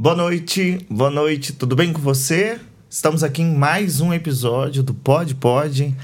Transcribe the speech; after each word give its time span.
Boa 0.00 0.16
noite, 0.16 0.78
boa 0.88 1.10
noite, 1.10 1.52
tudo 1.52 1.76
bem 1.76 1.92
com 1.92 2.00
você? 2.00 2.58
Estamos 2.88 3.22
aqui 3.22 3.42
em 3.42 3.54
mais 3.54 4.00
um 4.00 4.14
episódio 4.14 4.82
do 4.82 4.94
Pod 4.94 5.34
Pod, 5.34 5.94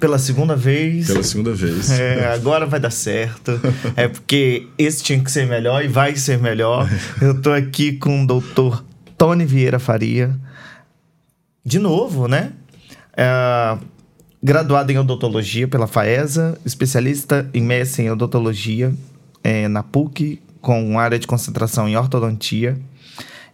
pela 0.00 0.18
segunda 0.18 0.56
vez. 0.56 1.06
Pela 1.06 1.22
segunda 1.22 1.54
vez. 1.54 1.92
É, 1.92 2.34
agora 2.34 2.66
vai 2.66 2.80
dar 2.80 2.90
certo. 2.90 3.52
É 3.94 4.08
porque 4.08 4.66
esse 4.76 5.04
tinha 5.04 5.22
que 5.22 5.30
ser 5.30 5.46
melhor 5.46 5.84
e 5.84 5.86
vai 5.86 6.16
ser 6.16 6.40
melhor. 6.40 6.90
Eu 7.22 7.40
tô 7.40 7.52
aqui 7.52 7.92
com 7.98 8.24
o 8.24 8.26
doutor 8.26 8.84
Tony 9.16 9.44
Vieira 9.44 9.78
Faria. 9.78 10.36
De 11.64 11.78
novo, 11.78 12.26
né? 12.26 12.50
É, 13.16 13.78
graduado 14.42 14.90
em 14.90 14.98
odontologia 14.98 15.68
pela 15.68 15.86
FAESA, 15.86 16.58
especialista 16.66 17.48
em 17.54 17.62
mestre 17.62 18.02
em 18.02 18.10
odontologia 18.10 18.92
é, 19.44 19.68
na 19.68 19.84
PUC, 19.84 20.42
com 20.60 20.98
área 20.98 21.16
de 21.16 21.28
concentração 21.28 21.88
em 21.88 21.96
ortodontia, 21.96 22.76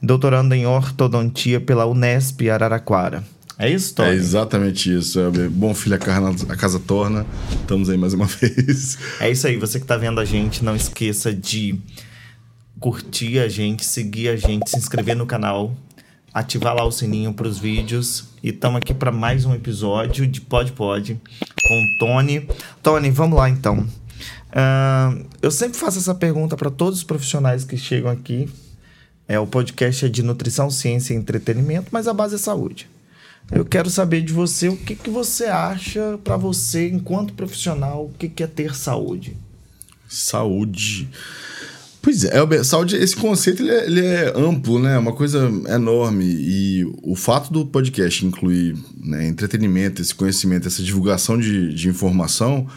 doutorando 0.03 0.55
em 0.55 0.67
ortodontia 0.67 1.61
pela 1.61 1.87
Unesp 1.87 2.49
Araraquara. 2.49 3.25
É 3.59 3.71
isso, 3.71 3.95
Tony? 3.95 4.11
É 4.11 4.13
exatamente 4.13 4.95
isso. 4.95 5.19
É 5.19 5.49
bom 5.49 5.75
filho, 5.75 5.97
a 5.97 6.57
casa 6.57 6.79
torna. 6.79 7.25
Estamos 7.51 7.89
aí 7.89 7.97
mais 7.97 8.13
uma 8.13 8.27
vez. 8.29 8.99
É 9.19 9.31
isso 9.31 9.47
aí. 9.47 9.57
Você 9.57 9.79
que 9.79 9.85
está 9.85 9.97
vendo 9.97 10.21
a 10.21 10.25
gente, 10.25 10.63
não 10.63 10.77
esqueça 10.77 11.33
de 11.33 11.79
curtir 12.79 13.39
a 13.39 13.49
gente, 13.49 13.85
seguir 13.85 14.29
a 14.29 14.37
gente, 14.37 14.69
se 14.69 14.77
inscrever 14.77 15.17
no 15.17 15.25
canal, 15.25 15.75
ativar 16.35 16.75
lá 16.75 16.85
o 16.85 16.93
sininho 16.93 17.33
para 17.33 17.49
os 17.49 17.59
vídeos. 17.59 18.29
E 18.43 18.51
estamos 18.51 18.77
aqui 18.77 18.93
para 18.93 19.11
mais 19.11 19.47
um 19.47 19.55
episódio 19.55 20.27
de 20.27 20.41
Pod 20.43 20.73
Pod 20.73 21.19
com 21.67 21.75
o 21.75 21.99
Tony. 21.99 22.47
Tony, 22.83 23.11
vamos 23.11 23.39
lá 23.39 23.49
então. 23.49 23.79
Uh, 24.51 25.25
eu 25.41 25.51
sempre 25.51 25.79
faço 25.79 25.99
essa 25.99 26.15
pergunta 26.15 26.57
para 26.57 26.71
todos 26.71 26.99
os 26.99 27.05
profissionais 27.05 27.65
que 27.65 27.79
chegam 27.79 28.10
aqui. 28.10 28.49
É, 29.29 29.38
o 29.38 29.46
podcast 29.46 30.07
é 30.07 30.09
de 30.09 30.23
nutrição, 30.23 30.71
ciência 30.71 31.13
e 31.13 31.16
entretenimento, 31.16 31.88
mas 31.91 32.07
a 32.07 32.15
base 32.15 32.37
é 32.37 32.38
saúde. 32.38 32.88
Eu 33.51 33.65
quero 33.65 33.88
saber 33.88 34.23
de 34.23 34.32
você 34.32 34.69
o 34.69 34.77
que, 34.77 34.95
que 34.95 35.10
você 35.10 35.45
acha 35.45 36.19
para 36.23 36.37
você, 36.37 36.88
enquanto 36.88 37.35
profissional, 37.35 38.07
o 38.07 38.13
que, 38.19 38.29
que 38.29 38.43
é 38.43 38.47
ter 38.47 38.74
saúde? 38.74 39.37
Saúde. 40.09 41.09
Pois 42.02 42.24
é, 42.24 42.63
saúde, 42.63 42.97
esse 42.97 43.16
conceito 43.16 43.65
ele 43.65 43.71
é, 43.71 43.87
ele 43.87 44.07
é, 44.07 44.32
amplo, 44.37 44.79
né? 44.79 44.95
É 44.95 44.99
uma 44.99 45.13
coisa 45.13 45.51
enorme. 45.69 46.24
E 46.24 46.85
o 47.02 47.16
fato 47.16 47.52
do 47.52 47.66
podcast 47.66 48.24
incluir 48.24 48.77
né, 48.97 49.27
entretenimento, 49.27 50.01
esse 50.01 50.15
conhecimento, 50.15 50.69
essa 50.69 50.85
divulgação 50.85 51.37
de, 51.37 51.74
de 51.74 51.88
informação, 51.88 52.69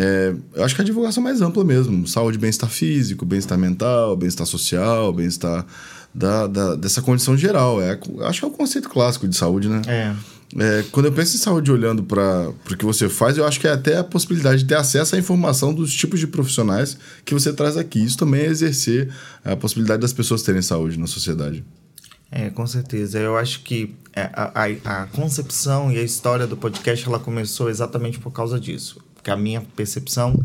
é, 0.00 0.32
eu 0.54 0.64
acho 0.64 0.76
que 0.76 0.80
é 0.80 0.84
a 0.84 0.86
divulgação 0.86 1.20
mais 1.20 1.40
ampla 1.40 1.64
mesmo. 1.64 2.06
Saúde, 2.06 2.38
bem-estar 2.38 2.70
físico, 2.70 3.26
bem-estar 3.26 3.58
mental, 3.58 4.16
bem-estar 4.16 4.46
social, 4.46 5.12
bem-estar 5.12 5.66
da, 6.14 6.46
da, 6.46 6.76
dessa 6.76 7.02
condição 7.02 7.36
geral. 7.36 7.82
É, 7.82 7.98
acho 8.22 8.38
que 8.38 8.44
é 8.44 8.48
o 8.48 8.52
conceito 8.52 8.88
clássico 8.88 9.26
de 9.26 9.36
saúde, 9.36 9.68
né? 9.68 9.82
É. 9.88 10.14
É, 10.56 10.84
quando 10.92 11.06
eu 11.06 11.12
penso 11.12 11.34
em 11.34 11.40
saúde 11.40 11.72
olhando 11.72 12.04
para 12.04 12.48
o 12.48 12.76
que 12.76 12.84
você 12.84 13.08
faz, 13.08 13.36
eu 13.36 13.44
acho 13.44 13.58
que 13.58 13.66
é 13.66 13.72
até 13.72 13.98
a 13.98 14.04
possibilidade 14.04 14.62
de 14.62 14.68
ter 14.68 14.76
acesso 14.76 15.16
à 15.16 15.18
informação 15.18 15.74
dos 15.74 15.92
tipos 15.92 16.20
de 16.20 16.28
profissionais 16.28 16.96
que 17.24 17.34
você 17.34 17.52
traz 17.52 17.76
aqui. 17.76 18.02
Isso 18.02 18.16
também 18.16 18.42
é 18.42 18.46
exercer 18.46 19.12
a 19.44 19.56
possibilidade 19.56 20.00
das 20.00 20.12
pessoas 20.12 20.42
terem 20.42 20.62
saúde 20.62 20.96
na 20.96 21.08
sociedade. 21.08 21.64
É, 22.30 22.50
com 22.50 22.66
certeza. 22.66 23.18
Eu 23.18 23.36
acho 23.36 23.62
que 23.62 23.96
é, 24.14 24.30
a, 24.32 24.52
a, 24.64 25.02
a 25.02 25.06
concepção 25.06 25.90
e 25.90 25.98
a 25.98 26.02
história 26.02 26.46
do 26.46 26.56
podcast 26.56 27.04
ela 27.06 27.18
começou 27.18 27.68
exatamente 27.68 28.20
por 28.20 28.30
causa 28.30 28.60
disso. 28.60 29.00
Porque 29.18 29.30
a 29.30 29.36
minha 29.36 29.60
percepção, 29.76 30.42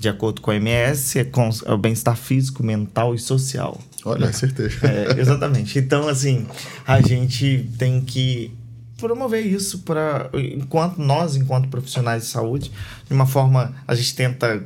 de 0.00 0.08
acordo 0.08 0.40
com 0.40 0.50
a 0.50 0.56
MS, 0.56 1.20
é, 1.20 1.24
com, 1.24 1.48
é 1.64 1.72
o 1.72 1.78
bem-estar 1.78 2.16
físico, 2.16 2.64
mental 2.64 3.14
e 3.14 3.18
social. 3.18 3.80
Olha, 4.04 4.28
acertei. 4.28 4.66
É, 4.82 5.20
exatamente. 5.20 5.78
Então, 5.78 6.08
assim, 6.08 6.46
a 6.86 7.00
gente 7.00 7.68
tem 7.78 8.00
que 8.00 8.50
promover 8.96 9.44
isso 9.44 9.80
para 9.80 10.30
enquanto 10.32 10.98
nós 10.98 11.36
enquanto 11.36 11.68
profissionais 11.68 12.22
de 12.24 12.28
saúde 12.30 12.72
de 13.06 13.12
uma 13.12 13.26
forma 13.26 13.74
a 13.86 13.94
gente 13.94 14.14
tenta 14.14 14.64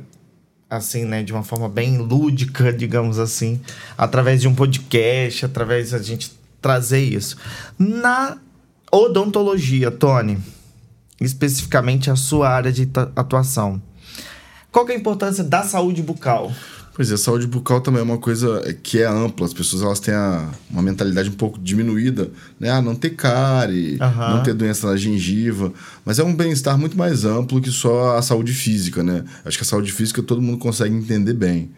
assim 0.69 1.03
né 1.03 1.21
de 1.21 1.33
uma 1.33 1.43
forma 1.43 1.67
bem 1.67 1.97
lúdica 1.97 2.71
digamos 2.71 3.19
assim 3.19 3.59
através 3.97 4.39
de 4.39 4.47
um 4.47 4.55
podcast 4.55 5.45
através 5.45 5.91
da 5.91 5.99
gente 5.99 6.31
trazer 6.61 7.01
isso 7.01 7.35
na 7.77 8.37
odontologia 8.89 9.91
Tony 9.91 10.37
especificamente 11.21 12.09
a 12.09 12.15
sua 12.15 12.49
área 12.49 12.71
de 12.71 12.89
atuação 13.15 13.81
qual 14.71 14.87
é 14.89 14.93
a 14.93 14.95
importância 14.95 15.43
da 15.43 15.63
saúde 15.63 16.01
bucal 16.01 16.51
Pois 16.93 17.09
é, 17.09 17.15
saúde 17.15 17.47
bucal 17.47 17.79
também 17.79 18.01
é 18.01 18.03
uma 18.03 18.17
coisa 18.17 18.61
que 18.83 19.01
é 19.01 19.07
ampla. 19.07 19.45
As 19.45 19.53
pessoas 19.53 19.81
elas 19.81 19.99
têm 19.99 20.13
a, 20.13 20.49
uma 20.69 20.81
mentalidade 20.81 21.29
um 21.29 21.33
pouco 21.33 21.57
diminuída, 21.57 22.29
né? 22.59 22.69
Ah, 22.69 22.81
não 22.81 22.95
ter 22.95 23.11
cárie, 23.11 23.93
uhum. 23.93 24.35
não 24.35 24.43
ter 24.43 24.53
doença 24.53 24.87
na 24.87 24.97
gengiva. 24.97 25.71
Mas 26.03 26.19
é 26.19 26.23
um 26.23 26.35
bem-estar 26.35 26.77
muito 26.77 26.97
mais 26.97 27.23
amplo 27.23 27.61
que 27.61 27.71
só 27.71 28.17
a 28.17 28.21
saúde 28.21 28.53
física, 28.53 29.01
né? 29.01 29.23
Acho 29.45 29.57
que 29.57 29.63
a 29.63 29.67
saúde 29.67 29.91
física 29.91 30.21
todo 30.21 30.41
mundo 30.41 30.57
consegue 30.57 30.93
entender 30.93 31.33
bem. 31.33 31.71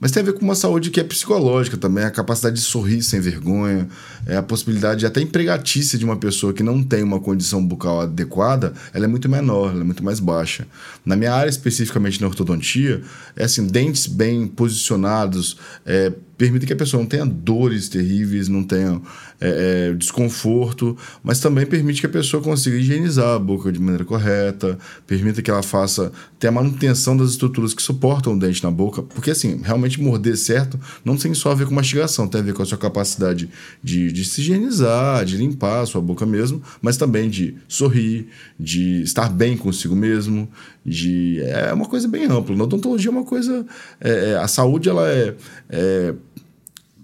Mas 0.00 0.10
tem 0.10 0.22
a 0.22 0.26
ver 0.26 0.32
com 0.32 0.42
uma 0.42 0.54
saúde 0.54 0.90
que 0.90 0.98
é 0.98 1.04
psicológica 1.04 1.76
também, 1.76 2.04
a 2.04 2.10
capacidade 2.10 2.56
de 2.56 2.62
sorrir 2.62 3.02
sem 3.02 3.20
vergonha, 3.20 3.86
é 4.26 4.34
a 4.34 4.42
possibilidade 4.42 5.04
até 5.04 5.20
empregatícia 5.20 5.98
de 5.98 6.04
uma 6.06 6.16
pessoa 6.16 6.54
que 6.54 6.62
não 6.62 6.82
tem 6.82 7.02
uma 7.02 7.20
condição 7.20 7.64
bucal 7.64 8.00
adequada, 8.00 8.72
ela 8.94 9.04
é 9.04 9.08
muito 9.08 9.28
menor, 9.28 9.72
ela 9.72 9.82
é 9.82 9.84
muito 9.84 10.02
mais 10.02 10.18
baixa. 10.18 10.66
Na 11.04 11.16
minha 11.16 11.34
área, 11.34 11.50
especificamente 11.50 12.18
na 12.18 12.28
ortodontia, 12.28 13.02
é 13.36 13.44
assim, 13.44 13.66
dentes 13.66 14.06
bem 14.06 14.46
posicionados, 14.46 15.58
é, 15.84 16.10
permite 16.40 16.64
que 16.64 16.72
a 16.72 16.76
pessoa 16.76 17.02
não 17.02 17.06
tenha 17.06 17.26
dores 17.26 17.90
terríveis, 17.90 18.48
não 18.48 18.64
tenha 18.64 18.98
é, 19.38 19.90
é, 19.90 19.94
desconforto, 19.94 20.96
mas 21.22 21.38
também 21.38 21.66
permite 21.66 22.00
que 22.00 22.06
a 22.06 22.08
pessoa 22.10 22.42
consiga 22.42 22.78
higienizar 22.78 23.34
a 23.34 23.38
boca 23.38 23.70
de 23.70 23.78
maneira 23.78 24.06
correta, 24.06 24.78
permita 25.06 25.42
que 25.42 25.50
ela 25.50 25.62
faça 25.62 26.10
ter 26.38 26.48
a 26.48 26.50
manutenção 26.50 27.14
das 27.14 27.32
estruturas 27.32 27.74
que 27.74 27.82
suportam 27.82 28.32
o 28.32 28.38
dente 28.38 28.64
na 28.64 28.70
boca, 28.70 29.02
porque 29.02 29.32
assim, 29.32 29.60
realmente 29.62 30.00
morder 30.00 30.34
certo 30.34 30.80
não 31.04 31.14
tem 31.14 31.34
só 31.34 31.50
a 31.50 31.54
ver 31.54 31.66
com 31.66 31.74
mastigação, 31.74 32.26
tem 32.26 32.40
a 32.40 32.44
ver 32.44 32.54
com 32.54 32.62
a 32.62 32.66
sua 32.66 32.78
capacidade 32.78 33.50
de, 33.84 34.10
de 34.10 34.24
se 34.24 34.40
higienizar, 34.40 35.26
de 35.26 35.36
limpar 35.36 35.82
a 35.82 35.86
sua 35.86 36.00
boca 36.00 36.24
mesmo, 36.24 36.62
mas 36.80 36.96
também 36.96 37.28
de 37.28 37.54
sorrir, 37.68 38.28
de 38.58 39.02
estar 39.02 39.28
bem 39.28 39.58
consigo 39.58 39.94
mesmo, 39.94 40.48
de 40.84 41.40
é 41.42 41.72
uma 41.72 41.86
coisa 41.86 42.08
bem 42.08 42.24
ampla. 42.24 42.56
Na 42.56 42.64
odontologia 42.64 43.10
é 43.10 43.12
uma 43.12 43.24
coisa, 43.24 43.66
é, 44.00 44.30
é 44.30 44.36
a 44.36 44.48
saúde 44.48 44.88
ela 44.88 45.08
é, 45.08 45.34
é 45.68 46.14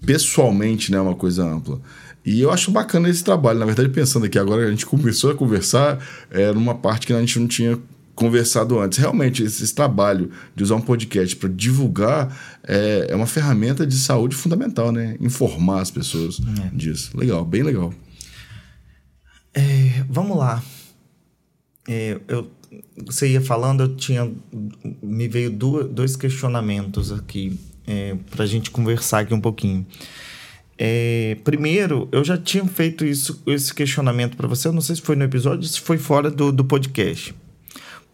pessoalmente, 0.05 0.91
né, 0.91 0.99
uma 0.99 1.15
coisa 1.15 1.43
ampla. 1.43 1.79
E 2.25 2.41
eu 2.41 2.51
acho 2.51 2.71
bacana 2.71 3.09
esse 3.09 3.23
trabalho. 3.23 3.57
Na 3.57 3.65
verdade, 3.65 3.87
pensando 3.87 4.25
aqui 4.25 4.37
agora, 4.37 4.67
a 4.67 4.69
gente 4.69 4.85
começou 4.85 5.31
a 5.31 5.35
conversar 5.35 5.97
é, 6.29 6.51
numa 6.51 6.75
parte 6.75 7.07
que 7.07 7.13
a 7.13 7.19
gente 7.21 7.39
não 7.39 7.47
tinha 7.47 7.79
conversado 8.13 8.79
antes. 8.79 8.97
Realmente, 8.97 9.43
esse, 9.43 9.63
esse 9.63 9.73
trabalho 9.73 10.29
de 10.53 10.63
usar 10.63 10.75
um 10.75 10.81
podcast 10.81 11.35
para 11.35 11.47
divulgar 11.47 12.35
é, 12.63 13.07
é, 13.09 13.15
uma 13.15 13.27
ferramenta 13.27 13.87
de 13.87 13.95
saúde 13.95 14.35
fundamental, 14.35 14.91
né? 14.91 15.15
Informar 15.21 15.81
as 15.81 15.91
pessoas 15.91 16.41
é. 16.65 16.75
disso. 16.75 17.15
Legal, 17.15 17.45
bem 17.45 17.63
legal. 17.63 17.93
É, 19.53 20.03
vamos 20.09 20.35
lá. 20.35 20.61
É, 21.87 22.19
eu, 22.27 22.51
você 23.05 23.27
ia 23.29 23.41
falando, 23.41 23.83
eu 23.83 23.95
tinha. 23.95 24.31
Me 25.01 25.27
veio 25.27 25.51
dois 25.51 26.15
questionamentos 26.15 27.11
aqui 27.11 27.59
é, 27.85 28.15
para 28.29 28.43
a 28.43 28.47
gente 28.47 28.71
conversar 28.71 29.19
aqui 29.19 29.33
um 29.33 29.41
pouquinho. 29.41 29.85
É, 30.77 31.37
primeiro, 31.43 32.07
eu 32.11 32.23
já 32.23 32.37
tinha 32.37 32.65
feito 32.65 33.03
isso, 33.03 33.41
esse 33.47 33.73
questionamento 33.73 34.37
para 34.37 34.47
você, 34.47 34.67
eu 34.67 34.73
não 34.73 34.81
sei 34.81 34.95
se 34.95 35.01
foi 35.01 35.15
no 35.15 35.23
episódio 35.23 35.67
se 35.67 35.79
foi 35.79 35.97
fora 35.97 36.29
do, 36.29 36.51
do 36.51 36.63
podcast. 36.63 37.33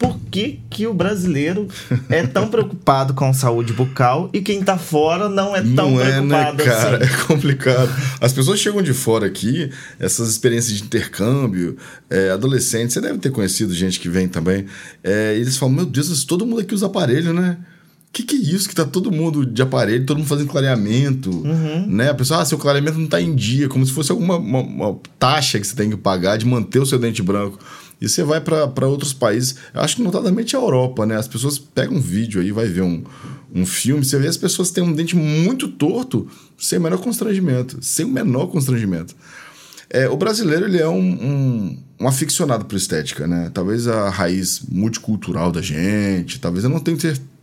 Por 0.04 0.20
que, 0.30 0.60
que 0.70 0.86
o 0.86 0.94
brasileiro 0.94 1.66
é 2.10 2.28
tão 2.28 2.50
preocupado 2.50 3.14
com 3.14 3.34
saúde 3.34 3.72
bucal 3.72 4.30
e 4.34 4.42
quem 4.42 4.62
tá 4.62 4.78
fora 4.78 5.30
não 5.30 5.56
é 5.56 5.62
tão 5.62 5.92
não 5.92 5.96
preocupado 5.96 6.62
é, 6.62 6.66
né, 6.66 6.72
cara? 6.72 6.98
assim? 6.98 7.14
É 7.14 7.18
complicado. 7.26 7.90
As 8.20 8.34
pessoas 8.34 8.60
chegam 8.60 8.82
de 8.82 8.92
fora 8.94 9.26
aqui, 9.26 9.72
essas 9.98 10.30
experiências 10.30 10.78
de 10.78 10.84
intercâmbio, 10.84 11.78
é, 12.10 12.32
adolescentes, 12.32 12.94
você 12.94 13.00
deve 13.00 13.18
ter 13.18 13.32
conhecido 13.32 13.74
gente 13.74 13.98
que 13.98 14.10
vem 14.10 14.28
também, 14.28 14.66
é, 15.02 15.36
eles 15.38 15.56
falam, 15.56 15.74
meu 15.74 15.86
Deus, 15.86 16.26
todo 16.26 16.46
mundo 16.46 16.60
aqui 16.60 16.76
usa 16.76 16.88
aparelho, 16.88 17.32
né? 17.32 17.58
que, 18.14 18.22
que 18.22 18.36
é 18.36 18.40
isso? 18.40 18.70
Que 18.70 18.76
tá 18.76 18.86
todo 18.86 19.12
mundo 19.12 19.44
de 19.44 19.60
aparelho, 19.60 20.06
todo 20.06 20.18
mundo 20.18 20.28
fazendo 20.28 20.48
clareamento, 20.48 21.32
uhum. 21.32 21.88
né? 21.88 22.12
A 22.12 22.14
pessoa, 22.14 22.42
ah, 22.42 22.46
seu 22.46 22.60
clareamento 22.60 23.00
não 23.00 23.08
tá 23.08 23.20
em 23.20 23.34
dia, 23.34 23.68
como 23.68 23.84
se 23.84 23.92
fosse 23.92 24.12
alguma 24.12 24.38
uma, 24.38 24.60
uma 24.60 25.00
taxa 25.18 25.60
que 25.60 25.66
você 25.66 25.76
tem 25.76 25.90
que 25.90 25.98
pagar 25.98 26.38
de 26.38 26.46
manter 26.46 26.78
o 26.78 26.86
seu 26.86 27.00
dente 27.00 27.24
branco. 27.24 27.58
E 28.04 28.10
você 28.10 28.22
vai 28.22 28.42
para 28.42 28.86
outros 28.86 29.14
países, 29.14 29.56
acho 29.74 29.96
que 29.96 30.02
notadamente 30.04 30.58
a 30.58 30.60
Europa, 30.60 31.06
né? 31.06 31.16
As 31.16 31.26
pessoas 31.26 31.58
pegam 31.58 31.96
um 31.96 32.02
vídeo 32.02 32.42
aí, 32.42 32.52
vai 32.52 32.66
ver 32.66 32.82
um, 32.82 33.02
um 33.56 33.66
filme, 33.66 34.04
você 34.04 34.20
vê 34.20 34.28
as 34.28 34.36
pessoas 34.36 34.72
têm 34.72 34.84
um 34.84 34.92
dente 34.92 35.16
muito 35.16 35.70
torto, 35.70 36.28
sem 36.58 36.78
o 36.78 36.82
menor 36.82 36.98
constrangimento, 36.98 37.78
sem 37.82 38.06
o 38.06 38.10
menor 38.10 38.48
constrangimento. 38.48 39.16
É, 39.90 40.10
o 40.10 40.18
brasileiro, 40.18 40.66
ele 40.66 40.80
é 40.80 40.88
um, 40.90 41.00
um, 41.00 41.84
um 42.02 42.06
aficionado 42.06 42.66
por 42.66 42.76
estética, 42.76 43.26
né? 43.26 43.50
Talvez 43.54 43.88
a 43.88 44.10
raiz 44.10 44.60
multicultural 44.68 45.50
da 45.50 45.62
gente, 45.62 46.42
talvez 46.42 46.66
eu 46.66 46.70
não 46.70 46.82
tenha 46.82 46.98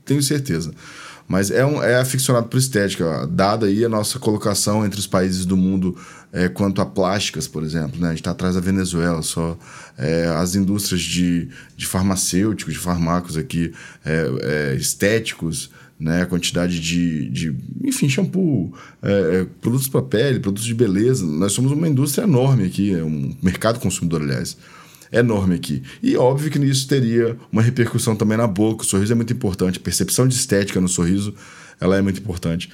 tenho 0.05 0.23
certeza. 0.23 0.73
Mas 1.31 1.53
é, 1.53 1.65
um, 1.65 1.81
é 1.81 1.95
aficionado 1.95 2.49
por 2.49 2.59
estética, 2.59 3.25
dada 3.25 3.67
aí 3.67 3.85
a 3.85 3.89
nossa 3.89 4.19
colocação 4.19 4.85
entre 4.85 4.99
os 4.99 5.07
países 5.07 5.47
do 5.47 5.57
mundo 5.57 5.97
é, 6.33 6.49
quanto 6.49 6.83
a 6.83 6.87
plásticas, 6.87 7.47
por 7.47 7.63
exemplo. 7.63 8.01
Né? 8.01 8.09
A 8.09 8.11
gente 8.11 8.19
está 8.19 8.33
atrás 8.33 8.57
da 8.57 8.61
Venezuela 8.61 9.23
só. 9.23 9.57
É, 9.97 10.27
as 10.27 10.57
indústrias 10.57 11.01
de, 11.01 11.49
de 11.77 11.87
farmacêuticos, 11.87 12.75
de 12.75 12.81
farmacos 12.81 13.37
aqui, 13.37 13.73
é, 14.05 14.73
é 14.73 14.75
estéticos, 14.75 15.71
né? 16.01 16.23
a 16.23 16.27
quantidade 16.27 16.81
de, 16.81 17.31
de 17.31 17.55
enfim, 17.85 18.09
shampoo, 18.09 18.75
é, 19.01 19.13
é, 19.13 19.47
produtos 19.61 19.87
para 19.87 20.03
pele, 20.03 20.41
produtos 20.41 20.67
de 20.67 20.75
beleza. 20.75 21.25
Nós 21.25 21.53
somos 21.53 21.71
uma 21.71 21.87
indústria 21.87 22.25
enorme 22.25 22.65
aqui, 22.65 22.93
um 22.97 23.37
mercado 23.41 23.79
consumidor, 23.79 24.21
aliás 24.21 24.57
enorme 25.13 25.55
aqui. 25.55 25.83
E 26.03 26.17
óbvio 26.17 26.51
que 26.51 26.59
nisso 26.59 26.87
teria 26.87 27.37
uma 27.51 27.63
repercussão 27.63 28.15
também 28.15 28.39
na 28.39 28.47
boca. 28.47 28.83
O 28.83 28.87
sorriso 28.87 29.13
é 29.13 29.17
muito 29.17 29.33
importante, 29.33 29.79
a 29.79 29.83
percepção 29.83 30.27
de 30.27 30.35
estética 30.35 30.81
no 30.81 30.89
sorriso 30.89 31.35
ela 31.81 31.97
é 31.97 32.03
muito 32.03 32.21
importante. 32.21 32.71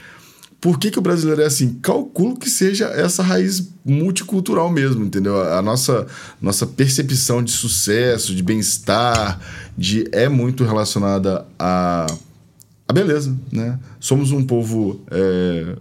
Por 0.60 0.78
que, 0.78 0.90
que 0.90 0.98
o 0.98 1.02
brasileiro 1.02 1.42
é 1.42 1.44
assim? 1.44 1.74
Calculo 1.82 2.36
que 2.36 2.48
seja 2.48 2.86
essa 2.86 3.22
raiz 3.22 3.70
multicultural 3.84 4.70
mesmo, 4.70 5.04
entendeu? 5.04 5.40
A 5.40 5.60
nossa, 5.60 6.06
nossa 6.40 6.66
percepção 6.66 7.42
de 7.42 7.52
sucesso, 7.52 8.34
de 8.34 8.42
bem-estar, 8.42 9.38
de 9.76 10.08
é 10.12 10.28
muito 10.28 10.64
relacionada 10.64 11.46
a, 11.58 12.06
a 12.88 12.92
beleza, 12.92 13.36
né? 13.52 13.78
Somos 14.00 14.32
um 14.32 14.44
povo 14.44 15.04
é, 15.10 15.76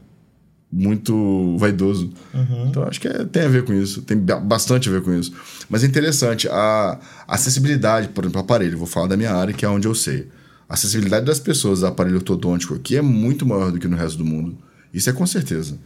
muito 0.75 1.57
vaidoso. 1.57 2.11
Uhum. 2.33 2.67
Então 2.67 2.83
acho 2.83 2.99
que 2.99 3.07
é, 3.07 3.23
tem 3.23 3.43
a 3.43 3.47
ver 3.47 3.63
com 3.63 3.73
isso, 3.73 4.01
tem 4.01 4.17
bastante 4.17 4.89
a 4.89 4.91
ver 4.91 5.01
com 5.01 5.13
isso. 5.13 5.31
Mas 5.69 5.85
é 5.85 5.87
interessante, 5.87 6.49
a 6.49 6.99
acessibilidade, 7.25 8.09
por 8.09 8.25
exemplo, 8.25 8.41
aparelho, 8.41 8.77
vou 8.77 8.85
falar 8.85 9.07
da 9.07 9.15
minha 9.15 9.33
área, 9.33 9.53
que 9.53 9.63
é 9.63 9.69
onde 9.69 9.87
eu 9.87 9.95
sei. 9.95 10.27
A 10.67 10.73
acessibilidade 10.73 11.25
das 11.25 11.39
pessoas 11.39 11.81
ao 11.81 11.91
aparelho 11.91 12.17
ortodôntico 12.17 12.75
aqui 12.75 12.97
é 12.97 13.01
muito 13.01 13.45
maior 13.45 13.71
do 13.71 13.79
que 13.79 13.87
no 13.87 13.95
resto 13.95 14.17
do 14.17 14.25
mundo. 14.25 14.57
Isso 14.93 15.09
é 15.09 15.13
com 15.13 15.25
certeza. 15.25 15.77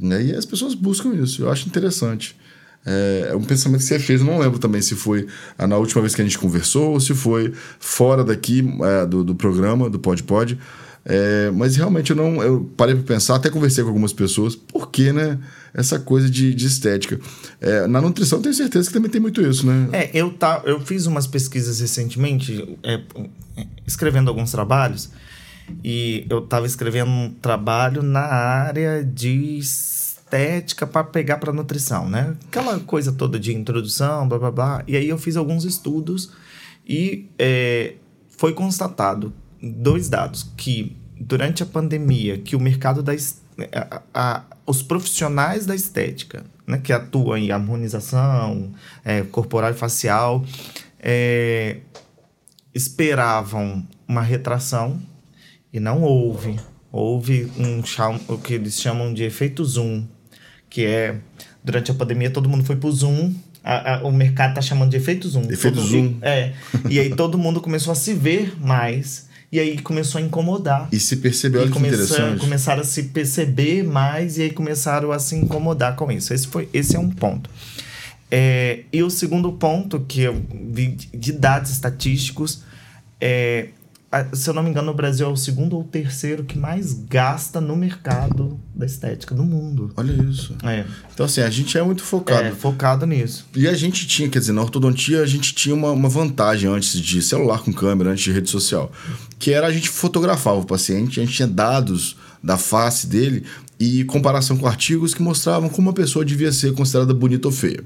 Né? 0.00 0.24
E 0.24 0.34
as 0.34 0.44
pessoas 0.44 0.74
buscam 0.74 1.14
isso, 1.14 1.42
eu 1.42 1.50
acho 1.50 1.68
interessante. 1.68 2.36
É, 2.84 3.28
é 3.30 3.36
um 3.36 3.44
pensamento 3.44 3.78
que 3.78 3.86
você 3.86 4.00
fez, 4.00 4.20
eu 4.20 4.26
não 4.26 4.40
lembro 4.40 4.58
também 4.58 4.82
se 4.82 4.96
foi 4.96 5.28
na 5.56 5.76
última 5.76 6.00
vez 6.00 6.16
que 6.16 6.20
a 6.20 6.24
gente 6.24 6.38
conversou 6.38 6.94
ou 6.94 7.00
se 7.00 7.14
foi 7.14 7.52
fora 7.78 8.24
daqui 8.24 8.64
é, 8.82 9.06
do, 9.06 9.22
do 9.22 9.36
programa, 9.36 9.88
do 9.88 10.00
Pod 10.00 10.20
Pod. 10.24 10.58
É, 11.04 11.50
mas 11.50 11.76
realmente 11.76 12.10
eu 12.10 12.16
não. 12.16 12.42
Eu 12.42 12.70
parei 12.76 12.94
para 12.94 13.04
pensar, 13.04 13.34
até 13.34 13.50
conversei 13.50 13.82
com 13.82 13.90
algumas 13.90 14.12
pessoas, 14.12 14.54
por 14.54 14.90
que, 14.90 15.12
né? 15.12 15.38
Essa 15.74 15.98
coisa 15.98 16.30
de, 16.30 16.54
de 16.54 16.66
estética. 16.66 17.18
É, 17.60 17.86
na 17.86 18.00
nutrição 18.00 18.40
tenho 18.40 18.54
certeza 18.54 18.88
que 18.88 18.94
também 18.94 19.10
tem 19.10 19.20
muito 19.20 19.40
isso, 19.40 19.66
né? 19.66 19.88
É, 19.92 20.10
eu, 20.14 20.32
tá, 20.32 20.62
eu 20.64 20.80
fiz 20.80 21.06
umas 21.06 21.26
pesquisas 21.26 21.80
recentemente, 21.80 22.78
é, 22.84 23.00
escrevendo 23.86 24.28
alguns 24.28 24.52
trabalhos, 24.52 25.10
e 25.82 26.24
eu 26.30 26.38
estava 26.38 26.66
escrevendo 26.66 27.10
um 27.10 27.30
trabalho 27.30 28.02
na 28.02 28.20
área 28.20 29.02
de 29.02 29.58
estética 29.58 30.86
para 30.86 31.02
pegar 31.02 31.38
para 31.38 31.52
nutrição, 31.52 32.08
né? 32.08 32.36
Aquela 32.46 32.78
coisa 32.78 33.10
toda 33.10 33.40
de 33.40 33.52
introdução, 33.52 34.28
blá 34.28 34.38
blá 34.38 34.50
blá. 34.52 34.84
E 34.86 34.96
aí 34.96 35.08
eu 35.08 35.18
fiz 35.18 35.36
alguns 35.36 35.64
estudos 35.64 36.30
e 36.86 37.28
é, 37.38 37.94
foi 38.36 38.52
constatado 38.52 39.32
dois 39.62 40.08
dados 40.08 40.50
que 40.56 40.96
durante 41.18 41.62
a 41.62 41.66
pandemia 41.66 42.38
que 42.38 42.56
o 42.56 42.60
mercado 42.60 43.02
da 43.02 43.12
a, 43.72 44.02
a, 44.12 44.44
os 44.66 44.82
profissionais 44.82 45.66
da 45.66 45.74
estética, 45.74 46.44
né, 46.66 46.78
que 46.78 46.92
atuam 46.92 47.36
em 47.36 47.50
harmonização 47.50 48.72
é, 49.04 49.22
corporal 49.22 49.70
e 49.70 49.74
facial, 49.74 50.44
é, 50.98 51.78
esperavam 52.74 53.86
uma 54.08 54.22
retração 54.22 55.00
e 55.72 55.78
não 55.78 56.02
houve. 56.02 56.58
Houve 56.90 57.50
um 57.58 57.82
o 58.28 58.38
que 58.38 58.54
eles 58.54 58.80
chamam 58.80 59.14
de 59.14 59.22
efeito 59.22 59.64
zoom, 59.64 60.04
que 60.68 60.84
é 60.84 61.18
durante 61.62 61.90
a 61.90 61.94
pandemia 61.94 62.30
todo 62.30 62.48
mundo 62.48 62.64
foi 62.64 62.76
pro 62.76 62.90
zoom 62.90 63.34
a, 63.64 63.94
a, 63.94 64.02
o 64.02 64.10
mercado 64.10 64.54
tá 64.54 64.60
chamando 64.60 64.90
de 64.90 64.96
efeito 64.96 65.28
zoom. 65.28 65.42
Efeito 65.42 65.76
todo, 65.76 65.86
zoom. 65.86 66.16
É. 66.20 66.52
e 66.88 66.98
aí 66.98 67.14
todo 67.14 67.38
mundo 67.38 67.60
começou 67.60 67.92
a 67.92 67.94
se 67.94 68.12
ver 68.12 68.54
mais. 68.60 69.28
E 69.52 69.60
aí 69.60 69.78
começou 69.82 70.18
a 70.18 70.22
incomodar. 70.22 70.88
E 70.90 70.98
se 70.98 71.18
percebeu, 71.18 71.60
olha 71.60 71.70
que 71.70 71.78
interessante. 71.78 72.40
Começaram 72.40 72.80
a 72.80 72.84
se 72.84 73.02
perceber 73.04 73.84
mais 73.84 74.38
e 74.38 74.42
aí 74.42 74.50
começaram 74.50 75.12
a 75.12 75.18
se 75.18 75.36
incomodar 75.36 75.94
com 75.94 76.10
isso. 76.10 76.32
Esse, 76.32 76.46
foi, 76.48 76.70
esse 76.72 76.96
é 76.96 76.98
um 76.98 77.10
ponto. 77.10 77.50
É, 78.30 78.84
e 78.90 79.02
o 79.02 79.10
segundo 79.10 79.52
ponto 79.52 80.00
que 80.00 80.22
eu 80.22 80.42
vi 80.50 80.96
de 81.12 81.32
dados 81.32 81.70
estatísticos 81.70 82.62
é 83.20 83.68
se 84.32 84.50
eu 84.50 84.54
não 84.54 84.62
me 84.62 84.70
engano, 84.70 84.90
o 84.90 84.94
Brasil 84.94 85.26
é 85.26 85.28
o 85.28 85.36
segundo 85.36 85.76
ou 85.76 85.84
terceiro 85.84 86.44
que 86.44 86.58
mais 86.58 86.92
gasta 86.92 87.60
no 87.60 87.74
mercado 87.74 88.60
da 88.74 88.84
estética 88.84 89.34
do 89.34 89.42
mundo. 89.42 89.90
Olha 89.96 90.12
isso. 90.12 90.54
É. 90.62 90.84
Então, 91.12 91.24
assim, 91.24 91.40
a 91.40 91.48
gente 91.48 91.78
é 91.78 91.82
muito 91.82 92.02
focado. 92.02 92.42
É, 92.42 92.50
focado 92.52 93.06
nisso. 93.06 93.46
E 93.56 93.66
a 93.66 93.74
gente 93.74 94.06
tinha, 94.06 94.28
quer 94.28 94.38
dizer, 94.38 94.52
na 94.52 94.60
ortodontia, 94.60 95.22
a 95.22 95.26
gente 95.26 95.54
tinha 95.54 95.74
uma, 95.74 95.90
uma 95.90 96.08
vantagem 96.08 96.68
antes 96.68 97.00
de 97.00 97.22
celular 97.22 97.62
com 97.62 97.72
câmera, 97.72 98.10
antes 98.10 98.24
de 98.24 98.32
rede 98.32 98.50
social, 98.50 98.92
que 99.38 99.52
era 99.52 99.66
a 99.66 99.72
gente 99.72 99.88
fotografava 99.88 100.60
o 100.60 100.66
paciente, 100.66 101.18
a 101.18 101.24
gente 101.24 101.34
tinha 101.34 101.48
dados 101.48 102.16
da 102.42 102.58
face 102.58 103.06
dele 103.06 103.44
e 103.78 104.04
comparação 104.04 104.56
com 104.56 104.66
artigos 104.66 105.14
que 105.14 105.22
mostravam 105.22 105.68
como 105.68 105.88
uma 105.88 105.94
pessoa 105.94 106.24
devia 106.24 106.52
ser 106.52 106.74
considerada 106.74 107.14
bonita 107.14 107.48
ou 107.48 107.52
feia. 107.52 107.82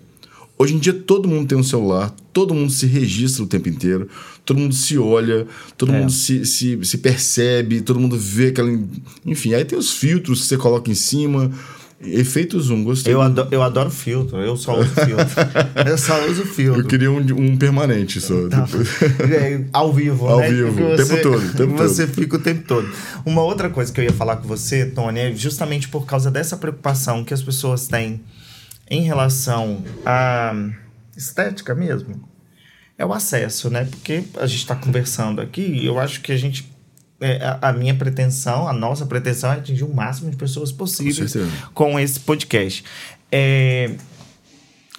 Hoje 0.59 0.75
em 0.75 0.79
dia 0.79 0.93
todo 0.93 1.29
mundo 1.29 1.47
tem 1.47 1.59
um 1.59 1.63
celular, 1.63 2.15
todo 2.33 2.55
mundo 2.55 2.73
se 2.73 2.87
registra 2.87 3.45
o 3.45 3.47
tempo 3.47 3.69
inteiro, 3.69 4.09
todo 4.45 4.59
mundo 4.59 4.75
se 4.75 4.97
olha, 4.97 5.47
todo 5.77 5.93
é. 5.93 5.99
mundo 5.99 6.11
se, 6.11 6.47
se, 6.47 6.83
se 6.83 6.99
percebe, 6.99 7.83
todo 7.83 8.01
mundo 8.01 8.17
vê 8.17 8.49
aquela. 8.49 8.71
Enfim, 9.25 9.53
aí 9.53 9.65
tem 9.67 9.79
os 9.79 9.93
filtros 9.93 10.41
que 10.41 10.47
você 10.47 10.57
coloca 10.57 10.91
em 10.91 10.95
cima. 10.95 11.51
Efeito 12.01 12.61
zoom, 12.61 12.85
gostei. 12.85 13.13
Eu, 13.13 13.23
adoro, 13.23 13.49
eu 13.51 13.63
adoro 13.63 13.91
filtro, 13.91 14.37
eu 14.39 14.55
só 14.57 14.79
uso 14.79 14.91
filtro. 14.91 15.27
eu 15.87 15.97
só 15.99 16.27
uso 16.27 16.45
filtro. 16.45 16.83
Eu 16.83 16.87
queria 16.87 17.11
um, 17.11 17.19
um 17.19 17.57
permanente 17.57 18.21
só. 18.21 18.49
Tá. 18.49 18.67
É, 19.31 19.65
ao 19.73 19.93
vivo, 19.93 20.27
ao 20.27 20.41
né? 20.41 20.51
vivo, 20.51 20.93
o 20.93 20.97
tempo 20.97 21.23
todo. 21.23 21.57
Tempo 21.57 21.77
você 21.77 22.07
todo. 22.07 22.15
fica 22.15 22.37
o 22.37 22.39
tempo 22.39 22.65
todo. 22.67 22.89
Uma 23.25 23.43
outra 23.43 23.71
coisa 23.71 23.91
que 23.93 24.01
eu 24.01 24.05
ia 24.05 24.13
falar 24.13 24.37
com 24.37 24.47
você, 24.47 24.87
Tony, 24.87 25.21
é 25.21 25.35
justamente 25.35 25.89
por 25.89 26.05
causa 26.05 26.31
dessa 26.31 26.57
preocupação 26.57 27.25
que 27.25 27.33
as 27.33 27.43
pessoas 27.43 27.89
têm 27.89 28.21
em 28.89 29.03
relação 29.03 29.85
à 30.05 30.55
estética 31.17 31.75
mesmo, 31.75 32.29
é 32.99 33.05
o 33.05 33.13
acesso, 33.13 33.69
né? 33.69 33.85
Porque 33.85 34.25
a 34.39 34.47
gente 34.47 34.61
está 34.61 34.75
conversando 34.75 35.41
aqui 35.41 35.63
e 35.63 35.87
eu 35.87 35.99
acho 35.99 36.21
que 36.21 36.33
a 36.33 36.37
gente. 36.37 36.75
É, 37.19 37.43
a, 37.43 37.71
a, 37.71 37.73
minha 37.73 37.95
pretensão, 37.95 38.69
a 38.69 38.75
nossa 38.75 39.07
pretensão 39.07 39.51
é 39.51 39.57
atingir 39.57 39.85
o 39.85 39.95
máximo 39.95 40.31
de 40.31 40.37
pessoas 40.37 40.71
possíveis 40.71 41.33
com, 41.73 41.91
com 41.91 42.01
esse 42.01 42.21
podcast. 42.21 42.85
É, 43.33 43.95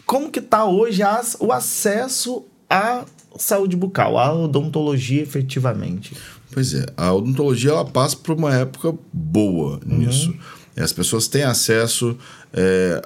como 0.04 0.32
que 0.32 0.40
está 0.40 0.66
hoje 0.66 1.04
as, 1.04 1.38
o 1.40 1.52
acesso 1.52 2.46
à 2.68 3.06
saúde 3.38 3.76
bucal, 3.76 4.18
à 4.18 4.34
odontologia 4.34 5.22
efetivamente? 5.22 6.16
Pois 6.52 6.74
é, 6.74 6.86
a 6.98 7.14
odontologia 7.14 7.70
ela 7.70 7.86
passa 7.86 8.16
por 8.16 8.36
uma 8.36 8.56
época 8.56 8.96
boa 9.14 9.80
nisso. 9.86 10.32
Uhum. 10.32 10.84
As 10.84 10.94
pessoas 10.94 11.28
têm 11.28 11.44
acesso 11.44 12.18
é, 12.54 13.02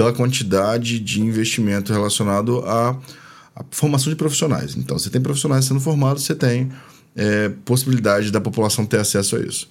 pela 0.00 0.14
quantidade 0.14 0.98
de 0.98 1.20
investimento 1.20 1.92
relacionado 1.92 2.60
à, 2.60 2.98
à, 3.54 3.62
formação 3.70 4.10
de 4.10 4.16
profissionais. 4.16 4.74
Então, 4.74 4.98
você 4.98 5.10
tem 5.10 5.20
profissionais 5.20 5.66
sendo 5.66 5.78
formados, 5.78 6.24
você 6.24 6.34
tem 6.34 6.72
é, 7.14 7.50
possibilidade 7.66 8.30
da 8.30 8.40
população 8.40 8.86
ter 8.86 8.98
acesso 8.98 9.36
a 9.36 9.40
isso. 9.40 9.68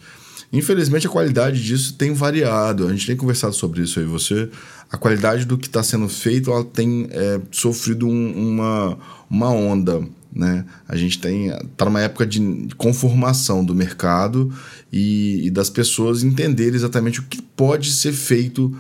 Infelizmente, 0.54 1.08
a 1.08 1.10
qualidade 1.10 1.64
disso 1.64 1.96
tem 1.96 2.14
variado. 2.14 2.86
A 2.86 2.92
gente 2.92 3.08
tem 3.08 3.16
conversado 3.16 3.56
sobre 3.56 3.82
isso 3.82 4.00
aí. 4.00 4.06
Você, 4.06 4.48
a 4.92 4.98
qualidade 4.98 5.46
do 5.46 5.58
que 5.58 5.66
está 5.66 5.82
sendo 5.82 6.08
feito, 6.08 6.52
ela 6.52 6.64
tem 6.64 7.08
é, 7.10 7.42
sofrido 7.50 8.08
um, 8.08 8.52
uma, 8.52 9.00
uma 9.28 9.50
onda. 9.50 10.00
Né? 10.32 10.64
A 10.88 10.96
gente 10.96 11.18
tem 11.18 11.48
está 11.48 11.86
numa 11.86 12.02
época 12.02 12.28
de 12.28 12.68
conformação 12.78 13.66
do 13.66 13.74
mercado 13.74 14.54
e, 14.94 15.48
e, 15.48 15.50
das 15.50 15.72
pessoas 15.72 16.22
entenderem 16.22 16.76
exatamente 16.76 17.20
o 17.20 17.24
que 17.24 17.42
pode 17.42 17.92
ser 17.92 18.12
feito 18.14 18.78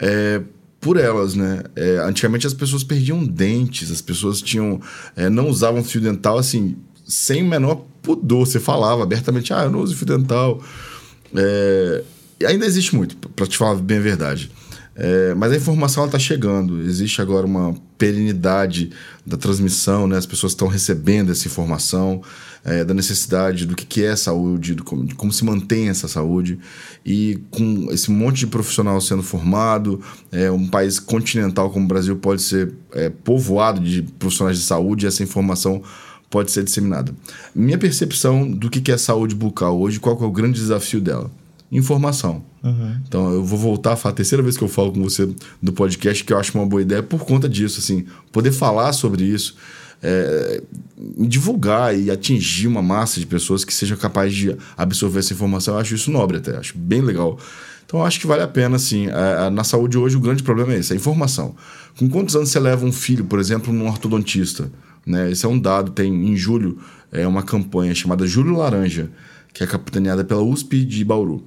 é, 0.00 0.42
por 0.80 0.96
elas, 0.96 1.34
né? 1.34 1.64
É, 1.74 1.98
antigamente 1.98 2.46
as 2.46 2.54
pessoas 2.54 2.84
perdiam 2.84 3.24
dentes, 3.24 3.90
as 3.90 4.00
pessoas 4.00 4.40
tinham 4.40 4.80
é, 5.16 5.28
não 5.28 5.48
usavam 5.48 5.82
fio 5.82 6.00
dental 6.00 6.38
assim 6.38 6.76
sem 7.06 7.42
o 7.42 7.46
menor 7.46 7.84
pudor. 8.02 8.46
Você 8.46 8.60
falava 8.60 9.02
abertamente, 9.02 9.52
ah, 9.52 9.64
eu 9.64 9.70
não 9.70 9.80
uso 9.80 9.96
fio 9.96 10.06
dental. 10.06 10.62
É, 11.34 12.04
ainda 12.46 12.66
existe 12.66 12.94
muito, 12.94 13.16
para 13.16 13.46
te 13.46 13.56
falar 13.56 13.76
bem 13.76 13.98
a 13.98 14.00
verdade. 14.00 14.50
É, 15.00 15.32
mas 15.34 15.52
a 15.52 15.56
informação 15.56 16.04
está 16.06 16.18
chegando. 16.18 16.82
Existe 16.82 17.22
agora 17.22 17.46
uma 17.46 17.72
perenidade 17.96 18.90
da 19.24 19.36
transmissão, 19.36 20.08
né? 20.08 20.16
as 20.16 20.26
pessoas 20.26 20.52
estão 20.52 20.66
recebendo 20.66 21.30
essa 21.30 21.46
informação 21.46 22.20
é, 22.64 22.84
da 22.84 22.92
necessidade 22.92 23.64
do 23.64 23.76
que, 23.76 23.86
que 23.86 24.04
é 24.04 24.16
saúde, 24.16 24.74
do 24.74 25.04
de 25.04 25.14
como 25.14 25.32
se 25.32 25.44
mantém 25.44 25.88
essa 25.88 26.08
saúde. 26.08 26.58
E 27.06 27.38
com 27.48 27.88
esse 27.92 28.10
monte 28.10 28.40
de 28.40 28.48
profissional 28.48 29.00
sendo 29.00 29.22
formado, 29.22 30.02
é, 30.32 30.50
um 30.50 30.66
país 30.66 30.98
continental 30.98 31.70
como 31.70 31.84
o 31.84 31.88
Brasil 31.88 32.16
pode 32.16 32.42
ser 32.42 32.72
é, 32.92 33.08
povoado 33.08 33.80
de 33.80 34.02
profissionais 34.02 34.58
de 34.58 34.64
saúde, 34.64 35.06
essa 35.06 35.22
informação 35.22 35.80
pode 36.28 36.50
ser 36.50 36.64
disseminada. 36.64 37.14
Minha 37.54 37.78
percepção 37.78 38.50
do 38.50 38.68
que 38.68 38.90
é 38.90 38.98
saúde 38.98 39.34
bucal 39.34 39.78
hoje, 39.80 40.00
qual 40.00 40.20
é 40.20 40.24
o 40.24 40.30
grande 40.30 40.58
desafio 40.58 41.00
dela? 41.00 41.30
Informação. 41.70 42.44
Uhum. 42.62 42.96
Então, 43.06 43.32
eu 43.32 43.44
vou 43.44 43.58
voltar 43.58 43.92
a 43.92 43.96
falar 43.96 44.12
a 44.12 44.16
terceira 44.16 44.42
vez 44.42 44.56
que 44.56 44.64
eu 44.64 44.68
falo 44.68 44.92
com 44.92 45.02
você 45.02 45.28
do 45.62 45.72
podcast, 45.72 46.24
que 46.24 46.32
eu 46.32 46.38
acho 46.38 46.56
uma 46.56 46.66
boa 46.66 46.80
ideia 46.80 47.02
por 47.02 47.24
conta 47.24 47.48
disso, 47.48 47.78
assim, 47.78 48.06
poder 48.32 48.52
falar 48.52 48.92
sobre 48.92 49.24
isso, 49.24 49.56
é, 50.02 50.62
divulgar 51.18 51.98
e 51.98 52.10
atingir 52.10 52.66
uma 52.68 52.82
massa 52.82 53.20
de 53.20 53.26
pessoas 53.26 53.64
que 53.64 53.74
sejam 53.74 53.96
capazes 53.96 54.34
de 54.34 54.56
absorver 54.76 55.18
essa 55.18 55.32
informação, 55.32 55.74
eu 55.74 55.80
acho 55.80 55.94
isso 55.94 56.10
nobre 56.10 56.38
até, 56.38 56.56
acho 56.56 56.76
bem 56.76 57.02
legal. 57.02 57.38
Então, 57.84 58.00
eu 58.00 58.06
acho 58.06 58.20
que 58.20 58.26
vale 58.26 58.42
a 58.42 58.48
pena, 58.48 58.76
assim. 58.76 59.06
na 59.52 59.64
saúde 59.64 59.96
hoje, 59.96 60.16
o 60.16 60.20
grande 60.20 60.42
problema 60.42 60.74
é 60.74 60.78
esse, 60.78 60.92
a 60.92 60.96
informação. 60.96 61.54
Com 61.98 62.08
quantos 62.08 62.36
anos 62.36 62.50
você 62.50 62.60
leva 62.60 62.84
um 62.84 62.92
filho, 62.92 63.24
por 63.24 63.38
exemplo, 63.38 63.72
num 63.72 63.88
ortodontista? 63.88 64.70
Né? 65.06 65.30
Esse 65.30 65.46
é 65.46 65.48
um 65.48 65.58
dado, 65.58 65.90
tem 65.90 66.12
em 66.12 66.36
julho 66.36 66.78
é 67.12 67.26
uma 67.26 67.42
campanha 67.42 67.94
chamada 67.94 68.26
Julho 68.26 68.56
Laranja, 68.56 69.10
que 69.52 69.62
é 69.62 69.66
capitaneada 69.66 70.24
pela 70.24 70.42
USP 70.42 70.84
de 70.84 71.04
Bauru. 71.04 71.44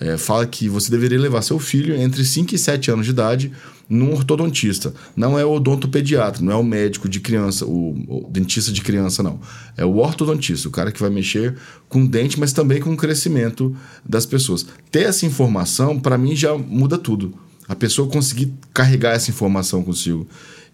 É, 0.00 0.16
fala 0.16 0.44
que 0.44 0.68
você 0.68 0.90
deveria 0.90 1.18
levar 1.18 1.40
seu 1.42 1.58
filho 1.58 1.94
entre 1.94 2.24
5 2.24 2.54
e 2.54 2.58
7 2.58 2.90
anos 2.90 3.06
de 3.06 3.12
idade 3.12 3.52
num 3.88 4.12
ortodontista. 4.12 4.92
Não 5.14 5.38
é 5.38 5.44
o 5.44 5.52
odontopediatra, 5.52 6.42
não 6.42 6.52
é 6.52 6.56
o 6.56 6.64
médico 6.64 7.08
de 7.08 7.20
criança, 7.20 7.64
o, 7.64 7.90
o, 8.08 8.28
dentista 8.30 8.72
de 8.72 8.80
criança, 8.80 9.22
não. 9.22 9.40
É 9.76 9.84
o 9.84 9.96
ortodontista, 9.98 10.68
o 10.68 10.70
cara 10.70 10.90
que 10.90 11.00
vai 11.00 11.10
mexer 11.10 11.56
com 11.88 12.04
dente, 12.04 12.40
mas 12.40 12.52
também 12.52 12.80
com 12.80 12.92
o 12.92 12.96
crescimento 12.96 13.74
das 14.04 14.26
pessoas. 14.26 14.66
Ter 14.90 15.04
essa 15.04 15.26
informação, 15.26 15.98
para 15.98 16.18
mim, 16.18 16.34
já 16.34 16.56
muda 16.56 16.98
tudo. 16.98 17.34
A 17.68 17.74
pessoa 17.74 18.08
conseguir 18.08 18.52
carregar 18.72 19.12
essa 19.12 19.30
informação 19.30 19.82
consigo. 19.82 20.26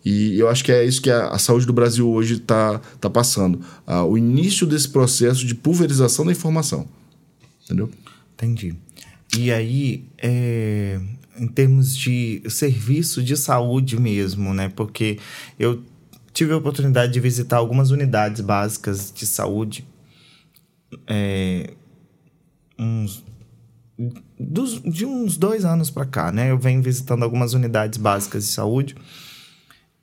E 0.04 0.38
eu 0.38 0.48
acho 0.48 0.64
que 0.64 0.72
é 0.72 0.84
isso 0.84 1.02
que 1.02 1.10
a, 1.10 1.28
a 1.28 1.38
saúde 1.38 1.66
do 1.66 1.72
Brasil 1.72 2.08
hoje 2.08 2.34
está 2.34 2.78
tá 3.00 3.10
passando. 3.10 3.60
Ah, 3.86 4.04
o 4.04 4.16
início 4.16 4.66
desse 4.66 4.88
processo 4.88 5.46
de 5.46 5.54
pulverização 5.54 6.24
da 6.24 6.32
informação. 6.32 6.88
Entendeu? 7.64 7.90
Entendi. 8.34 8.74
E 9.36 9.52
aí, 9.52 10.04
é, 10.18 10.98
em 11.38 11.46
termos 11.46 11.96
de 11.96 12.42
serviço 12.48 13.22
de 13.22 13.36
saúde 13.36 14.00
mesmo, 14.00 14.54
né? 14.54 14.70
Porque 14.70 15.18
eu 15.58 15.82
tive 16.32 16.52
a 16.52 16.56
oportunidade 16.56 17.12
de 17.12 17.20
visitar 17.20 17.58
algumas 17.58 17.90
unidades 17.90 18.40
básicas 18.40 19.12
de 19.14 19.26
saúde 19.26 19.84
é, 21.06 21.74
uns, 22.78 23.24
dos, 24.38 24.82
de 24.82 25.04
uns 25.04 25.36
dois 25.36 25.64
anos 25.64 25.90
para 25.90 26.06
cá, 26.06 26.32
né? 26.32 26.50
Eu 26.50 26.58
venho 26.58 26.82
visitando 26.82 27.22
algumas 27.22 27.52
unidades 27.52 27.98
básicas 27.98 28.44
de 28.44 28.50
saúde 28.50 28.96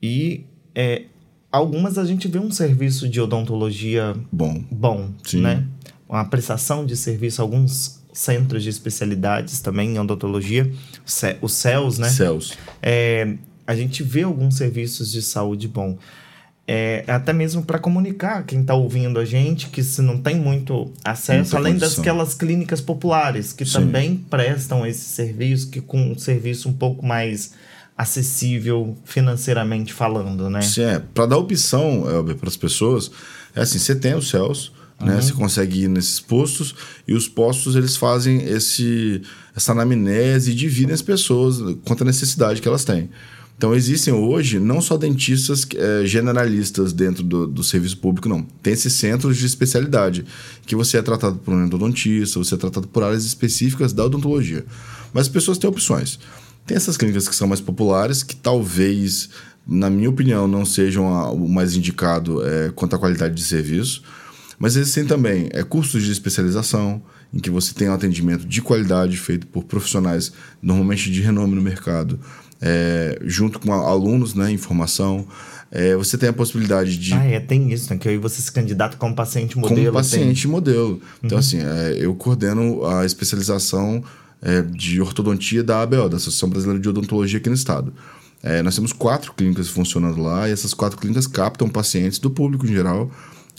e 0.02 0.46
é, 0.76 1.04
algumas 1.52 1.98
a 1.98 2.06
gente 2.06 2.28
vê 2.28 2.40
um 2.40 2.52
serviço 2.52 3.08
de 3.08 3.20
odontologia 3.20 4.16
bom, 4.32 4.64
bom 4.72 5.10
Sim. 5.24 5.42
né? 5.42 5.66
Uma 6.08 6.26
prestação 6.26 6.86
de 6.86 6.96
serviço, 6.96 7.42
alguns 7.42 8.02
centros 8.14 8.64
de 8.64 8.70
especialidades 8.70 9.60
também 9.60 9.96
em 9.96 10.00
odontologia, 10.00 10.72
os 11.42 11.54
CELS, 11.54 12.00
né? 12.00 12.10
CELS. 12.10 12.54
É, 12.82 13.36
a 13.66 13.76
gente 13.76 14.02
vê 14.04 14.24
alguns 14.24 14.56
serviços 14.56 15.12
de 15.12 15.22
saúde 15.22 15.68
bom. 15.68 15.98
É, 16.70 17.06
até 17.08 17.32
mesmo 17.32 17.64
para 17.64 17.80
comunicar 17.80 18.44
quem 18.44 18.60
está 18.62 18.74
ouvindo 18.74 19.20
a 19.20 19.26
gente, 19.26 19.68
que 19.68 19.82
se 19.82 20.02
não 20.02 20.18
tem 20.22 20.36
muito 20.36 20.92
acesso, 21.04 21.54
Muita 21.54 21.58
além 21.58 21.74
condição. 21.74 22.04
daquelas 22.04 22.34
clínicas 22.34 22.82
populares, 22.82 23.54
que 23.54 23.66
Sim. 23.66 23.74
também 23.74 24.18
prestam 24.18 24.86
esse 24.86 25.06
serviço, 25.06 25.70
que 25.70 25.80
com 25.80 26.12
um 26.12 26.18
serviço 26.18 26.68
um 26.68 26.74
pouco 26.74 27.06
mais 27.06 27.54
acessível 27.98 28.96
financeiramente 29.04 29.92
falando, 29.92 30.50
né? 30.50 30.62
Sim, 30.62 30.84
é. 30.84 31.00
Para 31.00 31.26
dar 31.26 31.38
opção 31.38 32.04
para 32.40 32.48
as 32.48 32.56
pessoas, 32.56 33.10
é 33.56 33.62
assim, 33.62 33.80
você 33.80 33.96
tem 33.96 34.14
os 34.14 34.30
céus, 34.30 34.72
uhum. 35.00 35.08
né? 35.08 35.22
Você 35.22 35.34
consegue 35.34 35.84
ir 35.84 35.88
nesses 35.88 36.20
postos 36.20 36.76
e 37.08 37.14
os 37.14 37.28
postos 37.28 37.76
eles 37.76 37.96
fazem 37.96 38.44
esse 38.44 39.22
essa 39.56 39.72
anamnese 39.72 40.52
e 40.52 40.54
dividem 40.54 40.94
as 40.94 41.02
pessoas 41.02 41.58
quanto 41.84 42.04
à 42.04 42.06
necessidade 42.06 42.62
que 42.62 42.68
elas 42.68 42.86
têm. 42.86 43.10
Então, 43.58 43.74
existem 43.74 44.14
hoje 44.14 44.60
não 44.60 44.80
só 44.80 44.96
dentistas 44.98 45.68
é, 45.76 46.06
generalistas 46.06 46.94
dentro 46.94 47.24
do, 47.24 47.48
do, 47.48 47.64
serviço 47.64 47.98
público, 47.98 48.30
não. 48.30 48.44
Tem 48.62 48.74
esses 48.74 48.94
centros 48.94 49.36
de 49.36 49.48
especialidade, 49.48 50.24
que 50.64 50.76
você 50.76 51.00
é 51.00 51.02
tratado 51.02 51.38
por 51.40 51.56
um 51.56 51.66
endodontista, 51.66 52.38
você 52.38 52.54
é 52.54 52.58
tratado 52.58 52.88
por 52.88 53.02
áreas 53.02 53.26
específicas 53.26 53.94
da 53.94 54.06
odontologia. 54.06 54.64
Mas 55.12 55.24
as 55.24 55.30
pessoas 55.30 55.58
têm 55.58 55.68
opções. 55.68 56.20
Tem 56.68 56.76
essas 56.76 56.98
clínicas 56.98 57.30
que 57.30 57.36
são 57.36 57.48
mais 57.48 57.62
populares, 57.62 58.22
que 58.22 58.36
talvez, 58.36 59.30
na 59.66 59.90
minha 59.90 60.10
opinião, 60.10 60.50
não 60.50 60.66
sejam 60.66 61.08
a, 61.08 61.32
o 61.32 61.48
mais 61.48 61.78
indicado 61.78 62.46
é, 62.46 62.70
quanto 62.76 62.96
à 62.96 63.00
qualidade 63.00 63.34
de 63.34 63.44
serviço. 63.44 64.04
Mas 64.60 64.76
existem 64.76 65.06
também 65.06 65.48
é, 65.52 65.64
cursos 65.64 66.04
de 66.04 66.12
especialização, 66.12 67.02
em 67.34 67.40
que 67.40 67.50
você 67.50 67.74
tem 67.74 67.90
um 67.90 67.94
atendimento 67.94 68.46
de 68.46 68.62
qualidade 68.62 69.16
feito 69.16 69.48
por 69.48 69.64
profissionais 69.64 70.34
normalmente 70.62 71.10
de 71.10 71.22
renome 71.22 71.56
no 71.56 71.62
mercado, 71.62 72.20
é, 72.62 73.18
junto 73.24 73.60
com 73.60 73.72
alunos, 73.72 74.34
né, 74.34 74.52
informação. 74.52 75.26
É, 75.72 75.96
você 75.96 76.18
tem 76.18 76.30
a 76.30 76.34
possibilidade 76.34 76.98
de. 76.98 77.14
Ah, 77.14 77.26
é, 77.26 77.40
tem 77.40 77.72
isso, 77.72 77.94
né? 77.94 78.00
Que 78.00 78.10
aí 78.10 78.18
você 78.18 78.42
se 78.42 78.52
candidata 78.52 78.98
como 78.98 79.14
paciente 79.14 79.58
modelo. 79.58 79.86
Como 79.86 79.94
paciente 79.94 80.44
tem... 80.44 80.52
modelo. 80.52 81.02
Então, 81.22 81.38
uhum. 81.38 81.40
assim, 81.40 81.60
é, 81.60 81.98
eu 82.00 82.16
coordeno 82.16 82.86
a 82.86 83.06
especialização 83.06 84.04
é, 84.42 84.62
de 84.62 85.02
ortodontia 85.02 85.64
da 85.64 85.82
ABO, 85.82 86.10
da 86.10 86.18
Associação 86.18 86.50
Brasileira 86.50 86.82
de 86.82 86.90
Odontologia 86.90 87.40
aqui 87.40 87.50
no 87.50 87.56
estado. 87.56 87.94
É, 88.42 88.62
nós 88.62 88.76
temos 88.76 88.94
quatro 88.94 89.34
clínicas 89.34 89.68
funcionando 89.68 90.22
lá 90.22 90.48
e 90.48 90.52
essas 90.52 90.74
quatro 90.74 90.98
clínicas 90.98 91.26
captam 91.26 91.68
pacientes 91.68 92.20
do 92.20 92.30
público 92.30 92.66
em 92.66 92.70
geral. 92.70 93.12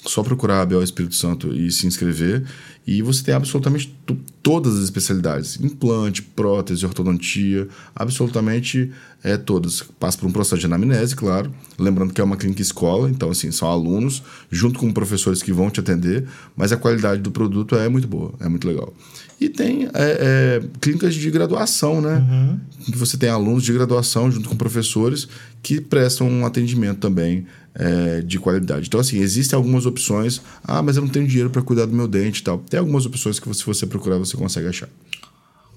Só 0.04 0.22
procurar 0.22 0.58
a 0.58 0.62
ABO 0.62 0.82
Espírito 0.82 1.16
Santo 1.16 1.52
e 1.52 1.70
se 1.72 1.86
inscrever. 1.86 2.44
E 2.90 3.02
você 3.02 3.22
tem 3.22 3.34
absolutamente 3.34 3.94
todas 4.42 4.78
as 4.78 4.84
especialidades: 4.84 5.60
implante, 5.60 6.22
prótese, 6.22 6.86
ortodontia, 6.86 7.68
absolutamente 7.94 8.90
é, 9.22 9.36
todas. 9.36 9.82
Passa 10.00 10.16
por 10.16 10.26
um 10.26 10.32
processo 10.32 10.58
de 10.58 10.64
anamnese, 10.64 11.14
claro. 11.14 11.52
Lembrando 11.78 12.14
que 12.14 12.20
é 12.22 12.24
uma 12.24 12.38
clínica 12.38 12.62
escola, 12.62 13.10
então, 13.10 13.28
assim, 13.28 13.52
são 13.52 13.68
alunos, 13.68 14.22
junto 14.50 14.78
com 14.78 14.90
professores 14.90 15.42
que 15.42 15.52
vão 15.52 15.68
te 15.68 15.80
atender, 15.80 16.26
mas 16.56 16.72
a 16.72 16.78
qualidade 16.78 17.20
do 17.20 17.30
produto 17.30 17.74
é 17.76 17.90
muito 17.90 18.08
boa, 18.08 18.32
é 18.40 18.48
muito 18.48 18.66
legal. 18.66 18.94
E 19.38 19.50
tem 19.50 19.84
é, 19.84 19.90
é, 19.94 20.62
clínicas 20.80 21.14
de 21.14 21.30
graduação, 21.30 22.00
né? 22.00 22.16
Uhum. 22.16 22.58
Que 22.86 22.96
você 22.96 23.18
tem 23.18 23.28
alunos 23.28 23.64
de 23.64 23.72
graduação 23.74 24.32
junto 24.32 24.48
com 24.48 24.56
professores 24.56 25.28
que 25.62 25.78
prestam 25.78 26.26
um 26.26 26.46
atendimento 26.46 27.00
também 27.00 27.46
é, 27.78 28.20
de 28.20 28.38
qualidade. 28.38 28.88
Então, 28.88 28.98
assim, 28.98 29.18
existem 29.18 29.56
algumas 29.56 29.86
opções. 29.86 30.42
Ah, 30.64 30.82
mas 30.82 30.96
eu 30.96 31.02
não 31.02 31.08
tenho 31.08 31.26
dinheiro 31.26 31.48
para 31.48 31.62
cuidar 31.62 31.86
do 31.86 31.94
meu 31.94 32.08
dente 32.08 32.40
e 32.40 32.44
tal. 32.44 32.58
Tem 32.58 32.77
algumas 32.78 33.06
opções 33.06 33.38
que, 33.38 33.52
se 33.54 33.64
você 33.64 33.86
procurar, 33.86 34.18
você 34.18 34.36
consegue 34.36 34.68
achar. 34.68 34.88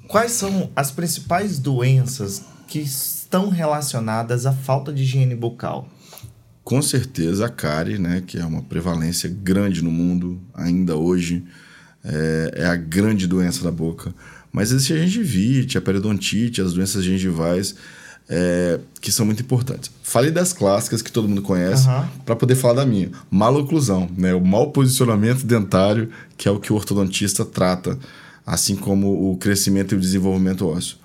Quais 0.07 0.31
são 0.31 0.69
as 0.75 0.91
principais 0.91 1.57
doenças 1.57 2.43
que 2.67 2.79
estão 2.79 3.49
relacionadas 3.49 4.45
à 4.45 4.53
falta 4.53 4.91
de 4.91 5.03
higiene 5.03 5.35
bucal? 5.35 5.89
Com 6.63 6.81
certeza 6.81 7.45
a 7.45 7.49
cárie, 7.49 7.97
né, 7.97 8.21
que 8.25 8.37
é 8.37 8.45
uma 8.45 8.61
prevalência 8.61 9.29
grande 9.29 9.81
no 9.81 9.91
mundo 9.91 10.39
ainda 10.53 10.95
hoje 10.95 11.43
é, 12.03 12.51
é 12.55 12.65
a 12.65 12.75
grande 12.75 13.27
doença 13.27 13.63
da 13.63 13.71
boca. 13.71 14.13
Mas 14.51 14.71
existe 14.71 14.93
a 14.93 14.97
gengivite, 14.97 15.77
a 15.77 15.81
periodontite, 15.81 16.61
as 16.61 16.73
doenças 16.73 17.03
gengivais, 17.03 17.75
é, 18.29 18.79
que 18.99 19.11
são 19.11 19.25
muito 19.25 19.41
importantes. 19.41 19.91
Falei 20.03 20.31
das 20.31 20.53
clássicas 20.53 21.01
que 21.01 21.11
todo 21.11 21.27
mundo 21.27 21.41
conhece, 21.41 21.87
uhum. 21.87 22.05
para 22.25 22.35
poder 22.35 22.55
falar 22.55 22.75
da 22.75 22.85
minha. 22.85 23.11
Maloclusão, 23.29 24.09
né? 24.17 24.33
o 24.33 24.41
mau 24.41 24.71
posicionamento 24.71 25.45
dentário, 25.45 26.09
que 26.37 26.47
é 26.47 26.51
o 26.51 26.59
que 26.59 26.71
o 26.71 26.75
ortodontista 26.75 27.43
trata, 27.43 27.97
assim 28.45 28.75
como 28.75 29.31
o 29.31 29.37
crescimento 29.37 29.93
e 29.93 29.97
o 29.97 30.01
desenvolvimento 30.01 30.67
ósseo. 30.67 30.97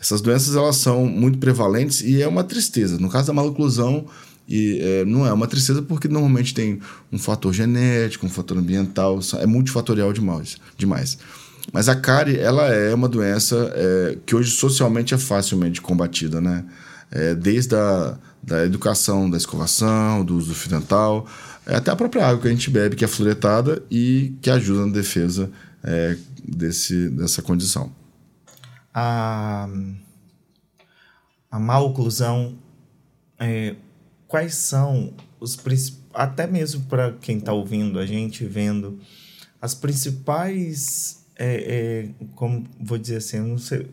Essas 0.00 0.20
doenças 0.20 0.54
elas 0.54 0.76
são 0.76 1.06
muito 1.06 1.38
prevalentes 1.38 2.02
e 2.02 2.20
é 2.20 2.28
uma 2.28 2.44
tristeza. 2.44 2.98
No 2.98 3.08
caso 3.08 3.28
da 3.28 3.32
maloclusão, 3.32 4.04
e 4.46 4.78
é, 4.80 5.04
não 5.06 5.26
é 5.26 5.32
uma 5.32 5.46
tristeza 5.46 5.80
porque 5.80 6.08
normalmente 6.08 6.52
tem 6.52 6.78
um 7.10 7.18
fator 7.18 7.52
genético, 7.52 8.26
um 8.26 8.30
fator 8.30 8.58
ambiental, 8.58 9.18
é 9.38 9.46
multifatorial 9.46 10.12
demais. 10.12 10.58
demais. 10.76 11.18
Mas 11.72 11.88
a 11.88 11.96
cárie, 11.96 12.38
ela 12.38 12.66
é 12.68 12.94
uma 12.94 13.08
doença 13.08 13.72
é, 13.74 14.18
que 14.24 14.36
hoje 14.36 14.50
socialmente 14.50 15.14
é 15.14 15.18
facilmente 15.18 15.80
combatida, 15.80 16.40
né? 16.40 16.64
É, 17.10 17.34
desde 17.34 17.74
a 17.74 18.18
da 18.44 18.64
educação, 18.64 19.28
da 19.30 19.36
escovação, 19.36 20.24
do 20.24 20.36
uso 20.36 20.48
do 20.48 20.54
fio 20.54 20.70
dental, 20.70 21.26
é, 21.66 21.76
até 21.76 21.90
a 21.90 21.96
própria 21.96 22.26
água 22.26 22.42
que 22.42 22.48
a 22.48 22.50
gente 22.50 22.70
bebe, 22.70 22.94
que 22.94 23.04
é 23.04 23.08
fluoretada 23.08 23.82
e 23.90 24.36
que 24.42 24.50
ajuda 24.50 24.86
na 24.86 24.92
defesa 24.92 25.50
é, 25.82 26.16
desse, 26.46 27.08
dessa 27.08 27.40
condição. 27.40 27.90
A, 28.92 29.66
a 31.50 31.58
má 31.58 31.78
oclusão 31.78 32.58
é, 33.38 33.76
quais 34.28 34.54
são 34.54 35.14
os 35.40 35.58
até 36.12 36.46
mesmo 36.46 36.82
para 36.84 37.12
quem 37.12 37.38
está 37.38 37.52
ouvindo 37.52 37.98
a 37.98 38.06
gente 38.06 38.44
vendo 38.44 39.00
as 39.60 39.74
principais 39.74 41.23
é, 41.36 42.08
é, 42.08 42.08
como 42.34 42.64
vou 42.80 42.98
dizer 42.98 43.16
assim 43.16 43.40
não 43.40 43.58
sei 43.58 43.86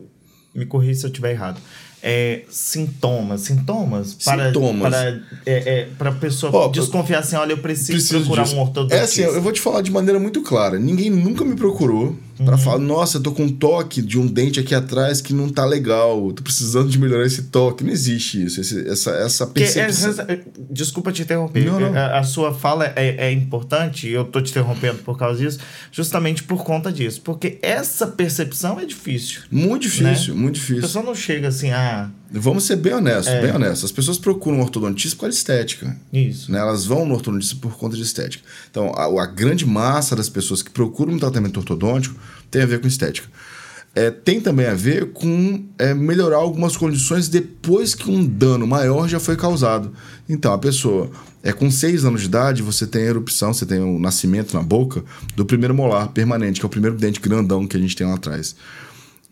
me 0.53 0.65
corrija 0.65 1.01
se 1.01 1.05
eu 1.05 1.09
estiver 1.09 1.31
errado 1.31 1.61
é, 2.03 2.41
sintomas, 2.49 3.41
sintomas 3.41 4.15
para 4.15 4.47
sintomas. 4.47 4.89
para 4.89 5.21
é, 5.45 5.79
é, 5.81 5.87
para 5.97 6.11
pessoa 6.13 6.65
oh, 6.65 6.67
desconfiar 6.69 7.19
assim, 7.19 7.35
olha, 7.35 7.53
eu 7.53 7.59
preciso, 7.59 7.91
preciso 7.91 8.19
procurar 8.21 8.43
disso. 8.43 8.55
um 8.55 8.61
ortodontista. 8.61 9.01
É 9.01 9.03
assim, 9.03 9.21
eu 9.21 9.41
vou 9.41 9.51
te 9.51 9.61
falar 9.61 9.81
de 9.81 9.91
maneira 9.91 10.19
muito 10.19 10.41
clara. 10.41 10.79
Ninguém 10.79 11.11
nunca 11.11 11.45
me 11.45 11.55
procurou 11.55 12.17
uhum. 12.39 12.45
para 12.45 12.57
falar, 12.57 12.79
nossa, 12.79 13.17
eu 13.17 13.21
tô 13.21 13.31
com 13.31 13.43
um 13.43 13.51
toque 13.51 14.01
de 14.01 14.19
um 14.19 14.27
dente 14.27 14.59
aqui 14.59 14.75
atrás 14.75 15.21
que 15.21 15.33
não 15.33 15.49
tá 15.49 15.65
legal, 15.65 16.31
tô 16.33 16.43
precisando 16.43 16.89
de 16.89 16.99
melhorar 16.99 17.25
esse 17.25 17.43
toque. 17.43 17.83
Não 17.83 17.91
existe 17.91 18.43
isso, 18.43 18.61
esse, 18.61 18.87
essa 18.87 19.11
essa 19.11 19.43
é, 19.43 19.47
percepção. 19.47 20.15
desculpa 20.69 21.11
te 21.11 21.21
interromper. 21.21 21.65
Não, 21.65 21.79
não. 21.79 21.93
A, 21.95 22.19
a, 22.19 22.23
sua 22.23 22.53
fala 22.53 22.85
é, 22.95 23.27
é 23.27 23.31
importante, 23.31 24.07
eu 24.07 24.25
tô 24.25 24.41
te 24.41 24.51
interrompendo 24.51 24.99
por 24.99 25.17
causa 25.17 25.39
disso, 25.39 25.59
justamente 25.91 26.43
por 26.43 26.63
conta 26.63 26.91
disso, 26.91 27.21
porque 27.21 27.57
essa 27.61 28.07
percepção 28.07 28.79
é 28.79 28.85
difícil. 28.85 29.41
Muito 29.51 29.83
difícil, 29.83 30.33
né? 30.33 30.41
muito 30.41 30.55
difícil. 30.55 30.79
A 30.79 30.81
pessoa 30.81 31.05
não 31.05 31.15
chega 31.15 31.47
assim, 31.47 31.71
ah, 31.71 32.09
Vamos 32.33 32.63
ser 32.63 32.77
bem 32.77 32.93
honestos, 32.93 33.27
é. 33.27 33.41
bem 33.41 33.53
honestos. 33.53 33.83
As 33.83 33.91
pessoas 33.91 34.17
procuram 34.17 34.59
um 34.59 34.61
ortodontista 34.61 35.17
por 35.17 35.23
causa 35.23 35.33
de 35.33 35.37
estética. 35.37 35.97
Isso. 36.13 36.49
Né? 36.49 36.59
Elas 36.59 36.85
vão 36.85 37.05
no 37.05 37.13
ortodontista 37.13 37.57
por 37.57 37.75
conta 37.75 37.97
de 37.97 38.03
estética. 38.03 38.41
Então, 38.69 38.93
a, 38.95 39.23
a 39.23 39.25
grande 39.25 39.65
massa 39.65 40.15
das 40.15 40.29
pessoas 40.29 40.63
que 40.63 40.69
procuram 40.69 41.13
um 41.13 41.19
tratamento 41.19 41.57
ortodôntico 41.57 42.15
tem 42.49 42.61
a 42.61 42.65
ver 42.65 42.79
com 42.79 42.87
estética. 42.87 43.27
É, 43.93 44.09
tem 44.09 44.39
também 44.39 44.67
a 44.67 44.73
ver 44.73 45.11
com 45.11 45.65
é, 45.77 45.93
melhorar 45.93 46.37
algumas 46.37 46.77
condições 46.77 47.27
depois 47.27 47.93
que 47.93 48.09
um 48.09 48.25
dano 48.25 48.65
maior 48.65 49.07
já 49.07 49.19
foi 49.19 49.35
causado. 49.35 49.91
Então, 50.29 50.53
a 50.53 50.57
pessoa, 50.57 51.11
é 51.43 51.51
com 51.51 51.69
6 51.69 52.05
anos 52.05 52.21
de 52.21 52.27
idade, 52.27 52.61
você 52.61 52.87
tem 52.87 53.01
a 53.01 53.07
erupção, 53.07 53.53
você 53.53 53.65
tem 53.65 53.79
o 53.79 53.99
nascimento 53.99 54.53
na 54.53 54.63
boca 54.63 55.03
do 55.35 55.45
primeiro 55.45 55.75
molar 55.75 56.07
permanente, 56.07 56.61
que 56.61 56.65
é 56.65 56.67
o 56.67 56.69
primeiro 56.69 56.95
dente 56.95 57.19
grandão 57.19 57.67
que 57.67 57.75
a 57.75 57.79
gente 57.79 57.95
tem 57.95 58.07
lá 58.07 58.13
atrás. 58.13 58.55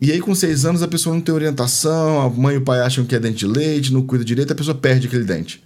E 0.01 0.11
aí, 0.11 0.19
com 0.19 0.35
seis 0.35 0.65
anos, 0.65 0.83
a 0.83 0.87
pessoa 0.89 1.15
não 1.15 1.21
tem 1.21 1.33
orientação, 1.33 2.21
a 2.21 2.29
mãe 2.29 2.55
e 2.55 2.57
o 2.57 2.61
pai 2.61 2.81
acham 2.81 3.05
que 3.05 3.15
é 3.15 3.19
dente 3.19 3.39
de 3.39 3.47
leite, 3.47 3.93
não 3.93 4.01
cuida 4.01 4.25
direito, 4.25 4.51
a 4.51 4.55
pessoa 4.55 4.75
perde 4.75 5.07
aquele 5.07 5.23
dente. 5.23 5.63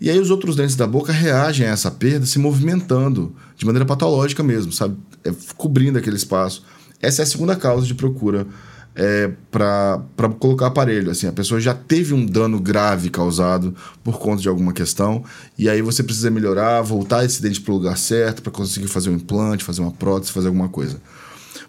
E 0.00 0.08
aí, 0.10 0.18
os 0.18 0.30
outros 0.30 0.54
dentes 0.54 0.76
da 0.76 0.86
boca 0.86 1.12
reagem 1.12 1.66
a 1.66 1.70
essa 1.70 1.90
perda 1.90 2.24
se 2.24 2.38
movimentando 2.38 3.34
de 3.56 3.66
maneira 3.66 3.84
patológica 3.84 4.42
mesmo, 4.42 4.72
sabe? 4.72 4.96
É, 5.24 5.32
cobrindo 5.56 5.98
aquele 5.98 6.16
espaço. 6.16 6.64
Essa 7.00 7.22
é 7.22 7.24
a 7.24 7.26
segunda 7.26 7.56
causa 7.56 7.86
de 7.86 7.94
procura 7.94 8.46
é, 8.98 9.30
para 9.50 10.28
colocar 10.38 10.66
aparelho. 10.66 11.10
Assim, 11.10 11.28
a 11.28 11.32
pessoa 11.32 11.60
já 11.60 11.72
teve 11.72 12.12
um 12.12 12.26
dano 12.26 12.60
grave 12.60 13.08
causado 13.08 13.74
por 14.02 14.18
conta 14.18 14.42
de 14.42 14.48
alguma 14.48 14.72
questão, 14.72 15.24
e 15.56 15.68
aí 15.68 15.80
você 15.80 16.02
precisa 16.02 16.30
melhorar, 16.30 16.82
voltar 16.82 17.24
esse 17.24 17.40
dente 17.40 17.60
para 17.60 17.72
o 17.72 17.76
lugar 17.76 17.96
certo 17.96 18.42
para 18.42 18.50
conseguir 18.50 18.88
fazer 18.88 19.10
um 19.10 19.14
implante, 19.14 19.62
fazer 19.62 19.80
uma 19.80 19.92
prótese, 19.92 20.32
fazer 20.32 20.48
alguma 20.48 20.68
coisa. 20.68 21.00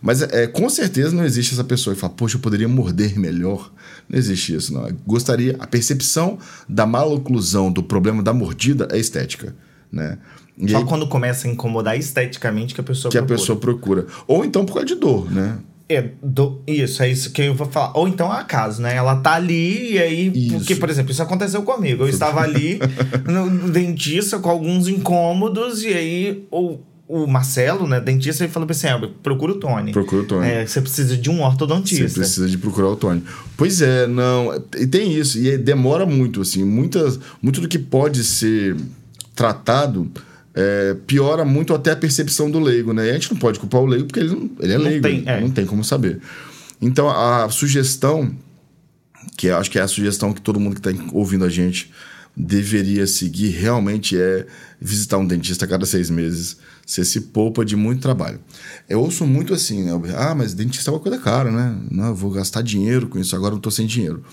Mas 0.01 0.21
é, 0.21 0.47
com 0.47 0.69
certeza 0.69 1.13
não 1.15 1.25
existe 1.25 1.53
essa 1.53 1.63
pessoa 1.63 1.93
que 1.93 1.99
fala, 1.99 2.13
poxa, 2.13 2.37
eu 2.37 2.41
poderia 2.41 2.67
morder 2.67 3.19
melhor. 3.19 3.71
Não 4.07 4.17
existe 4.17 4.55
isso, 4.55 4.73
não. 4.73 4.89
Gostaria. 5.05 5.55
A 5.59 5.67
percepção 5.67 6.37
da 6.67 6.85
maloclusão 6.85 7.71
do 7.71 7.83
problema 7.83 8.23
da 8.23 8.33
mordida 8.33 8.87
é 8.91 8.97
estética. 8.97 9.55
Né? 9.91 10.17
E 10.57 10.71
Só 10.71 10.77
aí, 10.77 10.85
quando 10.85 11.07
começa 11.07 11.47
a 11.47 11.51
incomodar 11.51 11.97
esteticamente 11.97 12.73
que 12.73 12.81
a 12.81 12.83
pessoa 12.83 13.11
que 13.11 13.17
procura. 13.17 13.35
a 13.35 13.37
pessoa 13.37 13.59
procura. 13.59 14.05
Ou 14.27 14.45
então 14.45 14.65
por 14.65 14.73
causa 14.73 14.87
de 14.87 14.95
dor, 14.95 15.31
né? 15.31 15.57
É, 15.91 16.11
do, 16.21 16.61
isso, 16.67 17.01
é 17.01 17.09
isso 17.09 17.31
que 17.31 17.41
eu 17.41 17.55
vou 17.55 17.65
falar. 17.65 17.97
Ou 17.97 18.07
então 18.07 18.31
é 18.31 18.39
acaso, 18.39 18.79
né? 18.79 18.95
Ela 18.95 19.15
tá 19.15 19.33
ali 19.33 19.93
e 19.93 19.97
aí. 19.97 20.31
Isso. 20.35 20.57
Porque, 20.59 20.75
por 20.75 20.87
exemplo, 20.87 21.11
isso 21.11 21.23
aconteceu 21.23 21.63
comigo. 21.63 22.03
Eu 22.03 22.09
estava 22.09 22.41
ali 22.41 22.79
no 23.25 23.71
dentista 23.71 24.37
com 24.37 24.49
alguns 24.51 24.87
incômodos 24.87 25.83
e 25.83 25.87
aí. 25.87 26.47
Ou 26.51 26.85
o 27.09 27.25
Marcelo, 27.25 27.87
né, 27.87 27.99
dentista, 27.99 28.43
ele 28.43 28.53
falou 28.53 28.67
pra 28.67 28.75
assim: 28.75 28.85
ah, 28.85 29.01
procura 29.23 29.53
o 29.53 29.55
Tony. 29.55 29.91
Procura 29.91 30.21
o 30.21 30.25
Tony. 30.25 30.47
É, 30.47 30.65
você 30.67 30.79
precisa 30.79 31.17
de 31.17 31.27
um 31.27 31.43
ortodontista. 31.43 32.07
Você 32.07 32.19
precisa 32.19 32.47
de 32.47 32.55
procurar 32.55 32.89
o 32.89 32.95
Tony. 32.95 33.23
Pois 33.57 33.81
é, 33.81 34.05
não. 34.05 34.53
E 34.77 34.85
tem 34.85 35.11
isso. 35.11 35.39
E 35.39 35.57
demora 35.57 36.05
muito, 36.05 36.41
assim. 36.41 36.63
Muitas, 36.63 37.19
muito 37.41 37.61
do 37.61 37.67
que 37.67 37.79
pode 37.79 38.23
ser 38.23 38.77
tratado 39.35 40.11
é, 40.53 40.95
piora 41.07 41.43
muito 41.43 41.73
até 41.73 41.91
a 41.91 41.95
percepção 41.95 42.51
do 42.51 42.59
leigo, 42.59 42.93
né? 42.93 43.07
E 43.07 43.09
a 43.09 43.13
gente 43.13 43.31
não 43.31 43.39
pode 43.39 43.59
culpar 43.59 43.81
o 43.81 43.87
leigo 43.87 44.05
porque 44.05 44.19
ele, 44.19 44.29
não, 44.29 44.51
ele 44.59 44.73
é 44.73 44.77
não 44.77 44.85
leigo. 44.85 45.01
Tem, 45.01 45.23
é. 45.25 45.41
Não 45.41 45.49
tem 45.49 45.65
como 45.65 45.83
saber. 45.83 46.19
Então, 46.79 47.09
a 47.09 47.49
sugestão, 47.49 48.31
que 49.35 49.49
acho 49.49 49.71
que 49.71 49.79
é 49.79 49.81
a 49.81 49.87
sugestão 49.87 50.31
que 50.31 50.41
todo 50.41 50.59
mundo 50.59 50.79
que 50.79 50.87
está 50.87 51.03
ouvindo 51.11 51.43
a 51.43 51.49
gente 51.49 51.91
deveria 52.37 53.07
seguir, 53.07 53.49
realmente 53.49 54.15
é 54.15 54.45
visitar 54.79 55.17
um 55.17 55.25
dentista 55.25 55.65
a 55.65 55.67
cada 55.67 55.87
seis 55.87 56.11
meses 56.11 56.57
você 56.89 57.05
se 57.05 57.21
poupa 57.21 57.63
de 57.63 57.75
muito 57.75 58.01
trabalho. 58.01 58.39
Eu 58.89 58.99
ouço 58.99 59.23
muito 59.23 59.53
assim, 59.53 59.83
né? 59.83 59.91
Ah, 60.17 60.33
mas 60.33 60.55
dentista 60.55 60.89
é 60.89 60.93
uma 60.93 60.99
coisa 60.99 61.19
cara, 61.19 61.51
né? 61.51 61.77
Não, 61.91 62.15
vou 62.15 62.31
gastar 62.31 62.63
dinheiro 62.63 63.07
com 63.07 63.19
isso, 63.19 63.35
agora 63.35 63.53
eu 63.53 63.57
estou 63.57 63.71
sem 63.71 63.85
dinheiro. 63.85 64.23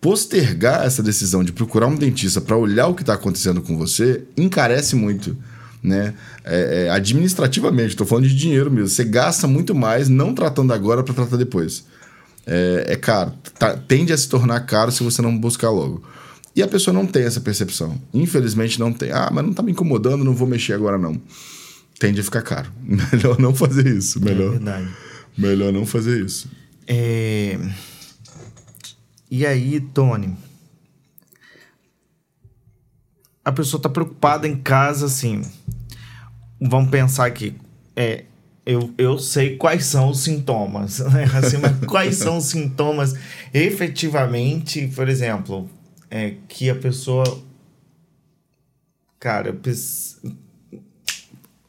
Postergar 0.00 0.86
essa 0.86 1.02
decisão 1.02 1.44
de 1.44 1.52
procurar 1.52 1.88
um 1.88 1.94
dentista 1.94 2.40
para 2.40 2.56
olhar 2.56 2.86
o 2.86 2.94
que 2.94 3.02
está 3.02 3.12
acontecendo 3.12 3.60
com 3.60 3.76
você 3.76 4.24
encarece 4.38 4.96
muito. 4.96 5.36
Né? 5.82 6.14
É, 6.42 6.86
é, 6.86 6.90
administrativamente, 6.90 7.88
estou 7.88 8.06
falando 8.06 8.26
de 8.26 8.34
dinheiro 8.34 8.70
mesmo. 8.70 8.88
Você 8.88 9.04
gasta 9.04 9.46
muito 9.46 9.74
mais 9.74 10.08
não 10.08 10.34
tratando 10.34 10.72
agora 10.72 11.02
para 11.02 11.12
tratar 11.12 11.36
depois. 11.36 11.84
É, 12.46 12.86
é 12.88 12.96
caro. 12.96 13.34
Tá, 13.58 13.76
tende 13.76 14.14
a 14.14 14.16
se 14.16 14.30
tornar 14.30 14.60
caro 14.60 14.90
se 14.90 15.02
você 15.02 15.20
não 15.20 15.36
buscar 15.36 15.68
logo. 15.68 16.02
E 16.56 16.62
a 16.62 16.68
pessoa 16.68 16.94
não 16.94 17.04
tem 17.04 17.24
essa 17.24 17.40
percepção. 17.40 18.00
Infelizmente 18.14 18.80
não 18.80 18.94
tem. 18.94 19.12
Ah, 19.12 19.28
mas 19.30 19.44
não 19.44 19.50
está 19.50 19.62
me 19.62 19.72
incomodando, 19.72 20.24
não 20.24 20.34
vou 20.34 20.48
mexer 20.48 20.72
agora 20.72 20.96
não 20.96 21.20
tende 22.02 22.20
a 22.20 22.24
ficar 22.24 22.42
caro. 22.42 22.68
Melhor 22.82 23.38
não 23.38 23.54
fazer 23.54 23.86
isso. 23.86 24.18
É 24.18 24.22
melhor, 24.22 24.48
é 24.48 24.50
verdade. 24.58 24.88
Melhor 25.38 25.72
não 25.72 25.86
fazer 25.86 26.24
isso. 26.24 26.50
É... 26.84 27.56
E 29.30 29.46
aí, 29.46 29.80
Tony? 29.80 30.36
A 33.44 33.52
pessoa 33.52 33.78
está 33.78 33.88
preocupada 33.88 34.48
em 34.48 34.56
casa, 34.56 35.06
assim. 35.06 35.42
Vamos 36.60 36.90
pensar 36.90 37.26
aqui. 37.26 37.54
É, 37.94 38.24
eu, 38.66 38.92
eu 38.98 39.16
sei 39.18 39.56
quais 39.56 39.86
são 39.86 40.10
os 40.10 40.20
sintomas, 40.20 40.98
né? 40.98 41.24
Assim, 41.34 41.58
mas 41.58 41.84
quais 41.86 42.16
são 42.16 42.38
os 42.38 42.44
sintomas 42.44 43.14
efetivamente, 43.52 44.86
por 44.94 45.08
exemplo, 45.08 45.68
é, 46.10 46.34
que 46.48 46.70
a 46.70 46.74
pessoa. 46.74 47.24
Cara, 49.18 49.52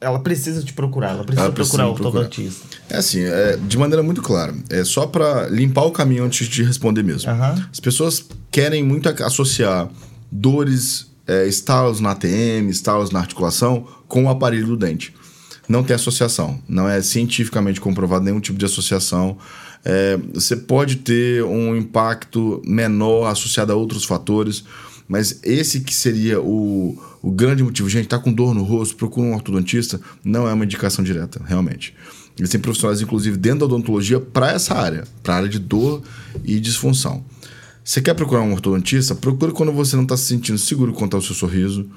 ela 0.04 0.18
precisa 0.18 0.62
te 0.62 0.72
procurar, 0.72 1.10
ela 1.12 1.24
precisa, 1.24 1.46
ela 1.46 1.52
precisa 1.52 1.76
procurar 1.76 1.88
o 1.88 1.92
ortodontista. 1.92 2.66
É 2.90 2.98
assim, 2.98 3.20
é, 3.22 3.56
de 3.56 3.78
maneira 3.78 4.02
muito 4.02 4.20
clara. 4.20 4.54
É 4.68 4.84
só 4.84 5.06
para 5.06 5.48
limpar 5.48 5.84
o 5.84 5.90
caminho 5.90 6.24
antes 6.24 6.46
de 6.46 6.62
responder 6.62 7.02
mesmo. 7.02 7.32
Uhum. 7.32 7.64
As 7.72 7.80
pessoas 7.80 8.24
querem 8.50 8.84
muito 8.84 9.08
associar 9.08 9.88
dores, 10.30 11.06
é, 11.26 11.46
estalos 11.46 12.00
na 12.00 12.10
ATM, 12.10 12.68
estalos 12.68 13.10
na 13.10 13.20
articulação 13.20 13.86
com 14.06 14.24
o 14.24 14.28
aparelho 14.28 14.66
do 14.66 14.76
dente. 14.76 15.14
Não 15.66 15.82
tem 15.82 15.96
associação. 15.96 16.60
Não 16.68 16.86
é 16.86 17.00
cientificamente 17.00 17.80
comprovado 17.80 18.24
nenhum 18.24 18.40
tipo 18.40 18.58
de 18.58 18.66
associação. 18.66 19.38
É, 19.82 20.18
você 20.34 20.54
pode 20.54 20.96
ter 20.96 21.42
um 21.44 21.74
impacto 21.74 22.60
menor 22.64 23.26
associado 23.26 23.72
a 23.72 23.74
outros 23.74 24.04
fatores 24.04 24.64
mas 25.06 25.40
esse 25.42 25.80
que 25.80 25.94
seria 25.94 26.40
o, 26.40 26.98
o 27.22 27.30
grande 27.30 27.62
motivo, 27.62 27.88
gente, 27.88 28.08
tá 28.08 28.18
com 28.18 28.32
dor 28.32 28.54
no 28.54 28.62
rosto, 28.62 28.96
procura 28.96 29.26
um 29.26 29.34
ortodontista, 29.34 30.00
não 30.24 30.48
é 30.48 30.52
uma 30.52 30.64
indicação 30.64 31.04
direta, 31.04 31.40
realmente. 31.44 31.94
Eles 32.38 32.50
têm 32.50 32.60
profissionais, 32.60 33.00
inclusive, 33.00 33.36
dentro 33.36 33.60
da 33.60 33.66
odontologia 33.66 34.18
para 34.18 34.52
essa 34.52 34.74
área, 34.74 35.04
para 35.22 35.34
a 35.34 35.36
área 35.38 35.48
de 35.48 35.58
dor 35.58 36.02
e 36.42 36.58
disfunção. 36.58 37.24
Você 37.84 38.00
quer 38.00 38.14
procurar 38.14 38.40
um 38.40 38.52
ortodontista? 38.52 39.14
Procure 39.14 39.52
quando 39.52 39.70
você 39.70 39.94
não 39.94 40.04
está 40.04 40.16
se 40.16 40.24
sentindo 40.24 40.58
seguro 40.58 40.92
quanto 40.92 41.14
ao 41.16 41.22
seu 41.22 41.34
sorriso. 41.34 41.88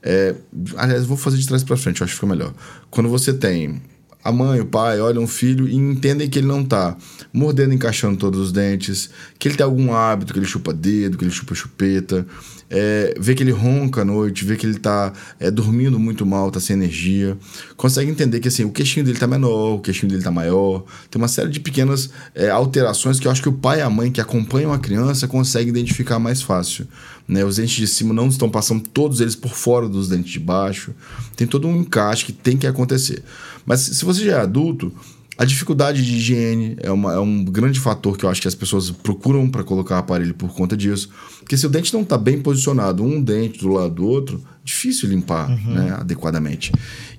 É, 0.00 0.34
aliás, 0.76 1.04
vou 1.04 1.16
fazer 1.16 1.38
de 1.38 1.46
trás 1.46 1.64
para 1.64 1.76
frente, 1.76 2.00
eu 2.00 2.04
acho 2.04 2.14
que 2.14 2.20
fica 2.20 2.26
melhor. 2.26 2.54
Quando 2.88 3.08
você 3.08 3.32
tem 3.32 3.82
a 4.24 4.32
mãe, 4.32 4.58
o 4.58 4.64
pai 4.64 4.98
olham 5.00 5.24
o 5.24 5.26
filho 5.26 5.68
e 5.68 5.74
entendem 5.74 6.30
que 6.30 6.38
ele 6.38 6.46
não 6.46 6.62
está 6.62 6.96
mordendo, 7.30 7.74
encaixando 7.74 8.16
todos 8.16 8.40
os 8.40 8.52
dentes, 8.52 9.10
que 9.38 9.46
ele 9.46 9.56
tem 9.56 9.64
algum 9.64 9.92
hábito, 9.92 10.32
que 10.32 10.38
ele 10.38 10.46
chupa 10.46 10.72
dedo, 10.72 11.18
que 11.18 11.24
ele 11.24 11.30
chupa 11.30 11.54
chupeta, 11.54 12.26
é, 12.70 13.14
vê 13.20 13.34
que 13.34 13.42
ele 13.42 13.50
ronca 13.50 14.00
à 14.00 14.04
noite, 14.04 14.44
vê 14.44 14.56
que 14.56 14.64
ele 14.64 14.76
está 14.76 15.12
é, 15.38 15.50
dormindo 15.50 15.98
muito 15.98 16.24
mal, 16.24 16.48
está 16.48 16.58
sem 16.58 16.74
energia, 16.74 17.36
consegue 17.76 18.10
entender 18.10 18.40
que 18.40 18.48
assim, 18.48 18.64
o 18.64 18.70
queixinho 18.70 19.04
dele 19.04 19.16
está 19.16 19.26
menor, 19.26 19.74
o 19.74 19.80
queixinho 19.80 20.08
dele 20.08 20.20
está 20.20 20.30
maior, 20.30 20.84
tem 21.10 21.20
uma 21.20 21.28
série 21.28 21.50
de 21.50 21.60
pequenas 21.60 22.08
é, 22.34 22.48
alterações 22.48 23.20
que 23.20 23.26
eu 23.26 23.30
acho 23.30 23.42
que 23.42 23.48
o 23.48 23.52
pai 23.52 23.80
e 23.80 23.82
a 23.82 23.90
mãe 23.90 24.10
que 24.10 24.20
acompanham 24.20 24.72
a 24.72 24.78
criança 24.78 25.28
conseguem 25.28 25.68
identificar 25.68 26.18
mais 26.18 26.40
fácil. 26.40 26.88
Né? 27.28 27.44
Os 27.44 27.56
dentes 27.56 27.76
de 27.76 27.86
cima 27.86 28.12
não 28.12 28.28
estão 28.28 28.50
passando 28.50 28.82
todos 28.88 29.20
eles 29.20 29.34
por 29.36 29.52
fora 29.54 29.88
dos 29.88 30.08
dentes 30.08 30.32
de 30.32 30.40
baixo, 30.40 30.94
tem 31.36 31.46
todo 31.46 31.68
um 31.68 31.76
encaixe 31.76 32.24
que 32.24 32.32
tem 32.32 32.56
que 32.56 32.66
acontecer. 32.66 33.22
Mas 33.64 33.80
se 33.80 34.04
você 34.04 34.24
já 34.24 34.38
é 34.38 34.40
adulto, 34.40 34.92
A 35.36 35.44
dificuldade 35.44 36.04
de 36.04 36.14
higiene 36.16 36.76
é, 36.80 36.92
uma, 36.92 37.12
é 37.12 37.18
um 37.18 37.44
grande 37.44 37.80
fator 37.80 38.16
que 38.16 38.24
eu 38.24 38.30
acho 38.30 38.40
que 38.40 38.46
as 38.46 38.54
pessoas 38.54 38.90
procuram 38.92 39.50
para 39.50 39.64
colocar 39.64 39.98
aparelho 39.98 40.32
por 40.32 40.54
conta 40.54 40.76
disso. 40.76 41.10
Porque 41.40 41.56
se 41.56 41.66
o 41.66 41.68
dente 41.68 41.92
não 41.92 42.02
está 42.02 42.16
bem 42.16 42.40
posicionado, 42.40 43.02
um 43.02 43.20
dente 43.20 43.58
do 43.58 43.68
lado 43.68 43.94
do 43.94 44.06
outro, 44.06 44.40
difícil 44.62 45.08
limpar 45.08 45.50
uhum. 45.50 45.74
né, 45.74 45.90
adequadamente. 45.98 46.70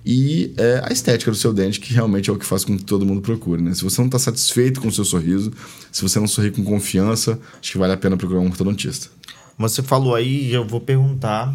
E 0.06 0.54
é, 0.56 0.82
a 0.86 0.94
estética 0.94 1.30
do 1.30 1.36
seu 1.36 1.52
dente, 1.52 1.78
que 1.82 1.94
realmente 1.94 2.30
é 2.30 2.34
o 2.34 2.38
que 2.38 2.46
faz 2.46 2.64
com 2.64 2.78
que 2.78 2.86
todo 2.86 3.06
mundo 3.06 3.20
procure. 3.20 3.62
Né? 3.62 3.74
Se 3.74 3.84
você 3.84 4.00
não 4.00 4.08
está 4.08 4.18
satisfeito 4.18 4.80
com 4.80 4.88
o 4.88 4.92
seu 4.92 5.04
sorriso, 5.04 5.52
se 5.92 6.02
você 6.02 6.18
não 6.18 6.28
sorri 6.28 6.52
com 6.52 6.64
confiança, 6.64 7.38
acho 7.60 7.74
que 7.74 7.78
vale 7.78 7.92
a 7.92 7.98
pena 7.98 8.16
procurar 8.16 8.40
um 8.40 8.48
ortodontista. 8.48 9.10
Você 9.58 9.84
falou 9.84 10.16
aí, 10.16 10.54
eu 10.54 10.66
vou 10.66 10.80
perguntar 10.80 11.54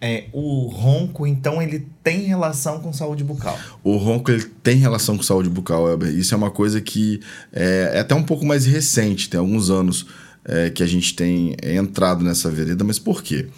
é, 0.00 0.24
o 0.32 0.66
ronco, 0.68 1.26
então, 1.26 1.60
ele 1.60 1.86
tem 2.02 2.20
relação 2.20 2.80
com 2.80 2.92
saúde 2.92 3.22
bucal? 3.22 3.58
O 3.84 3.96
ronco, 3.96 4.30
ele 4.30 4.44
tem 4.62 4.76
relação 4.76 5.16
com 5.16 5.22
saúde 5.22 5.50
bucal, 5.50 5.88
Elber. 5.88 6.08
Isso 6.08 6.32
é 6.32 6.36
uma 6.36 6.50
coisa 6.50 6.80
que 6.80 7.20
é, 7.52 7.92
é 7.94 8.00
até 8.00 8.14
um 8.14 8.22
pouco 8.22 8.46
mais 8.46 8.64
recente, 8.64 9.28
tem 9.28 9.38
alguns 9.38 9.68
anos 9.68 10.06
é, 10.44 10.70
que 10.70 10.82
a 10.82 10.86
gente 10.86 11.14
tem 11.14 11.54
entrado 11.62 12.24
nessa 12.24 12.50
vereda, 12.50 12.82
mas 12.82 12.98
por 12.98 13.22
quê? 13.22 13.48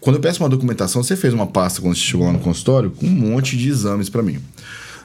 Quando 0.00 0.16
eu 0.16 0.20
peço 0.20 0.42
uma 0.42 0.48
documentação, 0.48 1.02
você 1.02 1.16
fez 1.16 1.32
uma 1.32 1.46
pasta 1.46 1.80
quando 1.80 1.94
você 1.94 2.02
chegou 2.02 2.26
lá 2.26 2.32
no 2.32 2.40
consultório 2.40 2.90
com 2.90 3.06
um 3.06 3.10
monte 3.10 3.56
de 3.56 3.68
exames 3.68 4.08
para 4.08 4.22
mim. 4.22 4.40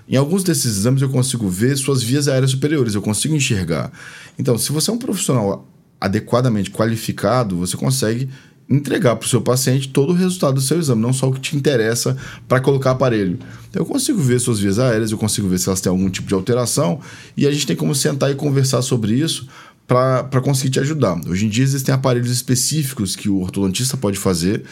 Em 0.10 0.16
alguns 0.16 0.44
desses 0.44 0.78
exames 0.78 1.02
eu 1.02 1.10
consigo 1.10 1.48
ver 1.48 1.78
suas 1.78 2.04
vias 2.04 2.28
aéreas 2.28 2.52
superiores, 2.52 2.96
eu 2.96 3.02
consigo 3.02 3.36
enxergar. 3.36 3.92
Então, 4.38 4.58
se 4.58 4.72
você 4.72 4.90
é 4.90 4.94
um 4.94 4.98
profissional 4.98 5.68
adequadamente 6.02 6.70
qualificado, 6.70 7.58
você 7.58 7.78
consegue 7.78 8.28
entregar 8.70 9.16
para 9.16 9.26
o 9.26 9.30
seu 9.30 9.42
paciente 9.42 9.90
todo 9.90 10.12
o 10.12 10.16
resultado 10.16 10.56
do 10.56 10.62
seu 10.62 10.80
exame, 10.80 11.02
não 11.02 11.14
só 11.14 11.28
o 11.28 11.34
que 11.34 11.40
te 11.40 11.56
interessa 11.56 12.18
para 12.48 12.60
colocar 12.60 12.92
aparelho. 12.92 13.38
Então, 13.70 13.82
eu 13.82 13.86
consigo 13.86 14.20
ver 14.20 14.40
suas 14.40 14.60
vias 14.60 14.80
aéreas, 14.80 15.12
eu 15.12 15.18
consigo 15.18 15.48
ver 15.48 15.60
se 15.60 15.68
elas 15.68 15.82
têm 15.82 15.90
algum 15.90 16.10
tipo 16.10 16.28
de 16.28 16.34
alteração 16.34 17.00
e 17.36 17.46
a 17.46 17.52
gente 17.52 17.68
tem 17.68 17.76
como 17.76 17.94
sentar 17.94 18.32
e 18.32 18.36
conversar 18.36 18.82
sobre 18.82 19.14
isso 19.14 19.48
para 19.86 20.42
conseguir 20.42 20.72
te 20.72 20.80
ajudar. 20.80 21.20
Hoje 21.28 21.46
em 21.46 21.50
dia 21.50 21.64
existem 21.64 21.94
aparelhos 21.94 22.32
específicos 22.32 23.16
que 23.16 23.30
o 23.30 23.42
ortodontista 23.42 23.98
pode 23.98 24.18
fazer 24.18 24.64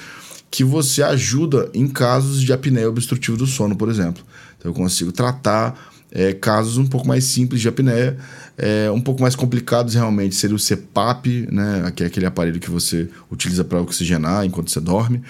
que 0.49 0.63
você 0.63 1.01
ajuda 1.01 1.69
em 1.73 1.87
casos 1.87 2.41
de 2.41 2.51
apneia 2.51 2.89
obstrutiva 2.89 3.37
do 3.37 3.47
sono, 3.47 3.75
por 3.75 3.89
exemplo. 3.89 4.23
Então, 4.57 4.71
eu 4.71 4.75
consigo 4.75 5.11
tratar 5.11 5.90
é, 6.11 6.33
casos 6.33 6.77
um 6.77 6.85
pouco 6.85 7.07
mais 7.07 7.23
simples 7.23 7.61
de 7.61 7.67
apneia, 7.67 8.17
é, 8.57 8.91
um 8.91 9.01
pouco 9.01 9.21
mais 9.21 9.35
complicados 9.35 9.93
realmente 9.93 10.35
seria 10.35 10.55
o 10.55 10.59
CPAP, 10.59 11.47
né, 11.51 11.91
que 11.95 12.03
é 12.03 12.07
aquele 12.07 12.25
aparelho 12.25 12.59
que 12.59 12.69
você 12.69 13.09
utiliza 13.31 13.63
para 13.63 13.81
oxigenar 13.81 14.45
enquanto 14.45 14.69
você 14.69 14.79
dorme. 14.79 15.21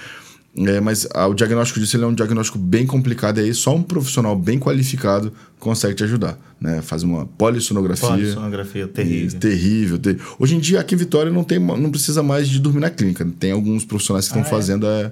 É, 0.58 0.82
mas 0.82 1.08
a, 1.14 1.28
o 1.28 1.34
diagnóstico 1.34 1.80
disso 1.80 1.96
é 1.96 2.06
um 2.06 2.14
diagnóstico 2.14 2.58
bem 2.58 2.86
complicado 2.86 3.38
e 3.38 3.44
aí 3.44 3.54
só 3.54 3.74
um 3.74 3.82
profissional 3.82 4.36
bem 4.36 4.60
qualificado 4.60 5.32
consegue 5.60 5.96
te 5.96 6.04
ajudar. 6.04 6.38
Né? 6.60 6.82
Faz 6.82 7.04
uma 7.04 7.26
polissonografia. 7.26 8.10
Polissonografia 8.10 8.86
terrível. 8.88 9.40
terrível. 9.40 9.98
terrível. 9.98 10.26
Hoje 10.38 10.56
em 10.56 10.60
dia 10.60 10.82
aqui 10.82 10.94
em 10.94 10.98
Vitória 10.98 11.32
não, 11.32 11.46
tem, 11.46 11.58
não 11.58 11.90
precisa 11.90 12.22
mais 12.22 12.50
de 12.50 12.60
dormir 12.60 12.82
na 12.82 12.90
clínica. 12.90 13.26
Tem 13.40 13.52
alguns 13.52 13.86
profissionais 13.86 14.26
que 14.26 14.32
estão 14.38 14.44
ah, 14.44 14.48
é? 14.48 14.50
fazendo 14.50 14.86
a 14.86 15.12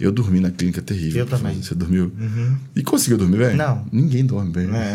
eu 0.00 0.10
dormi 0.10 0.40
na 0.40 0.50
clínica 0.50 0.80
terrível. 0.80 1.20
Eu 1.20 1.26
também. 1.26 1.62
Você 1.62 1.74
dormiu? 1.74 2.10
Uhum. 2.18 2.56
E 2.74 2.82
conseguiu 2.82 3.18
dormir 3.18 3.36
bem? 3.36 3.54
Não. 3.54 3.84
Ninguém 3.92 4.24
dorme 4.24 4.50
bem. 4.50 4.68
É. 4.74 4.92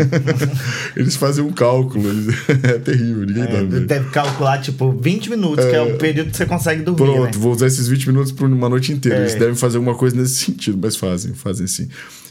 eles 1.00 1.16
fazem 1.16 1.44
um 1.44 1.52
cálculo. 1.52 2.06
é 2.64 2.80
terrível, 2.80 3.26
ninguém 3.26 3.44
é, 3.44 3.48
dorme 3.48 3.68
bem. 3.68 3.86
Deve 3.86 4.10
calcular, 4.10 4.60
tipo, 4.60 4.92
20 4.92 5.30
minutos, 5.30 5.64
é... 5.64 5.70
que 5.70 5.76
é 5.76 5.82
o 5.82 5.98
período 5.98 6.32
que 6.32 6.38
você 6.38 6.46
consegue 6.48 6.82
dormir. 6.82 7.14
Pronto, 7.14 7.36
né? 7.36 7.42
vou 7.42 7.54
usar 7.54 7.68
esses 7.68 7.88
20 7.88 8.08
minutos 8.08 8.32
por 8.32 8.50
uma 8.50 8.68
noite 8.68 8.92
inteira. 8.92 9.20
Eles 9.20 9.36
é. 9.36 9.40
devem 9.40 9.56
fazer 9.56 9.78
alguma 9.78 9.96
coisa 9.96 10.16
nesse 10.16 10.36
sentido, 10.44 10.78
mas 10.82 10.96
fazem, 10.96 11.34
fazem 11.34 11.68
sim. 11.68 11.88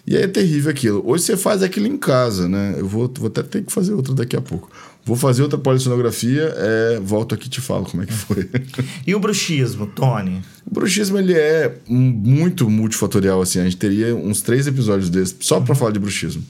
E 0.06 0.16
aí 0.16 0.24
é 0.24 0.28
terrível 0.28 0.70
aquilo. 0.70 1.02
Hoje 1.06 1.24
você 1.24 1.36
faz 1.36 1.62
aquilo 1.62 1.86
em 1.86 1.96
casa, 1.96 2.48
né? 2.48 2.74
Eu 2.76 2.86
vou, 2.86 3.10
vou 3.16 3.28
até 3.28 3.42
ter 3.42 3.62
que 3.62 3.72
fazer 3.72 3.94
outra 3.94 4.14
daqui 4.14 4.36
a 4.36 4.40
pouco. 4.40 4.68
Vou 5.04 5.16
fazer 5.16 5.42
outra 5.42 5.58
polissonografia, 5.58 6.54
é, 6.56 7.00
volto 7.00 7.34
aqui 7.34 7.46
e 7.46 7.50
te 7.50 7.60
falo 7.60 7.84
como 7.84 8.02
é 8.02 8.06
que 8.06 8.12
foi. 8.14 8.48
E 9.06 9.14
o 9.14 9.20
bruxismo, 9.20 9.86
Tony? 9.86 10.42
O 10.64 10.72
bruxismo 10.72 11.18
ele 11.18 11.34
é 11.34 11.74
muito 11.86 12.70
multifatorial, 12.70 13.42
assim. 13.42 13.60
A 13.60 13.64
gente 13.64 13.76
teria 13.76 14.14
uns 14.16 14.40
três 14.40 14.66
episódios 14.66 15.10
desses 15.10 15.36
só 15.40 15.60
para 15.60 15.74
falar 15.74 15.90
de 15.90 15.98
bruxismo. 15.98 16.42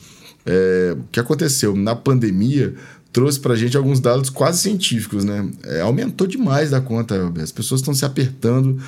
É, 0.47 0.95
o 0.97 1.05
que 1.11 1.19
aconteceu 1.19 1.75
na 1.75 1.97
pandemia 1.97 2.75
trouxe 3.13 3.41
para 3.41 3.55
a 3.55 3.57
gente 3.57 3.77
alguns 3.77 3.99
dados 3.99 4.31
quase 4.31 4.61
científicos, 4.61 5.25
né? 5.25 5.49
É, 5.65 5.81
aumentou 5.81 6.27
demais 6.27 6.71
da 6.71 6.81
conta. 6.81 7.33
As 7.41 7.51
pessoas 7.51 7.81
estão 7.81 7.95
se 7.95 8.05
apertando 8.05 8.79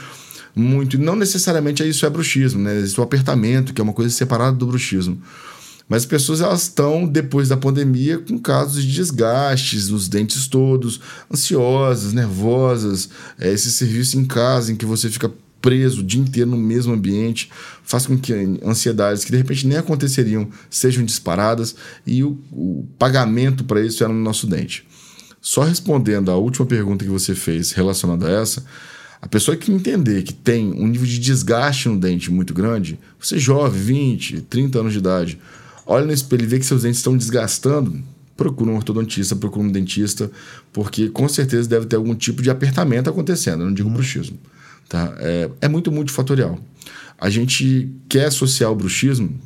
muito. 0.55 0.97
E 0.97 0.99
não 0.99 1.17
necessariamente 1.17 1.87
isso 1.87 2.07
é 2.07 2.11
bruxismo, 2.11 2.63
né? 2.63 2.77
Existe 2.77 3.01
o 3.01 3.05
apertamento, 3.05 3.75
que 3.75 3.81
é 3.81 3.85
uma 3.85 3.93
coisa 3.93 4.11
separada 4.11 4.57
do 4.57 4.67
bruxismo. 4.67 5.21
Mas 5.89 6.03
as 6.03 6.07
pessoas 6.07 6.41
elas 6.41 6.63
estão, 6.63 7.07
depois 7.07 7.49
da 7.49 7.57
pandemia, 7.57 8.19
com 8.19 8.39
casos 8.39 8.83
de 8.83 8.93
desgastes 8.93 9.89
nos 9.89 10.09
dentes 10.09 10.49
todos, 10.49 11.01
ansiosas, 11.33 12.13
nervosas. 12.13 13.09
É, 13.39 13.53
esse 13.53 13.71
serviço 13.71 14.19
em 14.19 14.25
casa, 14.25 14.73
em 14.73 14.77
que 14.77 14.85
você 14.85 15.09
fica 15.09 15.33
preso 15.63 16.01
o 16.01 16.05
dia 16.05 16.21
inteiro 16.21 16.51
no 16.51 16.57
mesmo 16.57 16.93
ambiente, 16.93 17.51
faz 17.83 18.07
com 18.07 18.19
que 18.19 18.33
ansiedades 18.65 19.25
que 19.25 19.31
de 19.31 19.39
repente 19.39 19.67
nem 19.67 19.79
aconteceriam 19.79 20.49
sejam 20.71 21.05
disparadas 21.05 21.75
e 22.07 22.23
o, 22.23 22.39
o 22.53 22.87
pagamento 22.99 23.65
para 23.65 23.81
isso 23.81 24.05
era 24.05 24.13
no 24.13 24.21
nosso 24.21 24.47
dente. 24.47 24.87
Só 25.41 25.63
respondendo 25.63 26.31
à 26.31 26.37
última 26.37 26.67
pergunta 26.67 27.05
que 27.05 27.11
você 27.11 27.35
fez 27.35 27.73
relacionada 27.73 28.27
a 28.27 28.43
essa, 28.43 28.65
a 29.21 29.29
pessoa 29.29 29.57
que 29.57 29.73
entender 29.73 30.23
que 30.23 30.33
tem 30.33 30.73
um 30.73 30.87
nível 30.87 31.07
de 31.07 31.19
desgaste 31.19 31.89
no 31.89 31.99
dente 31.99 32.31
muito 32.31 32.53
grande, 32.53 32.99
você 33.19 33.39
jovem, 33.39 33.81
20, 33.81 34.43
30 34.43 34.79
anos 34.79 34.93
de 34.93 34.99
idade, 34.99 35.39
olha 35.87 36.05
no 36.05 36.13
espelho 36.13 36.43
e 36.43 36.47
vê 36.47 36.59
que 36.59 36.67
seus 36.67 36.83
dentes 36.83 36.99
estão 36.99 37.17
desgastando, 37.17 38.03
procura 38.37 38.71
um 38.71 38.77
ortodontista, 38.77 39.35
procura 39.35 39.67
um 39.67 39.73
dentista, 39.73 40.31
porque 40.73 41.09
com 41.09 41.29
certeza 41.29 41.69
deve 41.69 41.87
ter 41.87 41.97
algum 41.97 42.15
tipo 42.15 42.43
de 42.43 42.51
apertamento 42.51 43.09
acontecendo, 43.09 43.63
eu 43.63 43.67
não 43.67 43.75
digo 43.75 43.89
bruxismo. 43.89 44.39
Tá? 44.89 45.15
É, 45.19 45.51
é 45.63 45.69
muito 45.69 45.91
multifatorial. 45.91 46.59
A 47.19 47.31
gente 47.31 47.91
quer 48.09 48.27
associar 48.27 48.71
o 48.71 48.77
bruxismo 48.77 49.41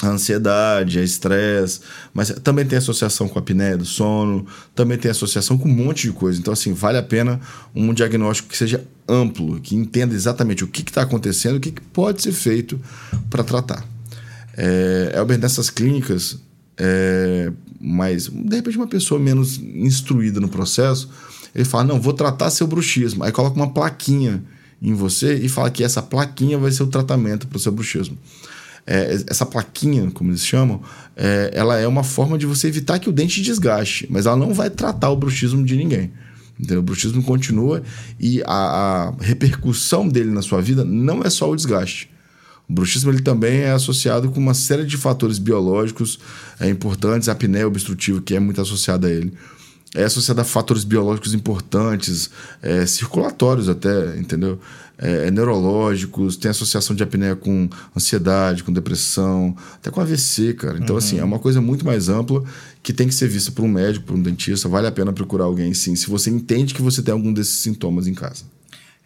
à 0.00 0.08
ansiedade, 0.08 0.98
a 0.98 1.02
estresse, 1.02 1.80
mas 2.14 2.30
também 2.42 2.64
tem 2.64 2.78
associação 2.78 3.28
com 3.28 3.38
a 3.38 3.42
apneia 3.42 3.76
do 3.76 3.84
sono, 3.84 4.46
também 4.74 4.96
tem 4.96 5.10
associação 5.10 5.58
com 5.58 5.68
um 5.68 5.72
monte 5.72 6.08
de 6.08 6.12
coisa. 6.12 6.38
Então, 6.38 6.52
assim, 6.52 6.72
vale 6.72 6.98
a 6.98 7.02
pena 7.02 7.40
um 7.74 7.92
diagnóstico 7.92 8.48
que 8.48 8.56
seja 8.56 8.84
amplo, 9.08 9.60
que 9.60 9.74
entenda 9.74 10.14
exatamente 10.14 10.64
o 10.64 10.68
que 10.68 10.82
está 10.82 11.02
acontecendo, 11.02 11.56
o 11.56 11.60
que, 11.60 11.72
que 11.72 11.82
pode 11.82 12.22
ser 12.22 12.32
feito 12.32 12.80
para 13.28 13.44
tratar. 13.44 13.91
É, 14.56 15.12
Elber, 15.16 15.38
nessas 15.38 15.70
clínicas, 15.70 16.38
é, 16.76 17.52
mas 17.80 18.28
de 18.28 18.56
repente 18.56 18.76
uma 18.76 18.86
pessoa 18.86 19.20
menos 19.20 19.58
instruída 19.58 20.40
no 20.40 20.48
processo, 20.48 21.08
ele 21.54 21.64
fala: 21.64 21.84
Não, 21.84 22.00
vou 22.00 22.12
tratar 22.12 22.50
seu 22.50 22.66
bruxismo. 22.66 23.24
Aí 23.24 23.32
coloca 23.32 23.56
uma 23.56 23.70
plaquinha 23.70 24.42
em 24.80 24.94
você 24.94 25.34
e 25.34 25.48
fala 25.48 25.70
que 25.70 25.84
essa 25.84 26.02
plaquinha 26.02 26.58
vai 26.58 26.70
ser 26.72 26.82
o 26.82 26.88
tratamento 26.88 27.46
para 27.46 27.56
o 27.56 27.60
seu 27.60 27.72
bruxismo. 27.72 28.18
É, 28.84 29.22
essa 29.28 29.46
plaquinha, 29.46 30.10
como 30.10 30.30
eles 30.30 30.44
chamam, 30.44 30.82
é, 31.16 31.52
ela 31.54 31.78
é 31.78 31.86
uma 31.86 32.02
forma 32.02 32.36
de 32.36 32.46
você 32.46 32.66
evitar 32.66 32.98
que 32.98 33.08
o 33.08 33.12
dente 33.12 33.40
desgaste, 33.40 34.08
mas 34.10 34.26
ela 34.26 34.36
não 34.36 34.52
vai 34.52 34.70
tratar 34.70 35.10
o 35.10 35.16
bruxismo 35.16 35.64
de 35.64 35.76
ninguém. 35.76 36.10
Entendeu? 36.58 36.80
O 36.80 36.82
bruxismo 36.82 37.22
continua 37.22 37.82
e 38.18 38.42
a, 38.44 39.08
a 39.08 39.14
repercussão 39.20 40.08
dele 40.08 40.30
na 40.30 40.42
sua 40.42 40.60
vida 40.60 40.84
não 40.84 41.22
é 41.22 41.30
só 41.30 41.48
o 41.50 41.56
desgaste. 41.56 42.10
O 42.72 42.74
bruxismo 42.74 43.10
ele 43.10 43.20
também 43.20 43.60
é 43.60 43.72
associado 43.72 44.30
com 44.30 44.40
uma 44.40 44.54
série 44.54 44.86
de 44.86 44.96
fatores 44.96 45.38
biológicos 45.38 46.18
é, 46.58 46.70
importantes, 46.70 47.28
a 47.28 47.32
apneia 47.32 47.68
obstrutiva, 47.68 48.22
que 48.22 48.34
é 48.34 48.40
muito 48.40 48.62
associada 48.62 49.08
a 49.08 49.10
ele. 49.10 49.34
É 49.94 50.04
associada 50.04 50.40
a 50.40 50.44
fatores 50.44 50.82
biológicos 50.82 51.34
importantes, 51.34 52.30
é, 52.62 52.86
circulatórios 52.86 53.68
até, 53.68 54.16
entendeu? 54.16 54.58
É, 54.96 55.26
é, 55.26 55.30
neurológicos, 55.30 56.38
tem 56.38 56.50
associação 56.50 56.96
de 56.96 57.02
apneia 57.02 57.36
com 57.36 57.68
ansiedade, 57.94 58.64
com 58.64 58.72
depressão, 58.72 59.54
até 59.74 59.90
com 59.90 60.00
AVC, 60.00 60.54
cara. 60.54 60.78
Então, 60.78 60.96
assim, 60.96 61.16
uhum. 61.16 61.18
assim, 61.18 61.20
é 61.20 61.24
uma 61.24 61.38
coisa 61.38 61.60
muito 61.60 61.84
mais 61.84 62.08
ampla 62.08 62.42
que 62.82 62.94
tem 62.94 63.06
que 63.06 63.14
ser 63.14 63.28
vista 63.28 63.52
por 63.52 63.66
um 63.66 63.68
médico, 63.68 64.06
por 64.06 64.16
um 64.16 64.22
dentista. 64.22 64.66
Vale 64.66 64.86
a 64.86 64.92
pena 64.92 65.12
procurar 65.12 65.44
alguém, 65.44 65.74
sim, 65.74 65.94
se 65.94 66.08
você 66.08 66.30
entende 66.30 66.72
que 66.72 66.80
você 66.80 67.02
tem 67.02 67.12
algum 67.12 67.34
desses 67.34 67.58
sintomas 67.58 68.06
em 68.06 68.14
casa. 68.14 68.44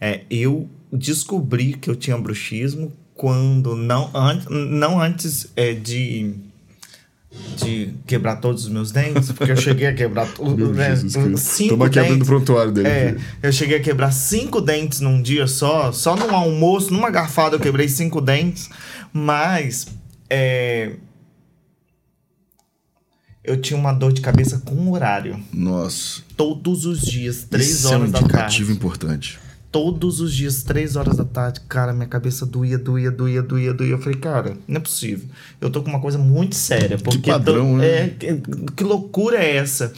É, 0.00 0.22
eu 0.30 0.70
descobri 0.92 1.72
que 1.74 1.90
eu 1.90 1.96
tinha 1.96 2.16
bruxismo 2.16 2.92
quando 3.16 3.74
não, 3.74 4.10
an 4.14 4.40
não 4.50 5.00
antes 5.00 5.48
é, 5.56 5.72
de 5.72 6.34
de 7.56 7.92
quebrar 8.06 8.36
todos 8.36 8.64
os 8.64 8.70
meus 8.70 8.90
dentes, 8.90 9.30
porque 9.32 9.52
eu 9.52 9.56
cheguei 9.56 9.86
a 9.86 9.94
quebrar 9.94 10.26
tudo, 10.26 10.72
né? 10.72 10.96
Cinco 11.36 11.70
Toma 11.70 11.86
aqui 11.86 11.98
abrindo 11.98 12.22
o 12.22 12.26
prontuário 12.26 12.72
dele. 12.72 12.88
É, 12.88 13.16
eu 13.42 13.52
cheguei 13.52 13.76
a 13.76 13.80
quebrar 13.80 14.10
cinco 14.10 14.58
dentes 14.58 15.00
num 15.00 15.20
dia 15.20 15.46
só, 15.46 15.92
só 15.92 16.16
num 16.16 16.34
almoço, 16.34 16.92
numa 16.92 17.10
garfada 17.10 17.56
eu 17.56 17.60
quebrei 17.60 17.88
cinco 17.88 18.22
dentes, 18.22 18.70
mas 19.12 19.86
é, 20.30 20.92
eu 23.44 23.60
tinha 23.60 23.78
uma 23.78 23.92
dor 23.92 24.14
de 24.14 24.22
cabeça 24.22 24.62
com 24.64 24.90
horário. 24.92 25.38
Nossa. 25.52 26.22
Todos 26.36 26.86
os 26.86 27.02
dias, 27.02 27.44
três 27.50 27.68
Isso 27.68 27.88
horas 27.88 28.00
é 28.00 28.04
um 28.04 28.08
indicativo 28.08 28.72
importante 28.72 29.38
todos 29.76 30.20
os 30.22 30.32
dias, 30.32 30.62
três 30.62 30.96
horas 30.96 31.18
da 31.18 31.24
tarde, 31.24 31.60
cara, 31.68 31.92
minha 31.92 32.06
cabeça 32.06 32.46
doía, 32.46 32.78
doía, 32.78 33.10
doía, 33.10 33.42
doía, 33.42 33.74
doía. 33.74 33.90
Eu 33.90 33.98
falei, 33.98 34.18
cara, 34.18 34.56
não 34.66 34.78
é 34.78 34.80
possível. 34.80 35.28
Eu 35.60 35.68
tô 35.68 35.82
com 35.82 35.90
uma 35.90 36.00
coisa 36.00 36.16
muito 36.16 36.54
séria. 36.54 36.96
Porque 36.96 37.18
que 37.18 37.30
padrão, 37.30 37.72
tô, 37.72 37.76
né? 37.76 37.86
É, 37.86 38.08
que, 38.08 38.40
que 38.74 38.82
loucura 38.82 39.36
é 39.36 39.56
essa? 39.56 39.92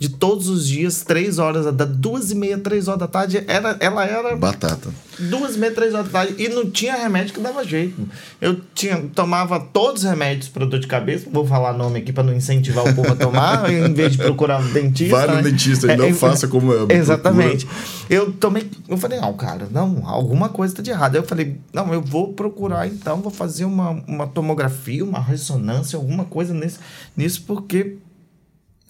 De 0.00 0.08
todos 0.08 0.48
os 0.48 0.66
dias, 0.66 1.02
três 1.02 1.38
horas, 1.38 1.66
da 1.76 1.84
duas 1.84 2.30
e 2.30 2.34
meia, 2.34 2.56
três 2.56 2.88
horas 2.88 3.00
da 3.00 3.06
tarde, 3.06 3.44
era, 3.46 3.76
ela 3.80 4.02
era. 4.06 4.34
Batata. 4.34 4.88
Duas 5.18 5.56
e 5.56 5.58
meia, 5.58 5.74
três 5.74 5.92
horas 5.92 6.06
da 6.06 6.12
tarde. 6.20 6.42
E 6.42 6.48
não 6.48 6.70
tinha 6.70 6.96
remédio 6.96 7.34
que 7.34 7.40
dava 7.40 7.62
jeito. 7.62 8.08
Eu 8.40 8.58
tinha, 8.74 8.96
tomava 9.14 9.60
todos 9.60 10.02
os 10.02 10.08
remédios 10.08 10.48
para 10.48 10.64
dor 10.64 10.80
de 10.80 10.86
cabeça, 10.86 11.28
vou 11.30 11.46
falar 11.46 11.74
nome 11.74 11.98
aqui 11.98 12.14
para 12.14 12.24
não 12.24 12.32
incentivar 12.32 12.88
o 12.88 12.94
povo 12.94 13.12
a 13.12 13.14
tomar, 13.14 13.68
em 13.70 13.92
vez 13.92 14.12
de 14.12 14.16
procurar 14.16 14.62
um 14.62 14.72
dentista. 14.72 15.26
No 15.26 15.34
né? 15.34 15.42
dentista, 15.42 15.92
é, 15.92 15.96
não 15.98 16.06
é, 16.06 16.14
faça 16.14 16.48
como 16.48 16.72
eu. 16.72 16.88
Exatamente. 16.90 17.66
Procura. 17.66 18.06
Eu 18.08 18.32
tomei. 18.32 18.70
Eu 18.88 18.96
falei, 18.96 19.20
não, 19.20 19.34
cara, 19.34 19.68
não, 19.70 20.08
alguma 20.08 20.48
coisa 20.48 20.76
tá 20.76 20.80
de 20.80 20.88
errado. 20.88 21.16
Aí 21.16 21.20
eu 21.20 21.26
falei, 21.26 21.58
não, 21.74 21.92
eu 21.92 22.00
vou 22.00 22.32
procurar 22.32 22.86
então, 22.86 23.20
vou 23.20 23.30
fazer 23.30 23.66
uma, 23.66 24.02
uma 24.08 24.26
tomografia, 24.26 25.04
uma 25.04 25.20
ressonância, 25.20 25.98
alguma 25.98 26.24
coisa 26.24 26.54
nesse, 26.54 26.78
nisso, 27.14 27.44
porque 27.46 27.98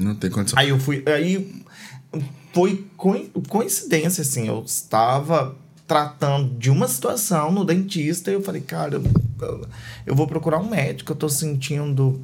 não 0.05 0.15
tem 0.15 0.31
condição. 0.31 0.59
Aí 0.59 0.71
eu 0.71 0.81
fui. 0.81 1.05
Aí 1.07 1.63
foi 2.53 2.87
coincidência, 3.49 4.23
assim. 4.23 4.49
Eu 4.49 4.63
estava 4.65 5.57
tratando 5.87 6.57
de 6.59 6.71
uma 6.71 6.89
situação 6.89 7.53
no 7.53 7.65
dentista 7.65 8.31
e 8.31 8.35
eu 8.35 8.43
falei, 8.43 8.61
cara, 8.61 8.95
eu, 8.95 9.69
eu 10.07 10.15
vou 10.15 10.27
procurar 10.27 10.59
um 10.59 10.69
médico. 10.69 11.13
Eu 11.13 11.17
tô 11.17 11.29
sentindo 11.29 12.21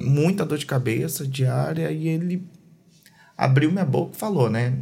muita 0.00 0.44
dor 0.44 0.58
de 0.58 0.66
cabeça 0.66 1.26
diária. 1.26 1.90
E 1.90 2.06
ele 2.06 2.46
abriu 3.36 3.72
minha 3.72 3.84
boca 3.84 4.12
e 4.14 4.18
falou, 4.18 4.50
né? 4.50 4.76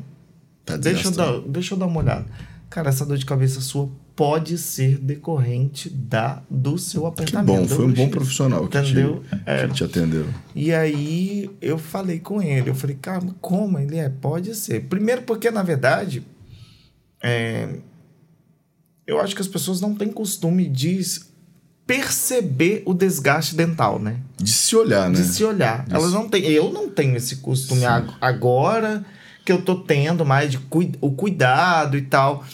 Tá 0.65 0.77
deixa, 0.77 1.09
eu 1.09 1.13
dar, 1.13 1.41
deixa 1.43 1.75
eu 1.75 1.79
dar 1.79 1.87
uma 1.87 2.01
olhada. 2.01 2.27
Cara, 2.69 2.91
essa 2.91 3.07
dor 3.07 3.17
de 3.17 3.25
cabeça 3.25 3.61
sua 3.61 3.89
pode 4.19 4.59
ser 4.59 4.99
decorrente 4.99 5.89
da 5.89 6.43
do 6.51 6.77
seu 6.77 7.07
apertamento. 7.07 7.63
Que 7.63 7.69
bom, 7.69 7.77
foi 7.77 7.87
um 7.87 7.93
bom 7.93 8.09
profissional 8.09 8.65
entendeu? 8.65 9.23
que 9.23 9.37
te, 9.37 9.43
é. 9.47 9.69
que 9.69 9.75
te 9.75 9.85
atendeu. 9.85 10.27
E 10.57 10.75
aí 10.75 11.49
eu 11.63 11.79
falei 11.79 12.19
com 12.19 12.43
ele, 12.43 12.69
eu 12.69 12.75
falei, 12.75 12.99
cara, 13.01 13.25
como 13.41 13.79
ele 13.79 13.97
é? 13.97 14.09
Pode 14.09 14.57
ser. 14.57 14.87
Primeiro 14.87 15.23
porque, 15.23 15.53
na 15.53 15.63
verdade, 15.63 16.27
é, 17.23 17.77
eu 19.07 19.21
acho 19.21 19.37
que 19.37 19.41
as 19.41 19.47
pessoas 19.47 19.81
não 19.81 19.95
têm 19.95 20.09
costume 20.09 20.69
de 20.69 21.01
perceber 21.87 22.83
o 22.87 22.95
desgaste 22.95 23.55
dental, 23.55 24.01
né? 24.01 24.17
De 24.37 24.51
se 24.51 24.75
olhar, 24.75 25.09
né? 25.09 25.15
De 25.15 25.29
se 25.29 25.45
olhar. 25.45 25.87
De 25.87 25.95
Elas 25.95 26.13
não 26.13 26.29
têm. 26.29 26.43
Eu 26.43 26.73
não 26.73 26.91
tenho 26.91 27.17
esse 27.17 27.37
costume 27.37 27.83
Sim. 27.83 28.15
agora 28.21 29.07
que 29.45 29.53
eu 29.53 29.63
tô 29.63 29.77
tendo 29.77 30.27
mais 30.27 30.51
de 30.51 30.59
cu, 30.59 30.91
o 31.01 31.13
cuidado 31.13 31.97
e 31.97 32.03
tal. 32.03 32.45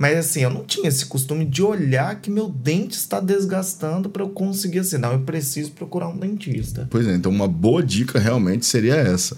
Mas 0.00 0.16
assim, 0.16 0.40
eu 0.40 0.48
não 0.48 0.64
tinha 0.64 0.88
esse 0.88 1.04
costume 1.04 1.44
de 1.44 1.62
olhar 1.62 2.22
que 2.22 2.30
meu 2.30 2.48
dente 2.48 2.96
está 2.96 3.20
desgastando 3.20 4.08
para 4.08 4.22
eu 4.22 4.30
conseguir 4.30 4.78
assim, 4.78 4.96
não, 4.96 5.12
eu 5.12 5.20
preciso 5.20 5.72
procurar 5.72 6.08
um 6.08 6.16
dentista. 6.16 6.88
Pois 6.90 7.06
é, 7.06 7.14
então 7.14 7.30
uma 7.30 7.46
boa 7.46 7.82
dica 7.82 8.18
realmente 8.18 8.64
seria 8.64 8.94
essa. 8.94 9.36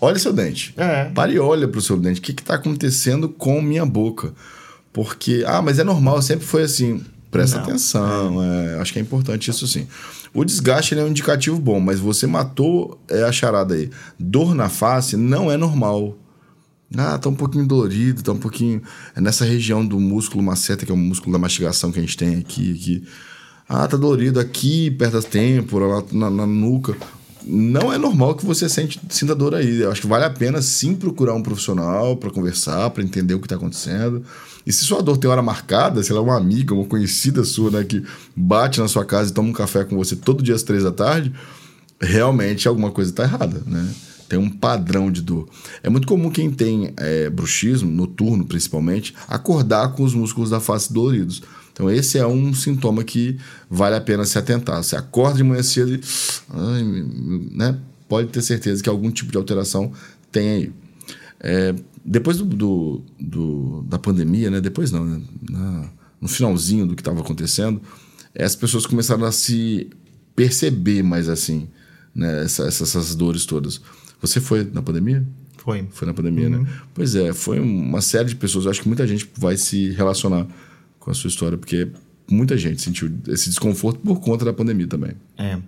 Olha 0.00 0.18
seu 0.18 0.32
dente. 0.32 0.74
É. 0.76 1.04
Pare 1.04 1.34
e 1.34 1.38
olha 1.38 1.68
para 1.68 1.78
o 1.78 1.80
seu 1.80 1.96
dente. 1.96 2.18
O 2.18 2.22
que 2.24 2.32
está 2.32 2.56
acontecendo 2.56 3.28
com 3.28 3.62
minha 3.62 3.86
boca? 3.86 4.34
Porque, 4.92 5.44
ah, 5.46 5.62
mas 5.62 5.78
é 5.78 5.84
normal, 5.84 6.20
sempre 6.22 6.44
foi 6.44 6.64
assim. 6.64 7.04
Presta 7.30 7.58
não. 7.58 7.64
atenção, 7.64 8.42
é. 8.42 8.74
É, 8.74 8.80
acho 8.80 8.92
que 8.92 8.98
é 8.98 9.02
importante 9.02 9.48
isso 9.48 9.68
sim. 9.68 9.86
O 10.34 10.44
desgaste 10.44 10.98
é 10.98 11.04
um 11.04 11.08
indicativo 11.08 11.60
bom, 11.60 11.78
mas 11.78 12.00
você 12.00 12.26
matou 12.26 13.00
é, 13.08 13.22
a 13.22 13.30
charada 13.30 13.74
aí. 13.74 13.88
Dor 14.18 14.56
na 14.56 14.68
face 14.68 15.16
não 15.16 15.52
é 15.52 15.56
normal. 15.56 16.18
Ah, 16.96 17.18
tá 17.18 17.28
um 17.28 17.34
pouquinho 17.34 17.66
dolorido, 17.66 18.22
tá 18.22 18.32
um 18.32 18.38
pouquinho. 18.38 18.82
É 19.14 19.20
nessa 19.20 19.44
região 19.44 19.86
do 19.86 20.00
músculo 20.00 20.42
maceta, 20.42 20.84
que 20.84 20.90
é 20.90 20.94
o 20.94 20.98
músculo 20.98 21.32
da 21.32 21.38
mastigação 21.38 21.92
que 21.92 21.98
a 21.98 22.02
gente 22.02 22.16
tem 22.16 22.36
aqui. 22.36 22.72
aqui. 22.72 23.04
Ah, 23.68 23.86
tá 23.86 23.96
dolorido 23.96 24.40
aqui, 24.40 24.90
perto 24.90 25.12
da 25.12 25.22
têmpora, 25.22 26.04
na, 26.12 26.28
na, 26.28 26.30
na 26.30 26.46
nuca. 26.46 26.96
Não 27.46 27.92
é 27.92 27.96
normal 27.96 28.34
que 28.34 28.44
você 28.44 28.68
sente, 28.68 29.00
sinta 29.08 29.34
dor 29.34 29.54
aí. 29.54 29.80
Eu 29.80 29.90
acho 29.92 30.00
que 30.00 30.06
vale 30.06 30.24
a 30.24 30.30
pena 30.30 30.60
sim 30.60 30.94
procurar 30.94 31.34
um 31.34 31.42
profissional 31.42 32.16
para 32.16 32.30
conversar, 32.30 32.90
para 32.90 33.02
entender 33.02 33.34
o 33.34 33.38
que 33.38 33.46
está 33.46 33.56
acontecendo. 33.56 34.24
E 34.66 34.72
se 34.72 34.84
sua 34.84 35.02
dor 35.02 35.16
tem 35.16 35.30
hora 35.30 35.40
marcada, 35.40 36.02
se 36.02 36.10
ela 36.10 36.20
é 36.20 36.22
uma 36.22 36.36
amiga, 36.36 36.74
uma 36.74 36.84
conhecida 36.84 37.44
sua, 37.44 37.70
né, 37.70 37.84
que 37.84 38.04
bate 38.36 38.80
na 38.80 38.88
sua 38.88 39.04
casa 39.04 39.30
e 39.30 39.34
toma 39.34 39.48
um 39.48 39.52
café 39.52 39.84
com 39.84 39.96
você 39.96 40.16
todo 40.16 40.42
dia 40.42 40.54
às 40.54 40.62
três 40.62 40.82
da 40.82 40.92
tarde, 40.92 41.32
realmente 42.00 42.68
alguma 42.68 42.90
coisa 42.90 43.10
está 43.10 43.22
errada, 43.22 43.62
né? 43.66 43.88
Tem 44.30 44.38
um 44.38 44.48
padrão 44.48 45.10
de 45.10 45.22
dor. 45.22 45.48
É 45.82 45.90
muito 45.90 46.06
comum 46.06 46.30
quem 46.30 46.52
tem 46.52 46.94
é, 46.96 47.28
bruxismo, 47.28 47.90
noturno 47.90 48.46
principalmente, 48.46 49.12
acordar 49.26 49.92
com 49.94 50.04
os 50.04 50.14
músculos 50.14 50.50
da 50.50 50.60
face 50.60 50.92
doloridos. 50.92 51.42
Então, 51.72 51.90
esse 51.90 52.16
é 52.16 52.24
um 52.24 52.54
sintoma 52.54 53.02
que 53.02 53.36
vale 53.68 53.96
a 53.96 54.00
pena 54.00 54.24
se 54.24 54.38
atentar. 54.38 54.84
Você 54.84 54.94
acorda 54.94 55.38
de 55.38 55.42
manhã 55.42 55.64
cedo 55.64 55.94
e. 55.94 56.00
Ai, 56.48 56.82
né? 57.50 57.76
Pode 58.08 58.28
ter 58.28 58.40
certeza 58.40 58.80
que 58.80 58.88
algum 58.88 59.10
tipo 59.10 59.32
de 59.32 59.36
alteração 59.36 59.92
tem 60.30 60.48
aí. 60.48 60.72
É, 61.40 61.74
depois 62.04 62.36
do, 62.36 62.44
do, 62.44 63.02
do, 63.18 63.82
da 63.88 63.98
pandemia, 63.98 64.48
né? 64.48 64.60
Depois 64.60 64.92
não, 64.92 65.04
né? 65.04 65.20
Na, 65.50 65.88
no 66.20 66.28
finalzinho 66.28 66.86
do 66.86 66.94
que 66.94 67.00
estava 67.00 67.20
acontecendo, 67.20 67.82
as 68.38 68.54
pessoas 68.54 68.86
começaram 68.86 69.24
a 69.24 69.32
se 69.32 69.90
perceber 70.36 71.02
mais 71.02 71.28
assim, 71.28 71.66
né? 72.14 72.44
Essa, 72.44 72.68
essas, 72.68 72.94
essas 72.94 73.16
dores 73.16 73.44
todas. 73.44 73.80
Você 74.20 74.40
foi 74.40 74.64
na 74.64 74.82
pandemia? 74.82 75.24
Foi. 75.56 75.86
Foi 75.90 76.06
na 76.06 76.14
pandemia, 76.14 76.48
né? 76.48 76.58
uhum. 76.58 76.62
né? 76.64 76.80
Pois 76.94 77.14
é, 77.14 77.32
foi 77.32 77.60
uma 77.60 78.00
série 78.00 78.28
de 78.28 78.36
pessoas. 78.36 78.64
Eu 78.64 78.70
acho 78.70 78.82
que 78.82 78.88
muita 78.88 79.06
gente 79.06 79.28
vai 79.36 79.56
se 79.56 79.90
relacionar 79.90 80.46
com 80.98 81.10
a 81.10 81.14
sua 81.14 81.28
história, 81.28 81.56
porque 81.56 81.88
muita 82.30 82.56
gente 82.56 82.80
sentiu 82.80 83.10
esse 83.28 83.48
desconforto 83.48 84.00
por 84.00 84.20
conta 84.20 84.44
da 84.44 84.52
pandemia 84.52 84.86
também. 84.86 85.12
É. 85.36 85.58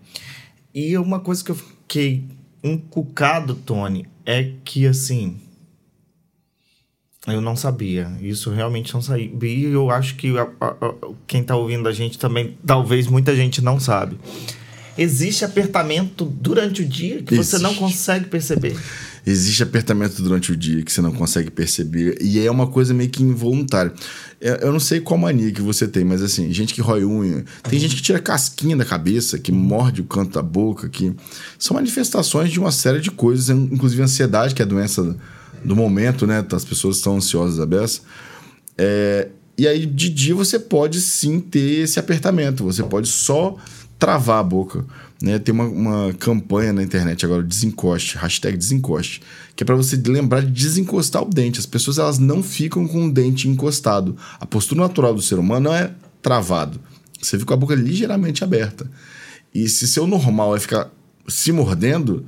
E 0.75 0.97
uma 0.97 1.21
coisa 1.21 1.45
que 1.45 1.51
eu 1.51 1.55
fiquei 1.55 2.25
encucado, 2.62 3.55
Tony, 3.55 4.07
é 4.25 4.53
que 4.65 4.87
assim. 4.87 5.37
Eu 7.27 7.41
não 7.41 7.55
sabia. 7.55 8.11
Isso 8.21 8.51
realmente 8.51 8.93
não 8.93 9.01
sabia. 9.01 9.31
E 9.43 9.65
eu 9.65 9.91
acho 9.91 10.17
que 10.17 10.37
a, 10.37 10.43
a, 10.61 10.67
a, 10.67 10.95
quem 11.27 11.43
está 11.43 11.55
ouvindo 11.55 11.88
a 11.88 11.93
gente 11.93 12.19
também, 12.19 12.57
talvez 12.67 13.07
muita 13.07 13.37
gente 13.37 13.62
não 13.62 13.79
sabe 13.79 14.19
existe 14.96 15.44
apertamento 15.44 16.24
durante 16.24 16.83
o 16.83 16.85
dia 16.85 17.22
que 17.22 17.35
existe. 17.35 17.57
você 17.57 17.62
não 17.62 17.74
consegue 17.74 18.26
perceber. 18.26 18.76
Existe 19.24 19.62
apertamento 19.62 20.20
durante 20.20 20.50
o 20.50 20.57
dia 20.57 20.83
que 20.83 20.92
você 20.92 21.00
não 21.00 21.12
consegue 21.12 21.50
perceber. 21.50 22.18
E 22.20 22.44
é 22.44 22.50
uma 22.50 22.66
coisa 22.66 22.92
meio 22.92 23.09
que 23.09 23.22
involuntária. 23.22 23.92
É, 24.40 24.64
eu 24.64 24.72
não 24.72 24.81
sei 24.81 25.00
qual 25.00 25.18
mania 25.18 25.52
que 25.52 25.62
você 25.62 25.87
tem, 25.87 26.05
mas 26.05 26.22
assim, 26.22 26.52
gente 26.52 26.74
que 26.74 26.81
rói 26.81 27.05
unha. 27.05 27.44
Tem 27.62 27.78
gente 27.78 27.94
que 27.94 28.02
tira 28.02 28.18
casquinha 28.18 28.76
da 28.76 28.85
cabeça, 28.85 29.38
que 29.38 29.52
morde 29.52 30.00
o 30.00 30.05
canto 30.05 30.33
da 30.33 30.42
boca, 30.42 30.88
que 30.88 31.14
são 31.59 31.76
manifestações 31.76 32.50
de 32.50 32.59
uma 32.59 32.72
série 32.72 33.00
de 33.00 33.12
coisas, 33.12 33.48
inclusive 33.48 34.02
ansiedade, 34.02 34.55
que 34.55 34.62
é 34.62 34.64
a 34.64 34.68
doença 34.68 35.16
do 35.64 35.76
momento, 35.76 36.26
né? 36.26 36.44
As 36.52 36.64
pessoas 36.64 36.96
estão 36.96 37.16
ansiosas 37.16 37.61
a 37.61 37.66
beça. 37.66 38.00
É, 38.76 39.28
e 39.57 39.68
aí, 39.68 39.87
de 39.87 40.09
dia, 40.09 40.35
você 40.35 40.59
pode 40.59 41.00
sim 41.00 41.38
ter 41.38 41.83
esse 41.83 42.00
apertamento. 42.00 42.64
Você 42.64 42.83
pode 42.83 43.07
só 43.07 43.57
travar 44.03 44.41
a 44.41 44.43
boca. 44.43 44.85
Né? 45.23 45.38
Tem 45.38 45.55
uma, 45.55 45.62
uma 45.62 46.12
campanha 46.15 46.73
na 46.73 46.83
internet 46.83 47.25
agora, 47.25 47.41
desencoste, 47.41 48.19
hashtag 48.19 48.57
desencoste, 48.57 49.23
que 49.55 49.62
é 49.62 49.65
para 49.65 49.77
você 49.77 49.95
lembrar 49.95 50.43
de 50.43 50.51
desencostar 50.51 51.23
o 51.23 51.31
dente. 51.31 51.61
As 51.61 51.67
pessoas 51.67 51.99
elas 51.99 52.19
não 52.19 52.43
ficam 52.43 52.85
com 52.88 53.07
o 53.07 53.12
dente 53.12 53.49
encostado. 53.49 54.17
A 54.41 54.45
postura 54.45 54.81
natural 54.81 55.15
do 55.15 55.23
ser 55.23 55.38
humano 55.38 55.69
não 55.69 55.75
é 55.75 55.93
travado. 56.21 56.81
Você 57.21 57.38
fica 57.38 57.47
com 57.47 57.55
a 57.55 57.57
boca 57.57 57.77
ligeiramente 57.77 58.43
aberta. 58.43 58.91
E 59.55 59.69
se 59.69 59.87
seu 59.87 60.05
normal 60.05 60.57
é 60.57 60.59
ficar 60.59 60.91
se 61.29 61.53
mordendo, 61.53 62.27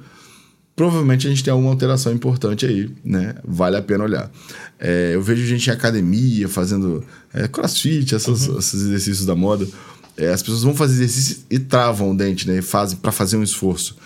provavelmente 0.76 1.26
a 1.26 1.30
gente 1.30 1.42
tem 1.42 1.50
alguma 1.50 1.72
alteração 1.72 2.12
importante 2.12 2.64
aí, 2.64 2.88
né? 3.04 3.34
Vale 3.44 3.76
a 3.76 3.82
pena 3.82 4.04
olhar. 4.04 4.30
É, 4.78 5.10
eu 5.12 5.20
vejo 5.20 5.44
gente 5.44 5.68
em 5.68 5.72
academia 5.72 6.48
fazendo 6.48 7.02
é, 7.32 7.48
crossfit, 7.48 8.14
essas, 8.14 8.46
uhum. 8.46 8.60
esses 8.60 8.80
exercícios 8.80 9.26
da 9.26 9.34
moda. 9.34 9.66
É, 10.16 10.28
as 10.28 10.42
pessoas 10.42 10.62
vão 10.62 10.74
fazer 10.74 10.94
exercício 11.02 11.44
e 11.50 11.58
travam 11.58 12.10
o 12.10 12.16
dente, 12.16 12.48
né? 12.48 12.62
Fazem 12.62 12.96
para 12.96 13.10
fazer 13.10 13.36
um 13.36 13.42
esforço. 13.42 13.96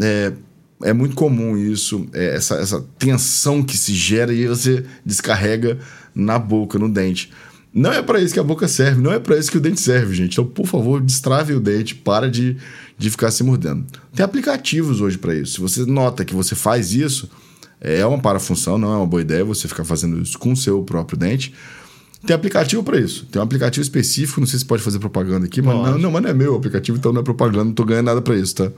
É, 0.00 0.32
é 0.82 0.92
muito 0.92 1.14
comum 1.14 1.56
isso, 1.56 2.06
é, 2.12 2.36
essa, 2.36 2.56
essa 2.56 2.84
tensão 2.98 3.62
que 3.62 3.76
se 3.76 3.92
gera 3.94 4.32
e 4.32 4.46
você 4.46 4.84
descarrega 5.04 5.78
na 6.14 6.38
boca, 6.38 6.78
no 6.78 6.88
dente. 6.88 7.30
Não 7.72 7.92
é 7.92 8.02
para 8.02 8.20
isso 8.20 8.34
que 8.34 8.40
a 8.40 8.44
boca 8.44 8.66
serve, 8.66 9.00
não 9.00 9.12
é 9.12 9.20
para 9.20 9.38
isso 9.38 9.50
que 9.50 9.56
o 9.56 9.60
dente 9.60 9.80
serve, 9.80 10.14
gente. 10.14 10.32
Então, 10.32 10.44
por 10.44 10.66
favor, 10.66 11.00
destrave 11.00 11.52
o 11.52 11.60
dente, 11.60 11.94
para 11.94 12.28
de, 12.28 12.56
de 12.98 13.10
ficar 13.10 13.30
se 13.30 13.44
mordendo. 13.44 13.86
Tem 14.12 14.24
aplicativos 14.24 15.00
hoje 15.00 15.18
para 15.18 15.34
isso. 15.34 15.54
Se 15.54 15.60
você 15.60 15.84
nota 15.84 16.24
que 16.24 16.34
você 16.34 16.56
faz 16.56 16.92
isso, 16.92 17.30
é 17.80 18.04
uma 18.04 18.18
parafunção, 18.18 18.76
não 18.76 18.92
é 18.92 18.96
uma 18.96 19.06
boa 19.06 19.22
ideia 19.22 19.44
você 19.44 19.68
ficar 19.68 19.84
fazendo 19.84 20.20
isso 20.20 20.36
com 20.38 20.52
o 20.52 20.56
seu 20.56 20.82
próprio 20.82 21.16
dente. 21.16 21.54
Tem 22.26 22.34
aplicativo 22.34 22.82
para 22.82 22.98
isso. 22.98 23.26
Tem 23.26 23.40
um 23.40 23.44
aplicativo 23.44 23.82
específico, 23.82 24.40
não 24.40 24.46
sei 24.46 24.58
se 24.58 24.64
pode 24.64 24.82
fazer 24.82 24.98
propaganda 24.98 25.46
aqui, 25.46 25.62
mas 25.62 25.74
não, 25.74 25.98
não, 25.98 26.10
mas 26.10 26.22
não 26.22 26.30
é 26.30 26.34
meu 26.34 26.54
aplicativo, 26.54 26.98
então 26.98 27.12
não 27.12 27.20
é 27.20 27.24
propaganda, 27.24 27.64
não 27.64 27.72
tô 27.72 27.84
ganhando 27.84 28.06
nada 28.06 28.20
para 28.20 28.36
isso, 28.36 28.54
tá? 28.56 28.70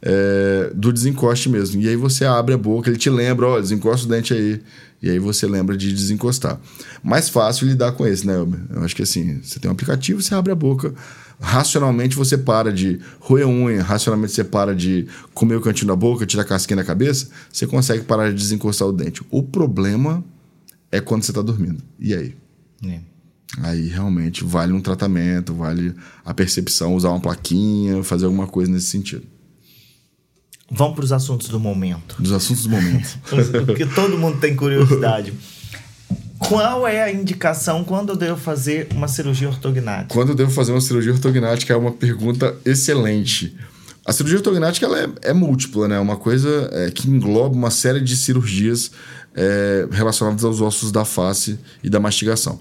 É, 0.00 0.70
do 0.74 0.92
desencoste 0.92 1.48
mesmo. 1.48 1.80
E 1.82 1.88
aí 1.88 1.96
você 1.96 2.24
abre 2.24 2.54
a 2.54 2.58
boca, 2.58 2.88
ele 2.88 2.98
te 2.98 3.10
lembra, 3.10 3.46
ó, 3.46 3.60
desencosta 3.60 4.06
o 4.06 4.08
dente 4.08 4.32
aí. 4.32 4.60
E 5.02 5.10
aí 5.10 5.18
você 5.18 5.46
lembra 5.46 5.76
de 5.76 5.92
desencostar. 5.92 6.60
Mais 7.02 7.28
fácil 7.28 7.66
lidar 7.66 7.92
com 7.92 8.06
esse, 8.06 8.26
né, 8.26 8.34
Elber? 8.34 8.60
Eu 8.70 8.82
acho 8.82 8.94
que 8.94 9.02
assim, 9.02 9.40
você 9.42 9.58
tem 9.58 9.68
um 9.68 9.72
aplicativo, 9.72 10.20
você 10.20 10.34
abre 10.34 10.52
a 10.52 10.56
boca. 10.56 10.92
Racionalmente 11.40 12.16
você 12.16 12.36
para 12.36 12.72
de 12.72 12.98
roer 13.20 13.46
unha, 13.46 13.80
racionalmente 13.80 14.32
você 14.32 14.42
para 14.42 14.74
de 14.74 15.06
comer 15.32 15.54
o 15.54 15.60
cantinho 15.60 15.86
da 15.86 15.94
boca, 15.96 16.26
tirar 16.26 16.42
a 16.42 16.44
casquinha 16.44 16.76
da 16.76 16.84
cabeça, 16.84 17.28
você 17.52 17.64
consegue 17.64 18.02
parar 18.04 18.30
de 18.30 18.34
desencostar 18.34 18.88
o 18.88 18.92
dente. 18.92 19.22
O 19.30 19.42
problema 19.42 20.24
é 20.90 21.00
quando 21.00 21.22
você 21.22 21.30
está 21.30 21.42
dormindo. 21.42 21.80
E 22.00 22.12
aí? 22.12 22.34
É. 22.84 23.00
Aí 23.62 23.88
realmente 23.88 24.44
vale 24.44 24.72
um 24.72 24.80
tratamento, 24.80 25.54
vale 25.54 25.94
a 26.24 26.34
percepção, 26.34 26.94
usar 26.94 27.10
uma 27.10 27.20
plaquinha, 27.20 28.02
fazer 28.04 28.26
alguma 28.26 28.46
coisa 28.46 28.70
nesse 28.70 28.86
sentido. 28.86 29.26
Vamos 30.70 30.94
para 30.94 31.04
os 31.04 31.12
assuntos 31.12 31.48
do 31.48 31.58
momento. 31.58 32.16
Dos 32.18 32.32
assuntos 32.32 32.64
do 32.64 32.70
momento. 32.70 33.18
Porque 33.64 33.86
todo 33.86 34.18
mundo 34.18 34.38
tem 34.38 34.54
curiosidade. 34.54 35.32
Qual 36.38 36.86
é 36.86 37.02
a 37.02 37.12
indicação 37.12 37.82
quando 37.82 38.10
eu 38.10 38.16
devo 38.16 38.38
fazer 38.38 38.88
uma 38.92 39.08
cirurgia 39.08 39.48
ortognática? 39.48 40.14
Quando 40.14 40.30
eu 40.30 40.34
devo 40.34 40.50
fazer 40.50 40.72
uma 40.72 40.80
cirurgia 40.80 41.12
ortognática 41.12 41.72
é 41.72 41.76
uma 41.76 41.92
pergunta 41.92 42.54
excelente. 42.64 43.56
A 44.04 44.12
cirurgia 44.12 44.38
ortognática 44.38 44.86
ela 44.86 45.00
é, 45.00 45.08
é 45.22 45.32
múltipla, 45.32 45.88
né? 45.88 45.96
É 45.96 46.00
uma 46.00 46.16
coisa 46.16 46.70
é, 46.72 46.90
que 46.90 47.10
engloba 47.10 47.54
uma 47.54 47.70
série 47.70 48.00
de 48.00 48.16
cirurgias 48.16 48.90
é, 49.38 49.86
relacionadas 49.92 50.44
aos 50.44 50.60
ossos 50.60 50.90
da 50.90 51.04
face 51.04 51.60
e 51.82 51.88
da 51.88 52.00
mastigação. 52.00 52.58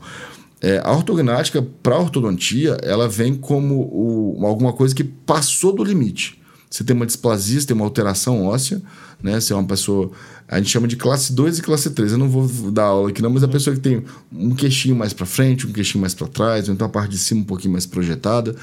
É, 0.61 0.79
a 0.83 0.91
ortognática, 0.91 1.61
para 1.81 1.95
a 1.95 1.99
ortodontia, 1.99 2.77
ela 2.83 3.09
vem 3.09 3.33
como 3.33 3.89
o, 3.91 4.45
alguma 4.45 4.71
coisa 4.71 4.93
que 4.93 5.03
passou 5.03 5.73
do 5.73 5.83
limite. 5.83 6.39
Você 6.69 6.83
tem 6.83 6.95
uma 6.95 7.05
displasia, 7.05 7.59
você 7.59 7.65
tem 7.65 7.75
uma 7.75 7.85
alteração 7.85 8.45
óssea, 8.45 8.81
né? 9.23 9.39
Você 9.39 9.53
é 9.53 9.55
uma 9.55 9.65
pessoa. 9.65 10.11
A 10.47 10.57
gente 10.57 10.69
chama 10.69 10.87
de 10.87 10.95
classe 10.97 11.33
2 11.33 11.59
e 11.59 11.61
classe 11.61 11.89
3. 11.89 12.11
Eu 12.11 12.17
não 12.17 12.29
vou 12.29 12.47
dar 12.71 12.83
aula 12.85 13.09
aqui, 13.09 13.21
não, 13.21 13.29
mas 13.29 13.43
a 13.43 13.47
pessoa 13.47 13.75
que 13.75 13.81
tem 13.81 14.03
um 14.31 14.53
queixinho 14.53 14.95
mais 14.95 15.13
para 15.13 15.25
frente, 15.25 15.65
um 15.65 15.71
queixinho 15.71 16.01
mais 16.01 16.13
para 16.13 16.27
trás, 16.27 16.67
ou 16.67 16.73
então 16.75 16.85
a 16.85 16.89
parte 16.89 17.11
de 17.11 17.17
cima 17.17 17.41
um 17.41 17.45
pouquinho 17.45 17.71
mais 17.71 17.85
projetada, 17.85 18.55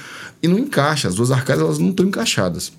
e 0.43 0.47
não 0.47 0.59
encaixa. 0.59 1.09
As 1.09 1.15
duas 1.15 1.31
arcadas 1.31 1.65
elas 1.65 1.79
não 1.79 1.91
estão 1.91 2.07
encaixadas. 2.07 2.73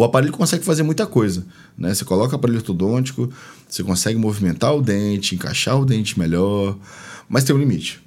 O 0.00 0.04
aparelho 0.04 0.32
consegue 0.32 0.64
fazer 0.64 0.82
muita 0.82 1.06
coisa, 1.06 1.44
né? 1.76 1.92
Você 1.92 2.06
coloca 2.06 2.32
o 2.32 2.36
aparelho 2.36 2.60
ortodôntico, 2.60 3.30
você 3.68 3.82
consegue 3.82 4.18
movimentar 4.18 4.74
o 4.74 4.80
dente, 4.80 5.34
encaixar 5.34 5.78
o 5.78 5.84
dente 5.84 6.18
melhor, 6.18 6.74
mas 7.28 7.44
tem 7.44 7.54
um 7.54 7.58
limite, 7.58 8.00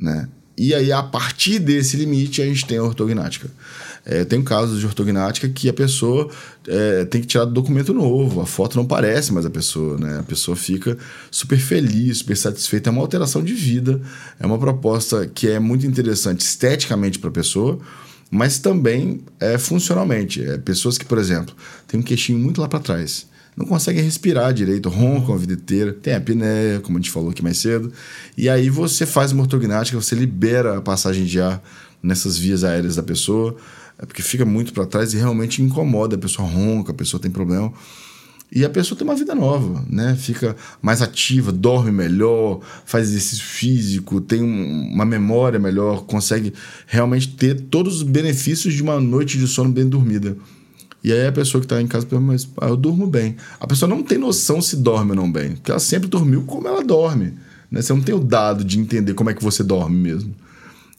né? 0.00 0.26
E 0.56 0.72
aí, 0.72 0.90
a 0.90 1.02
partir 1.02 1.58
desse 1.58 1.98
limite, 1.98 2.40
a 2.40 2.46
gente 2.46 2.64
tem 2.64 2.78
a 2.78 2.82
ortognática. 2.82 3.50
É, 4.06 4.24
tem 4.24 4.42
casos 4.42 4.80
de 4.80 4.86
ortognática 4.86 5.46
que 5.46 5.68
a 5.68 5.72
pessoa 5.74 6.30
é, 6.66 7.04
tem 7.04 7.20
que 7.20 7.26
tirar 7.26 7.44
do 7.44 7.52
documento 7.52 7.92
novo, 7.92 8.40
a 8.40 8.46
foto 8.46 8.78
não 8.78 8.86
parece 8.86 9.30
mais 9.30 9.44
a 9.44 9.50
pessoa, 9.50 9.98
né? 9.98 10.20
A 10.20 10.22
pessoa 10.22 10.56
fica 10.56 10.96
super 11.30 11.58
feliz, 11.58 12.18
super 12.18 12.38
satisfeita. 12.38 12.88
É 12.88 12.90
uma 12.90 13.02
alteração 13.02 13.44
de 13.44 13.52
vida, 13.52 14.00
é 14.40 14.46
uma 14.46 14.58
proposta 14.58 15.26
que 15.26 15.50
é 15.50 15.60
muito 15.60 15.86
interessante 15.86 16.40
esteticamente 16.40 17.18
para 17.18 17.28
a 17.28 17.32
pessoa, 17.34 17.78
mas 18.34 18.58
também 18.58 19.20
é, 19.40 19.56
funcionalmente. 19.56 20.44
É, 20.44 20.58
pessoas 20.58 20.98
que, 20.98 21.04
por 21.04 21.18
exemplo, 21.18 21.54
têm 21.86 22.00
um 22.00 22.02
queixinho 22.02 22.38
muito 22.38 22.60
lá 22.60 22.68
para 22.68 22.80
trás 22.80 23.26
não 23.56 23.66
conseguem 23.66 24.02
respirar 24.02 24.52
direito, 24.52 24.88
roncam 24.88 25.34
a 25.34 25.38
vida 25.38 25.52
inteira, 25.52 25.92
tem 25.92 26.14
apneia, 26.14 26.80
como 26.80 26.98
a 26.98 27.00
gente 27.00 27.10
falou 27.10 27.30
aqui 27.30 27.42
mais 27.42 27.58
cedo. 27.58 27.92
E 28.36 28.48
aí 28.48 28.68
você 28.68 29.06
faz 29.06 29.32
uma 29.32 29.42
ortognática, 29.42 29.96
você 29.96 30.14
libera 30.14 30.78
a 30.78 30.82
passagem 30.82 31.24
de 31.24 31.40
ar 31.40 31.62
nessas 32.02 32.36
vias 32.36 32.64
aéreas 32.64 32.96
da 32.96 33.02
pessoa, 33.02 33.56
é 33.98 34.04
porque 34.04 34.22
fica 34.22 34.44
muito 34.44 34.72
para 34.72 34.84
trás 34.86 35.14
e 35.14 35.18
realmente 35.18 35.62
incomoda. 35.62 36.16
A 36.16 36.18
pessoa 36.18 36.48
ronca, 36.48 36.90
a 36.90 36.94
pessoa 36.94 37.20
tem 37.20 37.30
problema. 37.30 37.72
E 38.54 38.64
a 38.64 38.70
pessoa 38.70 38.96
tem 38.96 39.04
uma 39.06 39.16
vida 39.16 39.34
nova, 39.34 39.84
né? 39.90 40.14
Fica 40.14 40.54
mais 40.80 41.02
ativa, 41.02 41.50
dorme 41.50 41.90
melhor, 41.90 42.60
faz 42.84 43.08
exercício 43.08 43.44
físico, 43.44 44.20
tem 44.20 44.40
uma 44.40 45.04
memória 45.04 45.58
melhor, 45.58 46.04
consegue 46.04 46.54
realmente 46.86 47.28
ter 47.34 47.62
todos 47.62 47.96
os 47.96 48.02
benefícios 48.04 48.72
de 48.72 48.80
uma 48.80 49.00
noite 49.00 49.38
de 49.38 49.48
sono 49.48 49.70
bem 49.70 49.88
dormida. 49.88 50.36
E 51.02 51.12
aí 51.12 51.26
a 51.26 51.32
pessoa 51.32 51.60
que 51.60 51.66
está 51.66 51.82
em 51.82 51.86
casa 51.88 52.06
pergunta, 52.06 52.32
mas 52.32 52.48
ah, 52.58 52.68
eu 52.68 52.76
durmo 52.76 53.08
bem. 53.08 53.34
A 53.58 53.66
pessoa 53.66 53.88
não 53.88 54.04
tem 54.04 54.18
noção 54.18 54.62
se 54.62 54.76
dorme 54.76 55.10
ou 55.10 55.16
não 55.16 55.30
bem, 55.30 55.56
porque 55.56 55.72
ela 55.72 55.80
sempre 55.80 56.08
dormiu 56.08 56.44
como 56.44 56.68
ela 56.68 56.82
dorme. 56.84 57.34
Né? 57.68 57.82
Você 57.82 57.92
não 57.92 58.00
tem 58.00 58.14
o 58.14 58.20
dado 58.20 58.64
de 58.64 58.78
entender 58.78 59.14
como 59.14 59.30
é 59.30 59.34
que 59.34 59.42
você 59.42 59.64
dorme 59.64 59.96
mesmo. 59.96 60.32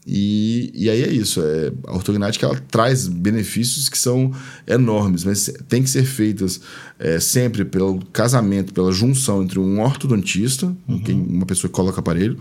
E, 0.06 0.70
e 0.72 0.88
aí 0.88 1.02
é 1.02 1.12
isso. 1.12 1.42
É, 1.42 1.72
a 1.88 1.94
ortognática 1.94 2.46
ela 2.46 2.56
traz 2.70 3.08
benefícios 3.08 3.88
que 3.88 3.98
são 3.98 4.30
enormes, 4.66 5.24
mas 5.24 5.52
tem 5.68 5.82
que 5.82 5.90
ser 5.90 6.04
feitas 6.04 6.60
é, 6.96 7.18
sempre 7.18 7.64
pelo 7.64 7.98
casamento, 8.12 8.72
pela 8.72 8.92
junção 8.92 9.42
entre 9.42 9.58
um 9.58 9.80
ortodontista, 9.80 10.66
uhum. 10.86 11.00
quem, 11.00 11.20
uma 11.20 11.44
pessoa 11.44 11.68
que 11.68 11.74
coloca 11.74 11.98
aparelho, 11.98 12.38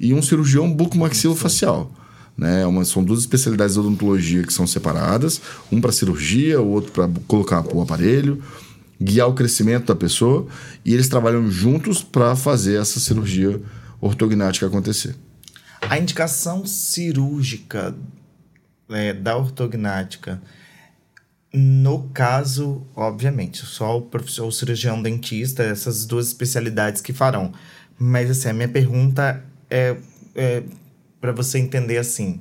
e 0.00 0.14
um 0.14 0.22
cirurgião 0.22 0.72
bucomaxilofacial. 0.72 1.92
Né? 2.36 2.64
Uma, 2.64 2.82
são 2.86 3.04
duas 3.04 3.20
especialidades 3.20 3.74
de 3.74 3.80
odontologia 3.80 4.42
que 4.42 4.52
são 4.52 4.66
separadas, 4.66 5.38
um 5.70 5.82
para 5.82 5.92
cirurgia, 5.92 6.62
o 6.62 6.68
outro 6.68 6.92
para 6.92 7.10
colocar 7.28 7.62
o 7.74 7.82
aparelho, 7.82 8.42
guiar 8.98 9.28
o 9.28 9.34
crescimento 9.34 9.86
da 9.86 9.94
pessoa, 9.94 10.46
e 10.82 10.94
eles 10.94 11.08
trabalham 11.08 11.50
juntos 11.50 12.02
para 12.02 12.34
fazer 12.34 12.80
essa 12.80 12.98
cirurgia 12.98 13.60
ortognática 14.00 14.66
acontecer. 14.66 15.14
A 15.88 15.98
indicação 15.98 16.64
cirúrgica 16.64 17.94
é, 18.88 19.12
da 19.12 19.36
ortognática, 19.36 20.40
no 21.52 22.08
caso, 22.10 22.86
obviamente, 22.96 23.66
só 23.66 23.98
o 23.98 24.02
professor, 24.02 24.46
o 24.46 24.52
cirurgião 24.52 25.02
dentista, 25.02 25.62
essas 25.62 26.06
duas 26.06 26.28
especialidades 26.28 27.02
que 27.02 27.12
farão. 27.12 27.52
Mas 27.98 28.30
assim, 28.30 28.48
a 28.48 28.52
minha 28.52 28.68
pergunta 28.68 29.44
é, 29.68 29.96
é 30.34 30.62
para 31.20 31.32
você 31.32 31.58
entender 31.58 31.98
assim, 31.98 32.40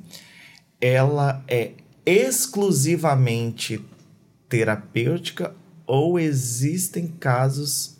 ela 0.80 1.44
é 1.48 1.72
exclusivamente 2.06 3.84
terapêutica 4.50 5.54
ou 5.86 6.20
existem 6.20 7.08
casos 7.08 7.98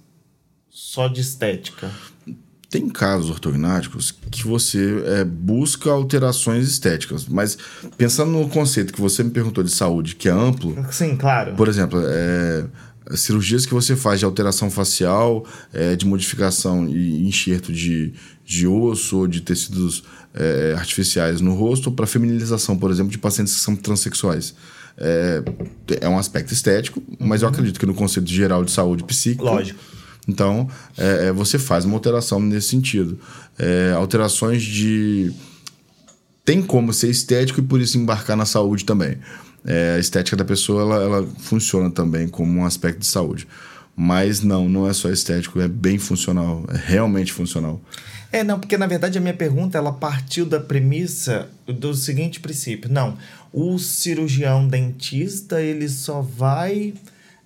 só 0.70 1.08
de 1.08 1.22
estética? 1.22 1.92
Tem 2.72 2.88
casos 2.88 3.30
ortognáticos 3.30 4.16
que 4.32 4.48
você 4.48 5.04
é, 5.06 5.26
busca 5.26 5.92
alterações 5.92 6.70
estéticas, 6.70 7.28
mas 7.28 7.58
pensando 7.98 8.32
no 8.32 8.48
conceito 8.48 8.94
que 8.94 9.02
você 9.02 9.22
me 9.26 9.30
perguntou 9.30 9.62
de 9.62 9.70
saúde, 9.70 10.16
que 10.16 10.30
é 10.30 10.32
amplo. 10.32 10.74
Sim, 10.90 11.18
claro. 11.18 11.54
Por 11.56 11.68
exemplo, 11.68 12.02
é, 12.02 12.64
cirurgias 13.14 13.66
que 13.66 13.74
você 13.74 13.94
faz 13.94 14.20
de 14.20 14.26
alteração 14.26 14.72
facial, 14.72 15.46
é, 15.74 15.98
de 15.98 16.06
modificação 16.06 16.88
e 16.88 17.28
enxerto 17.28 17.74
de, 17.74 18.14
de 18.46 18.66
osso 18.66 19.18
ou 19.18 19.28
de 19.28 19.42
tecidos 19.42 20.06
é, 20.34 20.74
artificiais 20.78 21.42
no 21.42 21.54
rosto, 21.54 21.92
para 21.92 22.08
feminilização, 22.08 22.78
por 22.78 22.90
exemplo, 22.90 23.12
de 23.12 23.18
pacientes 23.18 23.54
que 23.54 23.60
são 23.60 23.76
transexuais. 23.76 24.56
É, 24.98 25.44
é 26.00 26.08
um 26.08 26.18
aspecto 26.18 26.54
estético, 26.54 27.04
mas 27.20 27.42
eu 27.42 27.50
uhum. 27.50 27.54
acredito 27.54 27.78
que 27.78 27.86
no 27.86 27.94
conceito 27.94 28.32
geral 28.32 28.64
de 28.64 28.72
saúde 28.72 29.04
psíquica. 29.04 29.44
Lógico 29.44 29.78
então, 30.28 30.70
é, 30.98 31.28
é, 31.28 31.32
você 31.32 31.58
faz 31.58 31.86
uma 31.86 31.96
alteração 31.96 32.40
nesse 32.40 32.70
sentido. 32.70 33.20
É, 33.58 33.94
alterações 33.96 34.62
de. 34.62 35.32
Tem 36.46 36.62
como 36.62 36.94
ser 36.94 37.10
estético 37.10 37.60
e 37.60 37.64
por 37.64 37.80
isso 37.80 37.98
embarcar 37.98 38.36
na 38.36 38.46
saúde 38.46 38.86
também. 38.86 39.18
É, 39.66 39.96
a 39.96 40.00
estética 40.00 40.36
da 40.36 40.46
pessoa 40.46 40.82
ela, 40.82 41.04
ela 41.04 41.28
funciona 41.40 41.90
também 41.90 42.28
como 42.28 42.60
um 42.60 42.66
aspecto 42.66 43.00
de 43.00 43.08
saúde. 43.08 43.48
Mas 43.96 44.42
não, 44.42 44.68
não 44.68 44.90
é 44.90 44.94
só 44.94 45.10
estético, 45.10 45.60
é 45.60 45.68
bem 45.68 46.00
funcional, 46.00 46.66
é 46.70 46.78
realmente 46.78 47.32
funcional. 47.32 47.80
É, 48.32 48.44
não, 48.44 48.60
porque 48.60 48.78
na 48.78 48.88
verdade 48.88 49.18
a 49.18 49.22
minha 49.22 49.34
pergunta 49.34 49.78
ela 49.78 49.92
partiu 49.92 50.46
da 50.46 50.60
premissa 50.60 51.50
do 51.68 51.94
seguinte 51.94 52.40
princípio. 52.40 52.92
Não, 52.92 53.18
o 53.52 53.78
cirurgião 53.78 54.68
dentista 54.68 55.62
ele 55.62 55.90
só 55.90 56.22
vai 56.22 56.94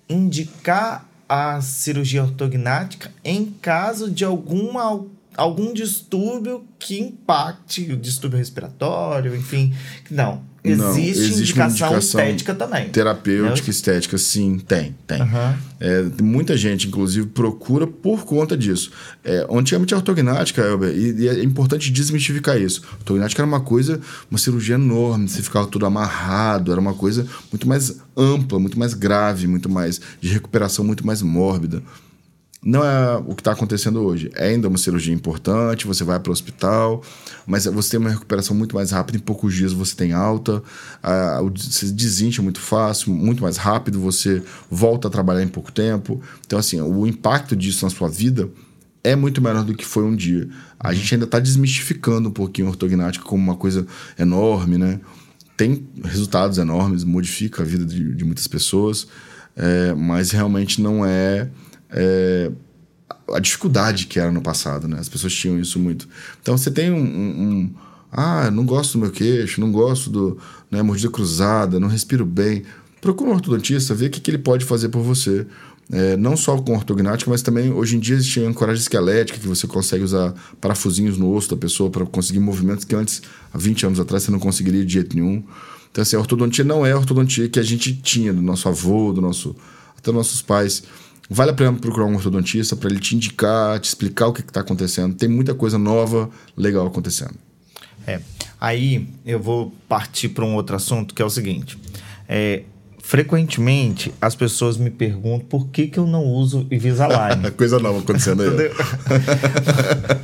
indicar 0.08 1.06
a 1.28 1.60
cirurgia 1.60 2.22
ortognática 2.22 3.12
em 3.24 3.46
caso 3.46 4.10
de 4.10 4.24
alguma, 4.24 5.04
algum 5.36 5.72
distúrbio 5.72 6.64
que 6.78 7.00
impacte 7.00 7.92
o 7.92 7.96
distúrbio 7.96 8.38
respiratório, 8.38 9.34
enfim. 9.34 9.74
Não, 10.10 10.42
Existe, 10.72 10.84
não, 10.84 10.98
existe 10.98 11.42
indicação, 11.42 11.88
indicação 11.88 11.98
estética 11.98 12.54
também. 12.54 12.88
Terapêutica, 12.88 13.66
né? 13.66 13.70
estética, 13.70 14.18
sim, 14.18 14.58
tem, 14.58 14.94
tem. 15.06 15.22
Uhum. 15.22 15.54
É, 15.78 16.02
muita 16.22 16.56
gente, 16.56 16.88
inclusive, 16.88 17.26
procura 17.26 17.86
por 17.86 18.24
conta 18.24 18.56
disso. 18.56 18.90
É, 19.24 19.46
antigamente 19.50 19.94
a 19.94 19.98
ortognática, 19.98 20.62
Elber, 20.62 20.90
e, 20.90 21.22
e, 21.22 21.28
é 21.28 21.42
importante 21.42 21.90
desmistificar 21.90 22.60
isso. 22.60 22.82
A 22.92 22.94
ortognática 22.96 23.42
era 23.42 23.46
uma 23.46 23.60
coisa, 23.60 24.00
uma 24.30 24.38
cirurgia 24.38 24.74
enorme, 24.76 25.28
você 25.28 25.42
ficava 25.42 25.66
tudo 25.66 25.86
amarrado, 25.86 26.72
era 26.72 26.80
uma 26.80 26.94
coisa 26.94 27.26
muito 27.52 27.68
mais 27.68 28.00
ampla, 28.16 28.58
muito 28.58 28.78
mais 28.78 28.94
grave, 28.94 29.46
muito 29.46 29.68
mais 29.68 30.00
de 30.20 30.28
recuperação 30.28 30.84
muito 30.84 31.06
mais 31.06 31.22
mórbida 31.22 31.82
não 32.62 32.84
é 32.84 33.16
o 33.16 33.34
que 33.34 33.40
está 33.40 33.52
acontecendo 33.52 34.00
hoje. 34.00 34.30
É 34.34 34.48
ainda 34.48 34.68
uma 34.68 34.78
cirurgia 34.78 35.14
importante, 35.14 35.86
você 35.86 36.02
vai 36.02 36.18
para 36.18 36.30
o 36.30 36.32
hospital, 36.32 37.02
mas 37.46 37.64
você 37.66 37.92
tem 37.92 38.00
uma 38.00 38.10
recuperação 38.10 38.56
muito 38.56 38.74
mais 38.74 38.90
rápida, 38.90 39.18
em 39.18 39.20
poucos 39.20 39.54
dias 39.54 39.72
você 39.72 39.94
tem 39.94 40.12
alta, 40.12 40.62
você 41.54 41.86
desincha 41.92 42.42
muito 42.42 42.60
fácil, 42.60 43.12
muito 43.12 43.42
mais 43.42 43.56
rápido, 43.56 44.00
você 44.00 44.42
volta 44.70 45.08
a 45.08 45.10
trabalhar 45.10 45.42
em 45.42 45.48
pouco 45.48 45.70
tempo. 45.70 46.20
Então, 46.44 46.58
assim, 46.58 46.80
o 46.80 47.06
impacto 47.06 47.54
disso 47.54 47.84
na 47.84 47.90
sua 47.90 48.08
vida 48.08 48.48
é 49.04 49.14
muito 49.14 49.40
melhor 49.40 49.62
do 49.62 49.72
que 49.72 49.86
foi 49.86 50.02
um 50.02 50.16
dia. 50.16 50.48
A 50.80 50.92
gente 50.92 51.14
ainda 51.14 51.26
está 51.26 51.38
desmistificando 51.38 52.28
um 52.28 52.32
pouquinho 52.32 52.66
a 52.66 52.70
ortognática 52.70 53.24
como 53.24 53.40
uma 53.40 53.54
coisa 53.54 53.86
enorme, 54.18 54.76
né? 54.76 54.98
Tem 55.56 55.86
resultados 56.02 56.58
enormes, 56.58 57.04
modifica 57.04 57.62
a 57.62 57.64
vida 57.64 57.84
de, 57.84 58.14
de 58.14 58.24
muitas 58.24 58.48
pessoas, 58.48 59.06
é, 59.54 59.94
mas 59.94 60.32
realmente 60.32 60.82
não 60.82 61.06
é, 61.06 61.48
é, 61.96 62.50
a 63.32 63.40
dificuldade 63.40 64.06
que 64.06 64.20
era 64.20 64.30
no 64.30 64.42
passado, 64.42 64.86
né? 64.86 64.98
As 65.00 65.08
pessoas 65.08 65.32
tinham 65.32 65.58
isso 65.58 65.78
muito. 65.78 66.08
Então 66.40 66.56
você 66.56 66.70
tem 66.70 66.92
um, 66.92 66.98
um, 66.98 67.42
um 67.42 67.74
ah, 68.12 68.50
não 68.50 68.64
gosto 68.64 68.92
do 68.92 68.98
meu 69.00 69.10
queixo, 69.10 69.60
não 69.60 69.72
gosto 69.72 70.10
do 70.10 70.38
né, 70.70 70.82
mordida 70.82 71.10
cruzada, 71.10 71.80
não 71.80 71.88
respiro 71.88 72.24
bem. 72.24 72.62
Procura 73.00 73.30
um 73.30 73.34
ortodontista, 73.34 73.94
vê 73.94 74.06
o 74.06 74.10
que, 74.10 74.20
que 74.20 74.30
ele 74.30 74.38
pode 74.38 74.64
fazer 74.64 74.90
por 74.90 75.02
você. 75.02 75.46
É, 75.90 76.16
não 76.16 76.36
só 76.36 76.56
com 76.58 76.74
ortognática, 76.74 77.30
mas 77.30 77.42
também 77.42 77.72
hoje 77.72 77.96
em 77.96 78.00
dia 78.00 78.16
existe 78.16 78.40
ancoragem 78.40 78.82
esquelética, 78.82 79.38
que 79.38 79.46
você 79.46 79.68
consegue 79.68 80.02
usar 80.02 80.34
parafusinhos 80.60 81.16
no 81.16 81.32
osso 81.32 81.50
da 81.50 81.56
pessoa 81.56 81.88
para 81.90 82.04
conseguir 82.04 82.40
movimentos 82.40 82.84
que 82.84 82.94
antes, 82.94 83.22
há 83.52 83.58
20 83.58 83.86
anos 83.86 84.00
atrás, 84.00 84.24
você 84.24 84.32
não 84.32 84.40
conseguiria 84.40 84.84
de 84.84 84.92
jeito 84.92 85.14
nenhum. 85.14 85.44
Então, 85.90 86.02
assim, 86.02 86.16
a 86.16 86.18
ortodontia 86.18 86.64
não 86.64 86.84
é 86.84 86.92
a 86.92 86.98
ortodontia 86.98 87.48
que 87.48 87.60
a 87.60 87.62
gente 87.62 87.94
tinha 87.94 88.32
do 88.32 88.42
nosso 88.42 88.68
avô, 88.68 89.12
do 89.12 89.20
nosso 89.20 89.54
até 89.96 90.12
nossos 90.12 90.42
pais. 90.42 90.82
Vale 91.28 91.50
a 91.50 91.54
pena 91.54 91.72
procurar 91.72 92.06
um 92.06 92.14
ortodontista 92.14 92.76
para 92.76 92.88
ele 92.88 93.00
te 93.00 93.16
indicar, 93.16 93.80
te 93.80 93.86
explicar 93.86 94.28
o 94.28 94.32
que 94.32 94.40
está 94.40 94.60
acontecendo. 94.60 95.14
Tem 95.14 95.28
muita 95.28 95.54
coisa 95.54 95.78
nova, 95.78 96.30
legal 96.56 96.86
acontecendo. 96.86 97.34
É. 98.06 98.20
Aí 98.60 99.08
eu 99.24 99.40
vou 99.40 99.74
partir 99.88 100.28
para 100.30 100.44
um 100.44 100.54
outro 100.54 100.76
assunto 100.76 101.14
que 101.14 101.20
é 101.20 101.24
o 101.24 101.30
seguinte. 101.30 101.76
É, 102.28 102.62
frequentemente 103.06 104.12
as 104.20 104.34
pessoas 104.34 104.76
me 104.76 104.90
perguntam 104.90 105.46
por 105.46 105.68
que, 105.68 105.86
que 105.86 105.96
eu 105.96 106.06
não 106.08 106.24
uso 106.24 106.66
Invisalign. 106.72 107.50
Coisa 107.56 107.78
nova 107.78 108.00
acontecendo 108.00 108.42
aí. 108.42 108.48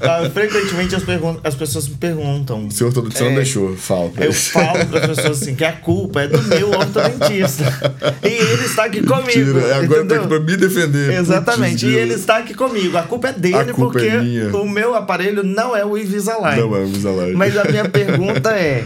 Ah, 0.03 0.29
frequentemente 0.29 0.97
as, 0.97 1.05
as, 1.45 1.55
pessoas 1.55 1.89
me 1.89 1.95
perguntam. 1.95 2.67
O 2.67 2.71
senhor 2.71 2.89
ortodontista 2.89 3.25
é, 3.25 3.29
não 3.29 3.37
deixou, 3.37 3.77
fala. 3.77 4.11
Eu 4.19 4.33
falo 4.33 4.85
para 4.87 4.99
as 4.99 5.07
pessoas 5.07 5.43
assim 5.43 5.55
que 5.55 5.65
a 5.65 5.73
culpa 5.73 6.23
é 6.23 6.29
do 6.29 6.43
meu 6.43 6.71
ortodontista. 6.71 7.65
e 8.23 8.27
ele 8.27 8.65
está 8.65 8.85
aqui 8.85 9.01
comigo. 9.01 9.27
Mentira, 9.27 9.61
é 9.61 9.75
agora 9.75 10.05
tem 10.05 10.27
para 10.27 10.41
me 10.41 10.57
defender. 10.57 11.15
Exatamente. 11.15 11.87
E 11.87 11.95
ele 11.95 12.15
está 12.15 12.39
aqui 12.39 12.53
comigo. 12.53 12.97
A 12.97 13.03
culpa 13.05 13.29
é 13.29 13.33
dele 13.33 13.73
culpa 13.73 13.93
porque 13.93 14.07
é 14.09 14.57
o 14.57 14.69
meu 14.69 14.95
aparelho 14.95 15.45
não 15.45 15.75
é 15.75 15.85
o 15.85 15.97
Invisalign. 15.97 16.61
Não 16.61 16.77
é 16.77 16.81
o 16.81 16.87
Invisalign. 16.87 17.35
Mas 17.35 17.57
a 17.57 17.65
minha 17.65 17.89
pergunta 17.89 18.51
é 18.51 18.85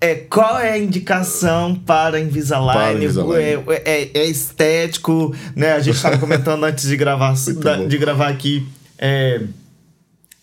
é, 0.00 0.14
qual 0.14 0.58
é 0.58 0.72
a 0.72 0.78
indicação 0.78 1.74
para 1.74 2.18
Invisalign? 2.18 2.72
Para 2.72 2.94
Invisalign. 2.94 3.64
É, 3.68 3.82
é, 3.84 4.10
é, 4.14 4.24
estético, 4.26 5.34
né? 5.54 5.72
A 5.72 5.80
gente 5.80 5.96
estava 5.96 6.16
comentando 6.16 6.64
antes 6.64 6.88
de 6.88 6.96
gravar, 6.96 7.34
da, 7.62 7.76
de 7.84 7.98
gravar 7.98 8.28
aqui. 8.28 8.66
É, 8.98 9.42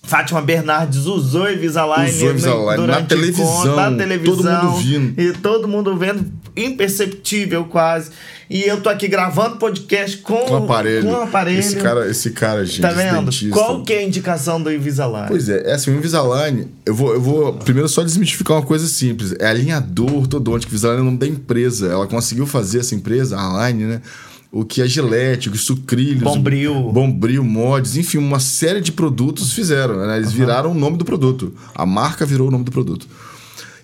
Fátima 0.03 0.41
Bernardes 0.41 1.05
usou 1.05 1.51
Invisalign, 1.51 2.09
usou 2.09 2.29
Invisalign 2.29 2.75
durante 2.77 3.01
na 3.01 3.07
televisão, 3.07 3.75
na 3.75 3.91
televisão, 3.97 4.35
todo 4.35 4.63
mundo 4.63 4.77
vindo. 4.77 5.21
E 5.21 5.33
todo 5.33 5.67
mundo 5.67 5.97
vendo, 5.97 6.31
imperceptível 6.55 7.65
quase. 7.65 8.11
E 8.49 8.63
eu 8.63 8.81
tô 8.81 8.87
aqui 8.87 9.09
gravando 9.09 9.57
podcast 9.57 10.17
com, 10.19 10.37
com 10.37 10.55
aparelho. 10.55 11.09
Com 11.09 11.15
aparelho. 11.21 11.59
Esse 11.59 11.75
cara, 11.75 12.09
esse 12.09 12.31
cara, 12.31 12.65
gente, 12.65 12.81
tá 12.81 12.91
vendo? 12.91 13.29
Qual 13.51 13.83
que 13.83 13.91
é 13.91 13.99
a 13.99 14.03
indicação 14.03 14.61
do 14.61 14.71
Invisalign? 14.71 15.27
Pois 15.27 15.49
é, 15.49 15.69
é 15.69 15.73
assim, 15.73 15.91
o 15.91 15.95
Invisalign, 15.95 16.65
eu 16.85 16.95
vou, 16.95 17.13
eu 17.13 17.21
vou 17.21 17.53
primeiro 17.53 17.89
só 17.89 18.03
desmistificar 18.03 18.55
uma 18.57 18.65
coisa 18.65 18.87
simples. 18.87 19.35
É 19.37 19.47
alinhador 19.47 20.13
ortodôntico, 20.13 20.71
Invisalign 20.71 20.99
é 20.99 21.01
o 21.01 21.05
nome 21.05 21.17
da 21.17 21.27
empresa. 21.27 21.87
Ela 21.87 22.07
conseguiu 22.07 22.47
fazer 22.47 22.79
essa 22.79 22.95
empresa, 22.95 23.37
a 23.37 23.67
Line, 23.67 23.83
né? 23.83 24.01
o 24.49 24.63
que 24.63 24.81
a 24.81 24.87
Gillette, 24.87 25.49
o 25.49 25.51
que 25.51 25.57
Sucrilhos, 25.57 26.23
Bombril, 26.23 26.91
Bombril, 26.91 27.43
Mods, 27.43 27.97
enfim, 27.97 28.17
uma 28.17 28.39
série 28.39 28.79
de 28.79 28.93
produtos 28.93 29.51
fizeram, 29.51 29.97
né? 29.97 30.17
Eles 30.17 30.29
uhum. 30.29 30.35
viraram 30.35 30.71
o 30.71 30.73
nome 30.73 30.97
do 30.97 31.03
produto. 31.03 31.53
A 31.75 31.85
marca 31.85 32.25
virou 32.25 32.47
o 32.47 32.51
nome 32.51 32.63
do 32.63 32.71
produto. 32.71 33.07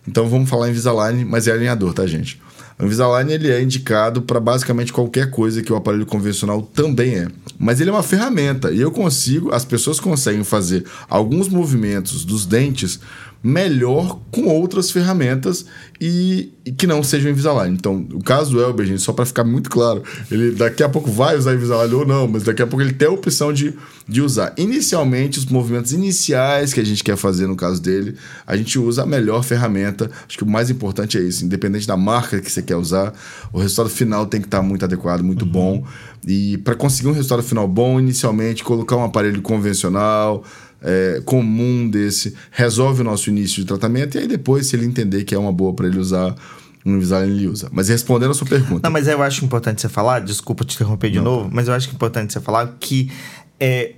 Então 0.07 0.27
vamos 0.27 0.49
falar 0.49 0.67
em 0.67 0.71
Invisalign, 0.71 1.25
mas 1.25 1.47
é 1.47 1.51
alinhador, 1.51 1.93
tá, 1.93 2.07
gente? 2.07 2.41
O 2.79 2.85
Invisalign 2.85 3.31
ele 3.31 3.51
é 3.51 3.61
indicado 3.61 4.21
para 4.21 4.39
basicamente 4.39 4.91
qualquer 4.91 5.29
coisa 5.29 5.61
que 5.61 5.71
o 5.71 5.75
aparelho 5.75 6.05
convencional 6.05 6.61
também 6.61 7.15
é. 7.15 7.27
Mas 7.57 7.79
ele 7.79 7.89
é 7.89 7.93
uma 7.93 8.03
ferramenta 8.03 8.71
e 8.71 8.81
eu 8.81 8.91
consigo, 8.91 9.53
as 9.53 9.63
pessoas 9.63 9.99
conseguem 9.99 10.43
fazer 10.43 10.85
alguns 11.09 11.47
movimentos 11.47 12.25
dos 12.25 12.45
dentes 12.45 12.99
melhor 13.43 14.21
com 14.31 14.45
outras 14.47 14.89
ferramentas 14.89 15.65
e, 15.99 16.53
e, 16.65 16.71
que 16.71 16.87
não 16.87 17.03
sejam 17.03 17.29
Invisalign. 17.29 17.75
Então, 17.75 18.07
o 18.13 18.23
caso 18.23 18.51
do 18.51 18.61
Elber, 18.61 18.85
gente, 18.85 19.01
só 19.01 19.11
para 19.11 19.25
ficar 19.25 19.43
muito 19.43 19.69
claro, 19.69 20.01
ele 20.31 20.51
daqui 20.51 20.81
a 20.81 20.87
pouco 20.87 21.11
vai 21.11 21.37
usar 21.37 21.53
Invisalign 21.53 21.93
ou 21.93 22.07
não, 22.07 22.25
mas 22.25 22.43
daqui 22.43 22.61
a 22.61 22.67
pouco 22.67 22.81
ele 22.81 22.93
tem 22.93 23.09
a 23.09 23.11
opção 23.11 23.51
de, 23.51 23.73
de 24.07 24.21
usar. 24.21 24.53
Inicialmente, 24.57 25.39
os 25.39 25.45
movimentos 25.45 25.91
iniciais 25.91 26.73
que 26.73 26.79
a 26.79 26.85
gente 26.85 27.03
quer 27.03 27.17
fazer 27.17 27.45
no 27.45 27.55
caso 27.57 27.81
dele, 27.81 28.15
a 28.47 28.55
gente 28.55 28.79
usa 28.79 29.03
a 29.03 29.05
melhor 29.05 29.43
ferramenta. 29.43 30.09
Acho 30.25 30.37
que 30.37 30.43
o 30.43 30.49
mais 30.49 30.69
importante 30.69 31.17
é 31.17 31.21
isso, 31.21 31.43
independente 31.43 31.85
da 31.85 31.97
marca 31.97 32.39
que 32.39 32.49
você 32.49 32.61
quer 32.61 32.77
usar, 32.77 33.13
o 33.51 33.59
resultado 33.59 33.89
final 33.89 34.25
tem 34.25 34.39
que 34.39 34.47
estar 34.47 34.61
muito 34.61 34.85
adequado, 34.85 35.21
muito 35.21 35.43
uhum. 35.43 35.51
bom. 35.51 35.87
E 36.25 36.57
para 36.59 36.75
conseguir 36.75 37.09
um 37.09 37.13
resultado 37.13 37.43
final 37.43 37.67
bom, 37.67 37.99
inicialmente, 37.99 38.63
colocar 38.63 38.95
um 38.95 39.03
aparelho 39.03 39.41
convencional, 39.41 40.43
é, 40.83 41.21
comum 41.25 41.89
desse, 41.89 42.35
resolve 42.51 43.01
o 43.01 43.03
nosso 43.03 43.29
início 43.29 43.61
de 43.61 43.65
tratamento 43.65 44.15
e 44.15 44.19
aí 44.19 44.27
depois, 44.27 44.67
se 44.67 44.75
ele 44.75 44.85
entender 44.85 45.23
que 45.23 45.33
é 45.33 45.37
uma 45.37 45.51
boa 45.51 45.73
para 45.73 45.87
ele 45.87 45.97
usar, 45.97 46.35
um 46.85 46.97
Invisalign 46.97 47.33
ele 47.33 47.47
usa. 47.47 47.69
Mas 47.71 47.87
respondendo 47.87 48.31
a 48.31 48.33
sua 48.33 48.47
pergunta. 48.47 48.81
Não, 48.83 48.91
mas 48.91 49.07
eu 49.07 49.21
acho 49.23 49.43
importante 49.45 49.81
você 49.81 49.89
falar, 49.89 50.19
desculpa 50.19 50.65
te 50.65 50.75
interromper 50.75 51.09
de 51.09 51.17
Não. 51.17 51.23
novo, 51.23 51.49
mas 51.51 51.67
eu 51.67 51.73
acho 51.73 51.89
importante 51.89 52.33
você 52.33 52.41
falar 52.41 52.75
que 52.79 53.09
é, 53.59 53.93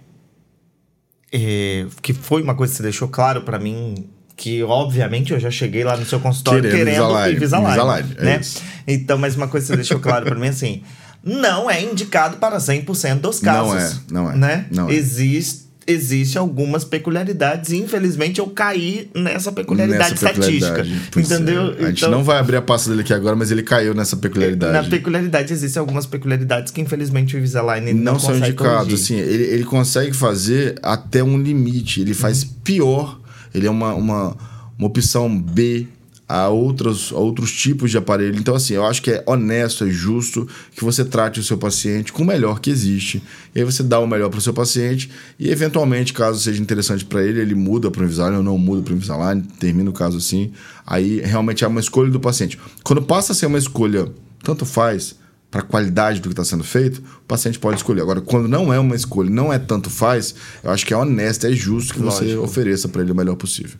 é, 1.31 1.87
que 2.01 2.13
foi 2.13 2.41
uma 2.41 2.53
coisa 2.53 2.71
que 2.71 2.77
você 2.77 2.83
deixou 2.83 3.07
claro 3.07 3.41
para 3.41 3.57
mim 3.57 4.09
que 4.37 4.61
obviamente 4.63 5.31
eu 5.31 5.39
já 5.39 5.49
cheguei 5.49 5.83
lá 5.83 5.95
no 5.95 6.05
seu 6.05 6.19
consultório 6.19 6.61
querendo, 6.61 6.77
querendo 6.77 7.03
Invisalign, 7.03 7.35
Invisalign, 7.35 7.67
Invisalign 7.69 8.15
é 8.17 8.23
né? 8.23 8.41
É 8.85 8.93
então, 8.93 9.17
mas 9.17 9.35
uma 9.35 9.47
coisa 9.47 9.65
que 9.65 9.71
você 9.71 9.77
deixou 9.77 9.99
claro 9.99 10.25
para 10.25 10.35
mim 10.35 10.49
assim, 10.49 10.83
não 11.23 11.69
é 11.69 11.81
indicado 11.81 12.37
para 12.37 12.57
100% 12.57 13.19
dos 13.21 13.39
casos. 13.39 14.01
Não 14.11 14.29
é, 14.29 14.31
não 14.31 14.31
é. 14.31 14.35
Né? 14.35 14.65
Não 14.69 14.89
é. 14.89 14.93
Existe 14.93 15.64
existe 15.87 16.37
algumas 16.37 16.83
peculiaridades 16.83 17.71
e 17.71 17.77
infelizmente 17.77 18.39
eu 18.39 18.47
caí 18.47 19.09
nessa 19.13 19.51
peculiaridade 19.51 20.11
nessa 20.11 20.31
estatística. 20.31 20.83
Peculiaridade, 20.83 21.33
entendeu? 21.33 21.61
É. 21.73 21.85
A 21.85 21.87
gente 21.89 21.97
então, 21.99 22.11
não 22.11 22.23
vai 22.23 22.39
abrir 22.39 22.55
a 22.55 22.61
pasta 22.61 22.89
dele 22.89 23.01
aqui 23.01 23.13
agora, 23.13 23.35
mas 23.35 23.51
ele 23.51 23.61
caiu 23.61 23.93
nessa 23.93 24.17
peculiaridade. 24.17 24.73
Na 24.73 24.83
peculiaridade 24.83 25.53
existem 25.53 25.79
algumas 25.79 26.05
peculiaridades 26.05 26.71
que 26.71 26.81
infelizmente 26.81 27.35
o 27.35 27.37
Invisalign 27.37 27.93
não, 27.93 28.13
não 28.13 28.19
são 28.19 28.35
indicados. 28.37 28.93
Assim, 28.93 29.15
ele, 29.15 29.43
ele 29.43 29.63
consegue 29.63 30.13
fazer 30.13 30.75
até 30.81 31.23
um 31.23 31.37
limite. 31.41 32.01
Ele 32.01 32.13
faz 32.13 32.43
uhum. 32.43 32.49
pior. 32.63 33.19
Ele 33.53 33.67
é 33.67 33.71
uma, 33.71 33.93
uma, 33.93 34.37
uma 34.77 34.87
opção 34.87 35.29
B 35.39 35.87
a 36.27 36.49
outros, 36.49 37.11
a 37.13 37.17
outros 37.17 37.51
tipos 37.51 37.91
de 37.91 37.97
aparelho. 37.97 38.37
Então, 38.37 38.55
assim, 38.55 38.73
eu 38.73 38.85
acho 38.85 39.01
que 39.01 39.11
é 39.11 39.23
honesto, 39.27 39.85
é 39.85 39.89
justo 39.89 40.47
que 40.75 40.83
você 40.83 41.05
trate 41.05 41.39
o 41.39 41.43
seu 41.43 41.57
paciente 41.57 42.11
com 42.11 42.23
o 42.23 42.25
melhor 42.25 42.59
que 42.59 42.69
existe. 42.69 43.21
E 43.53 43.59
aí 43.59 43.65
você 43.65 43.83
dá 43.83 43.99
o 43.99 44.07
melhor 44.07 44.29
para 44.29 44.39
o 44.39 44.41
seu 44.41 44.53
paciente 44.53 45.09
e, 45.39 45.49
eventualmente, 45.49 46.13
caso 46.13 46.39
seja 46.39 46.61
interessante 46.61 47.05
para 47.05 47.23
ele, 47.23 47.39
ele 47.39 47.55
muda 47.55 47.91
para 47.91 48.01
o 48.01 48.05
Invisalign 48.05 48.37
ou 48.37 48.43
não 48.43 48.57
muda 48.57 48.81
para 48.81 48.93
o 48.93 48.95
Invisalign, 48.95 49.41
termina 49.59 49.89
o 49.89 49.93
caso 49.93 50.17
assim. 50.17 50.51
Aí, 50.85 51.21
realmente, 51.21 51.63
é 51.63 51.67
uma 51.67 51.79
escolha 51.79 52.09
do 52.09 52.19
paciente. 52.19 52.57
Quando 52.83 53.01
passa 53.01 53.31
a 53.31 53.35
ser 53.35 53.45
uma 53.45 53.59
escolha, 53.59 54.11
tanto 54.43 54.65
faz 54.65 55.15
para 55.55 55.61
a 55.61 55.65
qualidade 55.65 56.19
do 56.19 56.23
que 56.23 56.33
está 56.33 56.43
sendo 56.43 56.65
feito, 56.65 56.97
o 56.97 57.25
paciente 57.25 57.57
pode 57.57 57.77
escolher. 57.77 58.01
Agora, 58.01 58.19
quando 58.19 58.45
não 58.45 58.73
é 58.73 58.77
uma 58.77 58.93
escolha, 58.93 59.29
não 59.29 59.53
é 59.53 59.57
tanto 59.57 59.89
faz, 59.89 60.35
eu 60.61 60.69
acho 60.69 60.85
que 60.85 60.93
é 60.93 60.97
honesto, 60.97 61.47
é 61.47 61.53
justo 61.53 61.93
que 61.93 62.01
Lógico. 62.01 62.25
você 62.25 62.35
ofereça 62.35 62.89
para 62.89 63.01
ele 63.01 63.13
o 63.13 63.15
melhor 63.15 63.37
possível. 63.37 63.77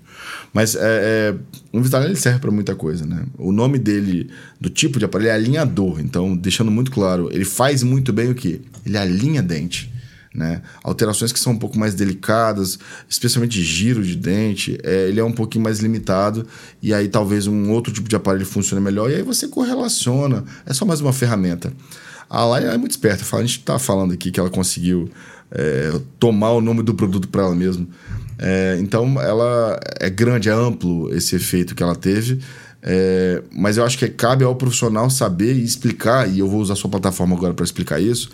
Mas 0.53 0.73
é, 0.73 0.79
é, 0.81 1.35
o 1.73 1.79
Invisalign 1.79 2.11
ele 2.11 2.17
serve 2.17 2.39
para 2.39 2.49
muita 2.49 2.75
coisa, 2.75 3.05
né? 3.05 3.25
O 3.37 3.51
nome 3.51 3.77
dele, 3.77 4.29
do 4.57 4.69
tipo 4.69 4.99
de 4.99 5.03
aparelho, 5.03 5.31
é 5.31 5.33
alinhador. 5.33 5.99
Então, 5.99 6.33
deixando 6.33 6.71
muito 6.71 6.91
claro, 6.91 7.27
ele 7.29 7.43
faz 7.43 7.83
muito 7.83 8.13
bem 8.13 8.31
o 8.31 8.35
quê? 8.35 8.61
Ele 8.85 8.97
alinha 8.97 9.43
dente. 9.43 9.91
Né? 10.35 10.61
Alterações 10.83 11.31
que 11.31 11.39
são 11.39 11.53
um 11.53 11.57
pouco 11.57 11.79
mais 11.79 11.95
delicadas, 11.95 12.77
especialmente 13.07 13.63
giro 13.63 14.03
de 14.03 14.17
dente, 14.17 14.77
é, 14.83 15.07
ele 15.07 15.17
é 15.17 15.23
um 15.23 15.31
pouquinho 15.31 15.63
mais 15.63 15.79
limitado 15.79 16.45
e 16.83 16.93
aí 16.93 17.07
talvez 17.07 17.47
um 17.47 17.71
outro 17.71 17.93
tipo 17.93 18.09
de 18.09 18.17
aparelho 18.17 18.45
funcione 18.45 18.83
melhor 18.83 19.09
e 19.09 19.15
aí 19.15 19.21
você 19.21 19.47
correlaciona. 19.47 20.43
É 20.65 20.73
só 20.73 20.85
mais 20.85 20.99
uma 20.99 21.13
ferramenta. 21.13 21.71
A 22.29 22.43
Laia 22.43 22.67
é 22.67 22.77
muito 22.77 22.91
esperta. 22.91 23.23
A 23.37 23.41
gente 23.41 23.59
está 23.59 23.79
falando 23.79 24.13
aqui 24.13 24.29
que 24.29 24.37
ela 24.37 24.49
conseguiu 24.49 25.09
é, 25.49 26.01
tomar 26.19 26.51
o 26.51 26.59
nome 26.59 26.83
do 26.83 26.93
produto 26.93 27.29
para 27.29 27.43
ela 27.43 27.55
mesma. 27.55 27.87
É, 28.37 28.77
então 28.81 29.21
ela 29.21 29.79
é 30.01 30.09
grande, 30.09 30.49
é 30.49 30.51
amplo 30.51 31.15
esse 31.15 31.33
efeito 31.37 31.73
que 31.73 31.81
ela 31.81 31.95
teve. 31.95 32.41
É, 32.81 33.41
mas 33.55 33.77
eu 33.77 33.85
acho 33.85 33.97
que 33.97 34.07
cabe 34.09 34.43
ao 34.43 34.53
profissional 34.55 35.09
saber 35.09 35.53
e 35.53 35.63
explicar, 35.63 36.29
e 36.29 36.39
eu 36.39 36.47
vou 36.49 36.59
usar 36.59 36.75
sua 36.75 36.89
plataforma 36.89 37.37
agora 37.37 37.53
para 37.53 37.63
explicar 37.63 38.01
isso 38.01 38.29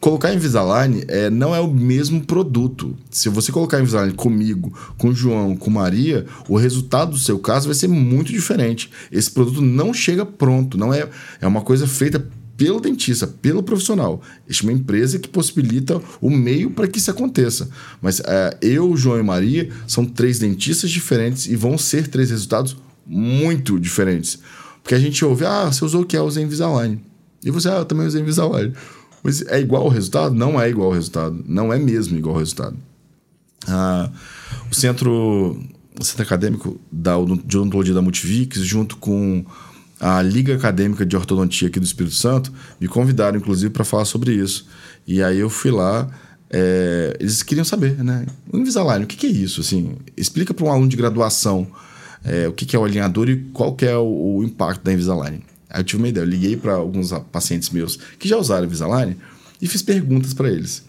Colocar 0.00 0.32
Invisalign 0.32 1.04
é, 1.08 1.28
não 1.28 1.54
é 1.54 1.60
o 1.60 1.72
mesmo 1.72 2.24
produto. 2.24 2.96
Se 3.10 3.28
você 3.28 3.50
colocar 3.50 3.80
Invisalign 3.80 4.14
comigo, 4.14 4.72
com 4.96 5.12
João, 5.12 5.56
com 5.56 5.70
Maria, 5.70 6.24
o 6.48 6.56
resultado 6.56 7.10
do 7.10 7.18
seu 7.18 7.38
caso 7.38 7.66
vai 7.66 7.74
ser 7.74 7.88
muito 7.88 8.30
diferente. 8.30 8.90
Esse 9.10 9.30
produto 9.30 9.60
não 9.60 9.92
chega 9.92 10.24
pronto, 10.24 10.78
não 10.78 10.94
é, 10.94 11.08
é 11.40 11.46
uma 11.46 11.62
coisa 11.62 11.86
feita 11.86 12.24
pelo 12.56 12.80
dentista, 12.80 13.26
pelo 13.26 13.62
profissional. 13.62 14.22
Existe 14.46 14.64
uma 14.64 14.72
empresa 14.72 15.18
que 15.18 15.28
possibilita 15.28 16.00
o 16.20 16.30
meio 16.30 16.70
para 16.70 16.86
que 16.86 16.98
isso 16.98 17.10
aconteça. 17.10 17.68
Mas 18.00 18.20
é, 18.20 18.56
eu, 18.62 18.96
João 18.96 19.18
e 19.18 19.22
Maria 19.22 19.68
são 19.86 20.04
três 20.04 20.38
dentistas 20.38 20.90
diferentes 20.90 21.46
e 21.46 21.56
vão 21.56 21.76
ser 21.76 22.06
três 22.08 22.30
resultados 22.30 22.76
muito 23.04 23.78
diferentes. 23.80 24.38
Porque 24.82 24.94
a 24.94 24.98
gente 24.98 25.24
ouve, 25.24 25.44
ah, 25.44 25.66
você 25.66 25.84
usou 25.84 26.02
o 26.02 26.04
que? 26.04 26.16
Eu 26.16 26.24
usei 26.24 26.44
Invisalign. 26.44 27.00
E 27.44 27.50
você, 27.50 27.68
ah, 27.68 27.76
eu 27.78 27.84
também 27.84 28.06
usei 28.06 28.22
Invisalign. 28.22 28.72
Mas 29.22 29.42
é 29.42 29.60
igual 29.60 29.86
o 29.86 29.88
resultado? 29.88 30.34
Não 30.34 30.60
é 30.60 30.68
igual 30.68 30.90
o 30.90 30.94
resultado. 30.94 31.44
Não 31.46 31.72
é 31.72 31.78
mesmo 31.78 32.16
igual 32.16 32.36
o 32.36 32.38
resultado. 32.38 32.76
Ah, 33.66 34.10
o 34.70 34.74
centro, 34.74 35.58
o 35.98 36.04
centro 36.04 36.22
acadêmico 36.22 36.80
da, 36.90 37.14
de 37.44 37.58
odontologia 37.58 37.94
da 37.94 38.02
Multivix, 38.02 38.60
junto 38.60 38.96
com 38.96 39.44
a 40.00 40.22
Liga 40.22 40.54
Acadêmica 40.54 41.04
de 41.04 41.16
Ortodontia 41.16 41.68
aqui 41.68 41.80
do 41.80 41.86
Espírito 41.86 42.14
Santo, 42.14 42.52
me 42.80 42.86
convidaram, 42.86 43.38
inclusive, 43.38 43.70
para 43.70 43.84
falar 43.84 44.04
sobre 44.04 44.32
isso. 44.32 44.66
E 45.06 45.22
aí 45.22 45.38
eu 45.38 45.50
fui 45.50 45.70
lá. 45.70 46.08
É, 46.50 47.16
eles 47.20 47.42
queriam 47.42 47.64
saber, 47.64 48.02
né? 48.02 48.24
O 48.50 48.56
Invisalign, 48.56 49.04
o 49.04 49.06
que, 49.06 49.16
que 49.16 49.26
é 49.26 49.30
isso? 49.30 49.60
Assim, 49.60 49.96
explica 50.16 50.54
para 50.54 50.64
um 50.64 50.70
aluno 50.70 50.88
de 50.88 50.96
graduação 50.96 51.66
é, 52.24 52.48
o 52.48 52.52
que, 52.52 52.64
que, 52.64 52.74
é 52.74 52.78
o 52.78 52.84
alinhador 52.84 53.28
e 53.28 53.36
qual 53.52 53.74
que 53.74 53.84
é 53.84 53.96
o, 53.96 54.38
o 54.38 54.44
impacto 54.44 54.82
da 54.82 54.92
Invisalign. 54.92 55.42
Aí 55.70 55.80
eu 55.80 55.84
tive 55.84 56.02
uma 56.02 56.08
ideia, 56.08 56.24
eu 56.24 56.28
liguei 56.28 56.56
para 56.56 56.74
alguns 56.74 57.12
pacientes 57.30 57.70
meus 57.70 57.98
que 58.18 58.28
já 58.28 58.36
usaram 58.36 58.66
Invisalign 58.66 59.16
e 59.60 59.66
fiz 59.66 59.82
perguntas 59.82 60.32
para 60.32 60.48
eles. 60.48 60.84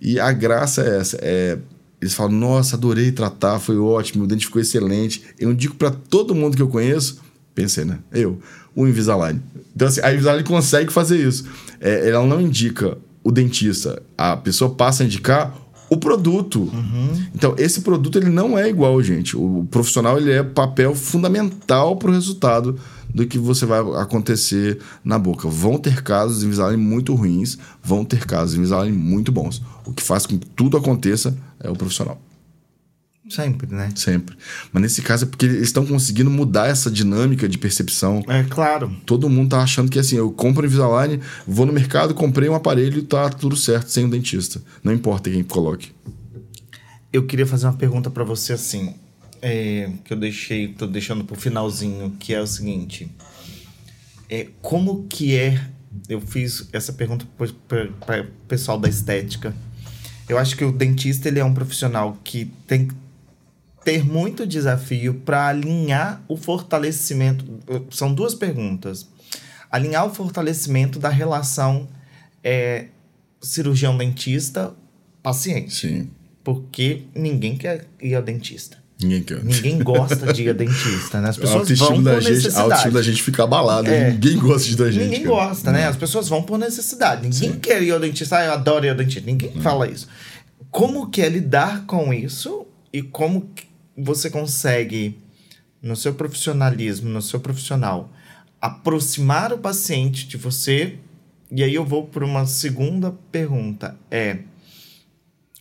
E 0.00 0.18
a 0.18 0.32
graça 0.32 0.82
é 0.82 0.98
essa, 0.98 1.18
é, 1.20 1.58
eles 2.00 2.14
falam, 2.14 2.32
nossa, 2.32 2.74
adorei 2.74 3.12
tratar, 3.12 3.60
foi 3.60 3.78
ótimo, 3.78 4.24
o 4.24 4.26
dente 4.26 4.46
ficou 4.46 4.60
excelente. 4.60 5.22
Eu 5.38 5.54
digo 5.54 5.76
para 5.76 5.90
todo 5.90 6.34
mundo 6.34 6.56
que 6.56 6.62
eu 6.62 6.68
conheço, 6.68 7.20
pensei, 7.54 7.84
né? 7.84 7.98
Eu, 8.10 8.40
o 8.74 8.86
Invisalign. 8.88 9.40
Então, 9.74 9.86
assim, 9.86 10.00
a 10.02 10.12
Invisalign 10.12 10.44
consegue 10.44 10.92
fazer 10.92 11.24
isso. 11.24 11.44
É, 11.80 12.08
ela 12.08 12.26
não 12.26 12.40
indica 12.40 12.98
o 13.22 13.30
dentista, 13.30 14.02
a 14.18 14.36
pessoa 14.36 14.74
passa 14.74 15.04
a 15.04 15.06
indicar 15.06 15.54
o 15.88 15.96
produto. 15.96 16.62
Uhum. 16.62 17.26
Então, 17.34 17.54
esse 17.58 17.82
produto 17.82 18.18
ele 18.18 18.30
não 18.30 18.58
é 18.58 18.68
igual, 18.68 19.00
gente. 19.02 19.36
O 19.36 19.68
profissional 19.70 20.18
ele 20.18 20.32
é 20.32 20.42
papel 20.42 20.94
fundamental 20.94 21.96
para 21.96 22.10
o 22.10 22.14
resultado 22.14 22.78
do 23.14 23.26
que 23.26 23.38
você 23.38 23.66
vai 23.66 23.80
acontecer 24.00 24.78
na 25.04 25.18
boca. 25.18 25.48
Vão 25.48 25.78
ter 25.78 26.02
casos 26.02 26.40
de 26.40 26.46
Invisalign 26.46 26.82
muito 26.82 27.14
ruins, 27.14 27.58
vão 27.82 28.04
ter 28.04 28.26
casos 28.26 28.52
de 28.52 28.58
Invisalign 28.58 28.96
muito 28.96 29.30
bons. 29.30 29.62
O 29.84 29.92
que 29.92 30.02
faz 30.02 30.26
com 30.26 30.38
que 30.38 30.46
tudo 30.46 30.76
aconteça 30.76 31.36
é 31.60 31.70
o 31.70 31.76
profissional. 31.76 32.20
Sempre, 33.28 33.72
né? 33.72 33.90
Sempre. 33.94 34.36
Mas 34.72 34.82
nesse 34.82 35.00
caso 35.00 35.24
é 35.24 35.28
porque 35.28 35.46
eles 35.46 35.62
estão 35.62 35.86
conseguindo 35.86 36.28
mudar 36.28 36.66
essa 36.66 36.90
dinâmica 36.90 37.48
de 37.48 37.56
percepção. 37.56 38.22
É 38.28 38.42
claro. 38.42 38.94
Todo 39.06 39.28
mundo 39.28 39.50
tá 39.50 39.62
achando 39.62 39.90
que 39.90 39.98
assim, 39.98 40.16
eu 40.16 40.30
compro 40.32 40.66
Invisalign, 40.66 41.20
vou 41.46 41.64
no 41.64 41.72
mercado, 41.72 42.14
comprei 42.14 42.48
um 42.48 42.54
aparelho 42.54 42.98
e 42.98 43.02
tá 43.02 43.30
tudo 43.30 43.56
certo 43.56 43.88
sem 43.88 44.04
o 44.04 44.06
um 44.06 44.10
dentista. 44.10 44.60
Não 44.82 44.92
importa 44.92 45.30
quem 45.30 45.42
coloque. 45.42 45.92
Eu 47.12 47.24
queria 47.24 47.46
fazer 47.46 47.66
uma 47.66 47.74
pergunta 47.74 48.10
para 48.10 48.24
você 48.24 48.54
assim, 48.54 48.94
é, 49.42 49.90
que 50.04 50.12
eu 50.12 50.16
deixei, 50.16 50.68
tô 50.68 50.86
deixando 50.86 51.24
pro 51.24 51.34
finalzinho, 51.34 52.16
que 52.18 52.32
é 52.32 52.40
o 52.40 52.46
seguinte. 52.46 53.10
É, 54.30 54.46
como 54.62 55.06
que 55.08 55.36
é. 55.36 55.60
Eu 56.08 56.22
fiz 56.22 56.68
essa 56.72 56.92
pergunta 56.92 57.26
para 57.68 58.22
o 58.22 58.26
pessoal 58.48 58.78
da 58.78 58.88
estética. 58.88 59.54
Eu 60.26 60.38
acho 60.38 60.56
que 60.56 60.64
o 60.64 60.72
dentista 60.72 61.28
ele 61.28 61.40
é 61.40 61.44
um 61.44 61.52
profissional 61.52 62.16
que 62.24 62.46
tem 62.66 62.88
que 62.88 62.94
ter 63.84 64.02
muito 64.04 64.46
desafio 64.46 65.14
para 65.14 65.48
alinhar 65.48 66.22
o 66.28 66.36
fortalecimento. 66.36 67.44
São 67.90 68.14
duas 68.14 68.34
perguntas. 68.34 69.08
Alinhar 69.70 70.06
o 70.06 70.14
fortalecimento 70.14 70.98
da 70.98 71.10
relação 71.10 71.86
é, 72.42 72.86
cirurgião-dentista-paciente. 73.42 75.74
Sim. 75.74 76.10
Porque 76.42 77.04
ninguém 77.14 77.54
quer 77.56 77.86
ir 78.00 78.14
ao 78.14 78.22
dentista. 78.22 78.81
Ninguém 79.02 79.22
quer. 79.22 79.44
Ninguém 79.44 79.78
gosta 79.78 80.32
de 80.32 80.44
ir 80.44 80.50
a 80.50 80.52
dentista, 80.52 81.20
né? 81.20 81.28
As 81.28 81.36
pessoas 81.36 81.68
vão 81.78 82.02
por 82.02 82.20
gente, 82.20 82.30
necessidade. 82.30 82.56
A 82.56 82.62
autoestima 82.62 82.92
da 82.92 83.02
gente 83.02 83.22
fica 83.22 83.44
abalada. 83.44 83.90
É. 83.90 84.10
Ninguém 84.10 84.38
gosta 84.38 84.68
de 84.68 84.82
ir 84.82 84.92
gente. 84.92 85.04
Ninguém 85.04 85.22
cara. 85.24 85.34
gosta, 85.34 85.72
né? 85.72 85.86
As 85.86 85.96
pessoas 85.96 86.28
vão 86.28 86.42
por 86.42 86.58
necessidade. 86.58 87.22
Ninguém 87.22 87.52
Sim. 87.52 87.58
quer 87.58 87.82
ir 87.82 87.90
ao 87.90 88.00
dentista. 88.00 88.38
Ah, 88.38 88.44
eu 88.44 88.52
adoro 88.52 88.86
ir 88.86 88.90
ao 88.90 88.96
dentista. 88.96 89.24
Ninguém 89.24 89.52
fala 89.60 89.88
isso. 89.88 90.08
Como 90.70 91.10
que 91.10 91.20
é 91.20 91.28
lidar 91.28 91.84
com 91.86 92.12
isso 92.12 92.66
e 92.92 93.02
como 93.02 93.50
você 93.96 94.30
consegue, 94.30 95.18
no 95.82 95.94
seu 95.96 96.14
profissionalismo, 96.14 97.08
no 97.08 97.20
seu 97.20 97.40
profissional, 97.40 98.12
aproximar 98.60 99.52
o 99.52 99.58
paciente 99.58 100.26
de 100.26 100.36
você? 100.36 100.94
E 101.50 101.62
aí 101.62 101.74
eu 101.74 101.84
vou 101.84 102.06
para 102.06 102.24
uma 102.24 102.46
segunda 102.46 103.12
pergunta. 103.30 103.96
É 104.10 104.38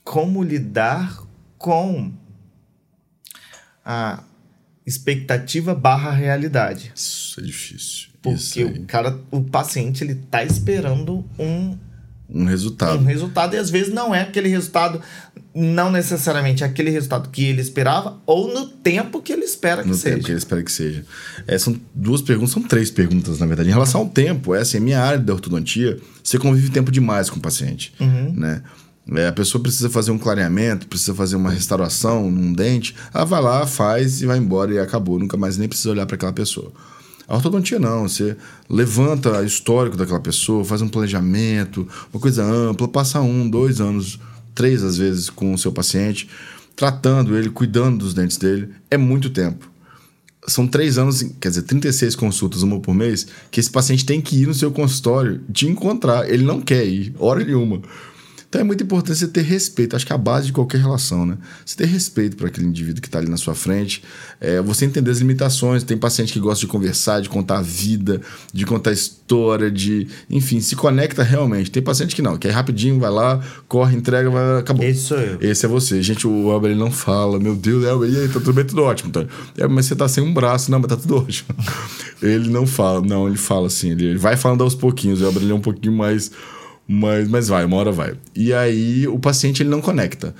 como 0.03 0.43
lidar 0.43 1.21
com 1.57 2.11
a 3.85 4.23
expectativa 4.85 5.73
barra 5.73 6.11
realidade. 6.11 6.91
Isso 6.95 7.39
é 7.39 7.43
difícil. 7.43 8.09
Porque 8.21 8.63
o 8.63 8.85
cara, 8.85 9.19
o 9.31 9.41
paciente, 9.43 10.03
ele 10.03 10.15
tá 10.15 10.43
esperando 10.43 11.25
um 11.39 11.77
um 12.33 12.45
resultado. 12.45 13.01
Um 13.01 13.05
resultado, 13.05 13.55
e 13.55 13.59
às 13.59 13.69
vezes 13.69 13.93
não 13.93 14.15
é 14.15 14.21
aquele 14.21 14.47
resultado, 14.47 15.01
não 15.53 15.91
necessariamente 15.91 16.63
aquele 16.63 16.89
resultado 16.89 17.29
que 17.29 17.43
ele 17.43 17.59
esperava, 17.59 18.17
ou 18.25 18.53
no 18.53 18.67
tempo 18.67 19.21
que 19.21 19.33
ele 19.33 19.43
espera 19.43 19.83
que 19.83 19.89
no 19.89 19.95
seja. 19.95 20.09
No 20.09 20.15
tempo 20.15 20.25
que 20.25 20.31
ele 20.31 20.37
espera 20.37 20.63
que 20.63 20.71
seja. 20.71 21.05
É, 21.45 21.57
são 21.57 21.75
duas 21.93 22.21
perguntas, 22.21 22.51
são 22.51 22.63
três 22.63 22.89
perguntas, 22.89 23.39
na 23.39 23.45
verdade. 23.45 23.69
Em 23.69 23.73
relação 23.73 24.01
ao 24.01 24.07
tempo, 24.07 24.55
essa 24.55 24.77
é 24.77 24.79
a 24.79 24.81
minha 24.81 25.01
área 25.01 25.19
da 25.19 25.33
ortodontia, 25.33 25.99
você 26.23 26.39
convive 26.39 26.69
tempo 26.69 26.89
demais 26.89 27.29
com 27.29 27.37
o 27.37 27.41
paciente, 27.41 27.93
uhum. 27.99 28.33
né? 28.33 28.63
É, 29.13 29.27
a 29.27 29.31
pessoa 29.31 29.61
precisa 29.61 29.89
fazer 29.89 30.11
um 30.11 30.17
clareamento, 30.17 30.87
precisa 30.87 31.13
fazer 31.13 31.35
uma 31.35 31.49
restauração 31.49 32.29
num 32.29 32.53
dente, 32.53 32.95
ela 33.13 33.25
vai 33.25 33.41
lá, 33.41 33.65
faz 33.65 34.21
e 34.21 34.25
vai 34.25 34.37
embora 34.37 34.73
e 34.73 34.79
acabou. 34.79 35.17
Nunca 35.17 35.35
mais 35.37 35.57
nem 35.57 35.67
precisa 35.67 35.91
olhar 35.91 36.05
para 36.05 36.15
aquela 36.15 36.33
pessoa. 36.33 36.71
A 37.27 37.35
ortodontia 37.35 37.79
não, 37.79 38.07
você 38.07 38.35
levanta 38.69 39.39
o 39.39 39.45
histórico 39.45 39.95
daquela 39.95 40.19
pessoa, 40.19 40.65
faz 40.65 40.81
um 40.81 40.89
planejamento, 40.89 41.87
uma 42.13 42.19
coisa 42.19 42.43
ampla, 42.43 42.87
passa 42.87 43.21
um, 43.21 43.49
dois 43.49 43.79
anos, 43.79 44.19
três 44.53 44.83
às 44.83 44.97
vezes 44.97 45.29
com 45.29 45.53
o 45.53 45.57
seu 45.57 45.71
paciente, 45.71 46.27
tratando 46.75 47.37
ele, 47.37 47.49
cuidando 47.49 47.99
dos 47.99 48.13
dentes 48.13 48.37
dele. 48.37 48.69
É 48.89 48.97
muito 48.97 49.29
tempo. 49.29 49.69
São 50.47 50.67
três 50.67 50.97
anos, 50.97 51.23
quer 51.39 51.49
dizer, 51.49 51.61
36 51.61 52.15
consultas, 52.15 52.63
uma 52.63 52.79
por 52.79 52.95
mês, 52.95 53.27
que 53.49 53.59
esse 53.59 53.69
paciente 53.69 54.05
tem 54.05 54.19
que 54.19 54.41
ir 54.41 54.47
no 54.47 54.53
seu 54.53 54.71
consultório 54.71 55.39
te 55.53 55.67
encontrar. 55.67 56.27
Ele 56.29 56.43
não 56.43 56.59
quer 56.59 56.85
ir, 56.85 57.13
hora 57.17 57.43
nenhuma. 57.43 57.81
Então 58.51 58.59
é 58.59 58.63
muito 58.65 58.83
importante 58.83 59.17
você 59.17 59.29
ter 59.29 59.43
respeito. 59.43 59.95
Acho 59.95 60.05
que 60.05 60.11
é 60.11 60.15
a 60.15 60.17
base 60.17 60.47
de 60.47 60.51
qualquer 60.51 60.81
relação, 60.81 61.25
né? 61.25 61.37
Você 61.65 61.77
ter 61.77 61.85
respeito 61.85 62.35
para 62.35 62.47
aquele 62.47 62.67
indivíduo 62.67 63.01
que 63.01 63.07
está 63.07 63.17
ali 63.17 63.29
na 63.29 63.37
sua 63.37 63.55
frente. 63.55 64.03
É, 64.41 64.61
você 64.61 64.83
entender 64.83 65.09
as 65.09 65.19
limitações. 65.19 65.85
Tem 65.85 65.97
paciente 65.97 66.33
que 66.33 66.39
gosta 66.39 66.59
de 66.59 66.67
conversar, 66.67 67.21
de 67.21 67.29
contar 67.29 67.59
a 67.59 67.61
vida, 67.61 68.19
de 68.53 68.65
contar 68.65 68.91
história, 68.91 69.71
de. 69.71 70.05
Enfim, 70.29 70.59
se 70.59 70.75
conecta 70.75 71.23
realmente. 71.23 71.71
Tem 71.71 71.81
paciente 71.81 72.13
que 72.13 72.21
não, 72.21 72.35
que 72.35 72.45
é 72.45 72.51
rapidinho, 72.51 72.99
vai 72.99 73.09
lá, 73.09 73.41
corre, 73.69 73.95
entrega, 73.95 74.29
vai, 74.29 74.59
acabou. 74.59 74.85
Esse 74.85 74.99
sou 74.99 75.17
eu. 75.17 75.37
Esse 75.39 75.65
é 75.65 75.69
você. 75.69 76.03
Gente, 76.03 76.27
o 76.27 76.51
Elber 76.51 76.75
não 76.75 76.91
fala. 76.91 77.39
Meu 77.39 77.55
Deus, 77.55 77.85
Elber, 77.85 78.09
e 78.09 78.19
aí, 78.19 78.27
tá 78.27 78.33
tudo 78.33 78.51
bem, 78.51 78.65
tudo 78.65 78.83
ótimo. 78.83 79.13
Tá? 79.13 79.25
É, 79.57 79.65
mas 79.65 79.85
você 79.85 79.95
tá 79.95 80.09
sem 80.09 80.21
um 80.21 80.33
braço. 80.33 80.69
Não, 80.69 80.77
mas 80.77 80.89
tá 80.89 80.97
tudo 80.97 81.15
ótimo. 81.23 81.55
ele 82.21 82.49
não 82.49 82.67
fala. 82.67 82.99
Não, 82.99 83.29
ele 83.29 83.37
fala 83.37 83.67
assim. 83.67 83.91
Ele 83.91 84.17
vai 84.17 84.35
falando 84.35 84.61
aos 84.61 84.75
pouquinhos. 84.75 85.21
O 85.21 85.25
Elber 85.25 85.49
é 85.49 85.53
um 85.53 85.61
pouquinho 85.61 85.95
mais 85.95 86.29
mas, 86.91 87.29
mas 87.29 87.47
vai, 87.47 87.63
uma 87.63 87.77
hora 87.77 87.91
vai. 87.91 88.15
E 88.35 88.53
aí 88.53 89.07
o 89.07 89.17
paciente 89.17 89.63
ele 89.63 89.69
não 89.69 89.79
conecta. 89.79 90.35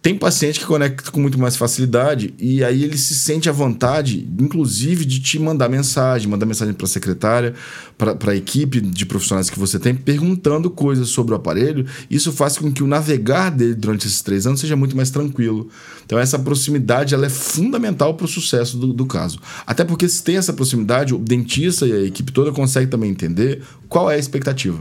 Tem 0.00 0.16
paciente 0.16 0.60
que 0.60 0.64
conecta 0.64 1.10
com 1.10 1.18
muito 1.18 1.40
mais 1.40 1.56
facilidade 1.56 2.32
e 2.38 2.62
aí 2.62 2.84
ele 2.84 2.96
se 2.96 3.16
sente 3.16 3.48
à 3.48 3.52
vontade, 3.52 4.28
inclusive, 4.38 5.04
de 5.04 5.18
te 5.18 5.40
mandar 5.40 5.68
mensagem, 5.68 6.28
mandar 6.28 6.46
mensagem 6.46 6.72
para 6.72 6.84
a 6.84 6.88
secretária, 6.88 7.52
para 7.98 8.30
a 8.30 8.36
equipe 8.36 8.80
de 8.80 9.04
profissionais 9.04 9.50
que 9.50 9.58
você 9.58 9.76
tem, 9.76 9.96
perguntando 9.96 10.70
coisas 10.70 11.08
sobre 11.08 11.34
o 11.34 11.36
aparelho. 11.36 11.84
Isso 12.08 12.30
faz 12.30 12.56
com 12.56 12.72
que 12.72 12.80
o 12.80 12.86
navegar 12.86 13.50
dele 13.50 13.74
durante 13.74 14.06
esses 14.06 14.22
três 14.22 14.46
anos 14.46 14.60
seja 14.60 14.76
muito 14.76 14.96
mais 14.96 15.10
tranquilo. 15.10 15.68
Então, 16.06 16.16
essa 16.16 16.38
proximidade 16.38 17.12
ela 17.12 17.26
é 17.26 17.30
fundamental 17.30 18.14
para 18.14 18.24
o 18.24 18.28
sucesso 18.28 18.78
do, 18.78 18.92
do 18.92 19.04
caso. 19.04 19.40
Até 19.66 19.84
porque, 19.84 20.08
se 20.08 20.22
tem 20.22 20.36
essa 20.36 20.52
proximidade, 20.52 21.12
o 21.12 21.18
dentista 21.18 21.84
e 21.88 21.92
a 21.92 22.02
equipe 22.04 22.30
toda 22.30 22.52
conseguem 22.52 22.88
também 22.88 23.10
entender 23.10 23.62
qual 23.88 24.08
é 24.08 24.14
a 24.14 24.18
expectativa. 24.18 24.78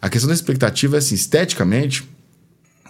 A 0.00 0.08
questão 0.08 0.28
da 0.28 0.34
expectativa 0.34 0.96
é 0.96 0.98
assim, 0.98 1.14
esteticamente, 1.14 2.08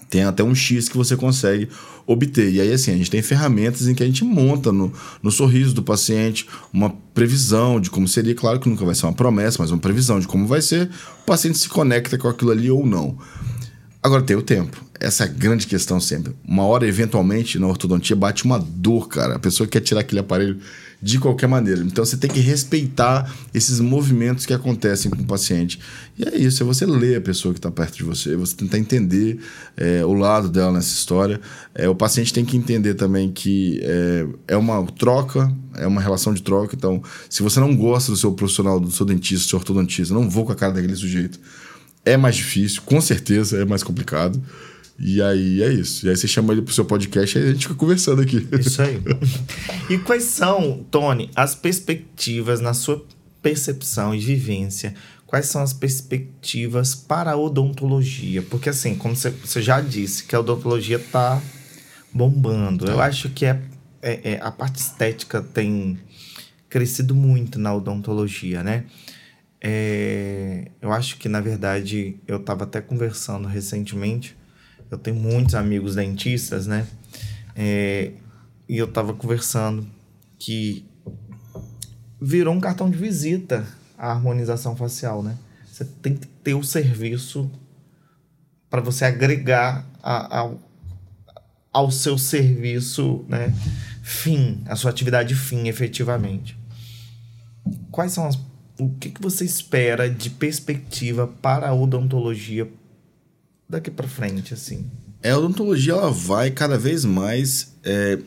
tem 0.09 0.23
até 0.23 0.43
um 0.43 0.55
X 0.55 0.89
que 0.89 0.97
você 0.97 1.17
consegue 1.17 1.69
obter. 2.07 2.53
E 2.53 2.61
aí, 2.61 2.73
assim, 2.73 2.93
a 2.93 2.97
gente 2.97 3.11
tem 3.11 3.23
ferramentas 3.23 3.89
em 3.89 3.95
que 3.95 4.03
a 4.03 4.07
gente 4.07 4.25
monta 4.25 4.71
no, 4.71 4.93
no 5.23 5.31
sorriso 5.31 5.75
do 5.75 5.83
paciente 5.83 6.47
uma 6.73 6.91
previsão 7.13 7.81
de 7.81 7.91
como 7.91 8.07
seria. 8.07 8.35
Claro 8.35 8.61
que 8.61 8.69
nunca 8.69 8.85
vai 8.85 8.95
ser 8.95 9.07
uma 9.07 9.13
promessa, 9.13 9.59
mas 9.61 9.71
uma 9.71 9.81
previsão 9.81 10.21
de 10.21 10.27
como 10.27 10.47
vai 10.47 10.63
ser. 10.63 10.89
O 11.23 11.27
paciente 11.27 11.59
se 11.59 11.69
conecta 11.69 12.17
com 12.17 12.29
aquilo 12.29 12.53
ali 12.53 12.71
ou 12.71 12.87
não. 12.87 13.19
Agora 14.03 14.23
tem 14.23 14.37
o 14.37 14.43
tempo. 14.43 14.85
Essa 15.01 15.25
é 15.25 15.27
a 15.27 15.31
grande 15.31 15.67
questão 15.67 16.01
sempre. 16.01 16.35
Uma 16.47 16.65
hora, 16.65 16.87
eventualmente, 16.87 17.59
na 17.59 17.67
ortodontia, 17.67 18.15
bate 18.15 18.45
uma 18.45 18.59
dor, 18.59 19.09
cara. 19.09 19.35
A 19.35 19.39
pessoa 19.39 19.67
quer 19.67 19.81
tirar 19.81 20.01
aquele 20.01 20.21
aparelho 20.21 20.59
de 21.07 21.21
qualquer 21.21 21.47
maneira. 21.47 21.83
Então 21.83 22.05
você 22.05 22.17
tem 22.17 22.29
que 22.29 22.41
respeitar 22.41 23.33
esses 23.55 23.79
movimentos 23.79 24.45
que 24.45 24.53
acontecem 24.53 25.09
com 25.09 25.23
o 25.23 25.25
paciente. 25.25 25.79
E 26.19 26.25
é 26.29 26.37
isso, 26.37 26.65
é 26.65 26.67
você 26.67 26.85
ler 26.85 27.19
a 27.19 27.21
pessoa 27.21 27.55
que 27.55 27.61
está 27.61 27.71
perto 27.71 27.99
de 27.99 28.03
você, 28.03 28.35
você 28.35 28.57
tentar 28.57 28.77
entender 28.77 29.39
é, 29.77 30.05
o 30.05 30.13
lado 30.13 30.49
dela 30.49 30.73
nessa 30.73 30.93
história. 30.93 31.41
É, 31.73 31.89
o 31.89 31.95
paciente 31.95 32.35
tem 32.35 32.45
que 32.45 32.57
entender 32.57 32.95
também 32.95 33.31
que 33.31 33.79
é, 33.85 34.27
é 34.49 34.57
uma 34.57 34.85
troca, 34.85 35.55
é 35.77 35.87
uma 35.87 36.01
relação 36.01 36.35
de 36.35 36.43
troca. 36.43 36.75
Então, 36.75 37.01
se 37.31 37.41
você 37.41 37.61
não 37.61 37.77
gosta 37.77 38.11
do 38.11 38.19
seu 38.19 38.33
profissional, 38.33 38.81
do 38.81 38.91
seu 38.91 39.07
dentista, 39.07 39.47
do 39.47 39.51
seu 39.51 39.59
ortodontista, 39.61 40.13
não 40.13 40.29
vou 40.29 40.45
com 40.45 40.51
a 40.51 40.57
cara 40.57 40.73
daquele 40.73 40.97
sujeito. 40.97 41.39
É 42.05 42.17
mais 42.17 42.35
difícil, 42.35 42.83
com 42.85 43.01
certeza 43.01 43.63
é 43.63 43.65
mais 43.65 43.85
complicado. 43.85 44.43
E 44.99 45.21
aí 45.21 45.63
é 45.63 45.73
isso. 45.73 46.07
E 46.07 46.11
aí 46.11 46.17
você 46.17 46.27
chama 46.27 46.53
ele 46.53 46.63
pro 46.63 46.73
seu 46.73 46.85
podcast 46.85 47.39
e 47.39 47.43
a 47.43 47.53
gente 47.53 47.67
fica 47.67 47.75
conversando 47.75 48.23
aqui. 48.23 48.47
Isso 48.59 48.81
aí. 48.81 49.01
e 49.91 49.99
quais 49.99 50.25
são, 50.25 50.85
Tony, 50.91 51.31
as 51.35 51.55
perspectivas 51.55 52.61
na 52.61 52.73
sua 52.73 53.05
percepção 53.43 54.15
e 54.15 54.19
vivência? 54.19 54.95
Quais 55.27 55.47
são 55.47 55.61
as 55.61 55.73
perspectivas 55.73 56.95
para 56.95 57.33
a 57.33 57.37
odontologia? 57.37 58.43
Porque 58.43 58.71
assim, 58.71 58.95
como 58.95 59.15
você 59.15 59.61
já 59.61 59.81
disse, 59.81 60.25
que 60.25 60.35
a 60.35 60.41
odontologia 60.41 60.99
tá 60.99 61.43
bombando. 62.13 62.87
Eu 62.87 62.97
tá. 62.97 63.05
acho 63.05 63.29
que 63.31 63.45
é, 63.45 63.61
é, 64.01 64.33
é, 64.33 64.41
a 64.41 64.51
parte 64.51 64.77
estética 64.77 65.43
tem 65.43 65.99
crescido 66.69 67.15
muito 67.15 67.59
na 67.59 67.75
odontologia, 67.75 68.63
né? 68.63 68.85
É, 69.61 70.71
eu 70.81 70.93
acho 70.93 71.19
que, 71.19 71.29
na 71.29 71.41
verdade, 71.41 72.17
eu 72.27 72.37
estava 72.37 72.65
até 72.65 72.81
conversando 72.81 73.49
recentemente 73.49 74.37
eu 74.91 74.99
tenho 74.99 75.17
muitos 75.17 75.55
amigos 75.55 75.95
dentistas, 75.95 76.67
né? 76.67 76.87
É, 77.55 78.13
e 78.69 78.77
eu 78.77 78.87
tava 78.87 79.15
conversando 79.15 79.87
que 80.39 80.85
virou 82.21 82.55
um 82.55 82.61
cartão 82.61 82.91
de 82.91 82.97
visita 82.97 83.67
a 83.97 84.11
harmonização 84.11 84.77
facial, 84.77 85.23
né? 85.23 85.37
Você 85.67 85.85
tem 85.85 86.15
que 86.15 86.27
ter 86.27 86.55
o 86.55 86.63
serviço 86.63 87.51
para 88.69 88.81
você 88.81 89.05
agregar 89.05 89.87
a, 90.03 90.43
a, 90.43 90.55
ao 91.73 91.91
seu 91.91 92.19
serviço, 92.19 93.25
né? 93.29 93.55
Fim, 94.03 94.63
a 94.67 94.77
sua 94.77 94.91
atividade 94.91 95.35
fim, 95.35 95.69
efetivamente. 95.69 96.57
Quais 97.91 98.13
são 98.13 98.27
as 98.27 98.39
o 98.79 98.91
que, 98.91 99.11
que 99.11 99.23
você 99.23 99.45
espera 99.45 100.09
de 100.09 100.29
perspectiva 100.31 101.27
para 101.27 101.69
a 101.69 101.75
odontologia 101.75 102.71
daqui 103.69 103.91
para 103.91 104.09
frente, 104.09 104.55
assim? 104.55 104.87
É, 105.23 105.31
a 105.31 105.39
odontologia 105.39 105.93
ela 105.93 106.11
vai 106.11 106.51
cada 106.51 106.79
vez 106.79 107.05
mais 107.05 107.73
é, 107.83 108.19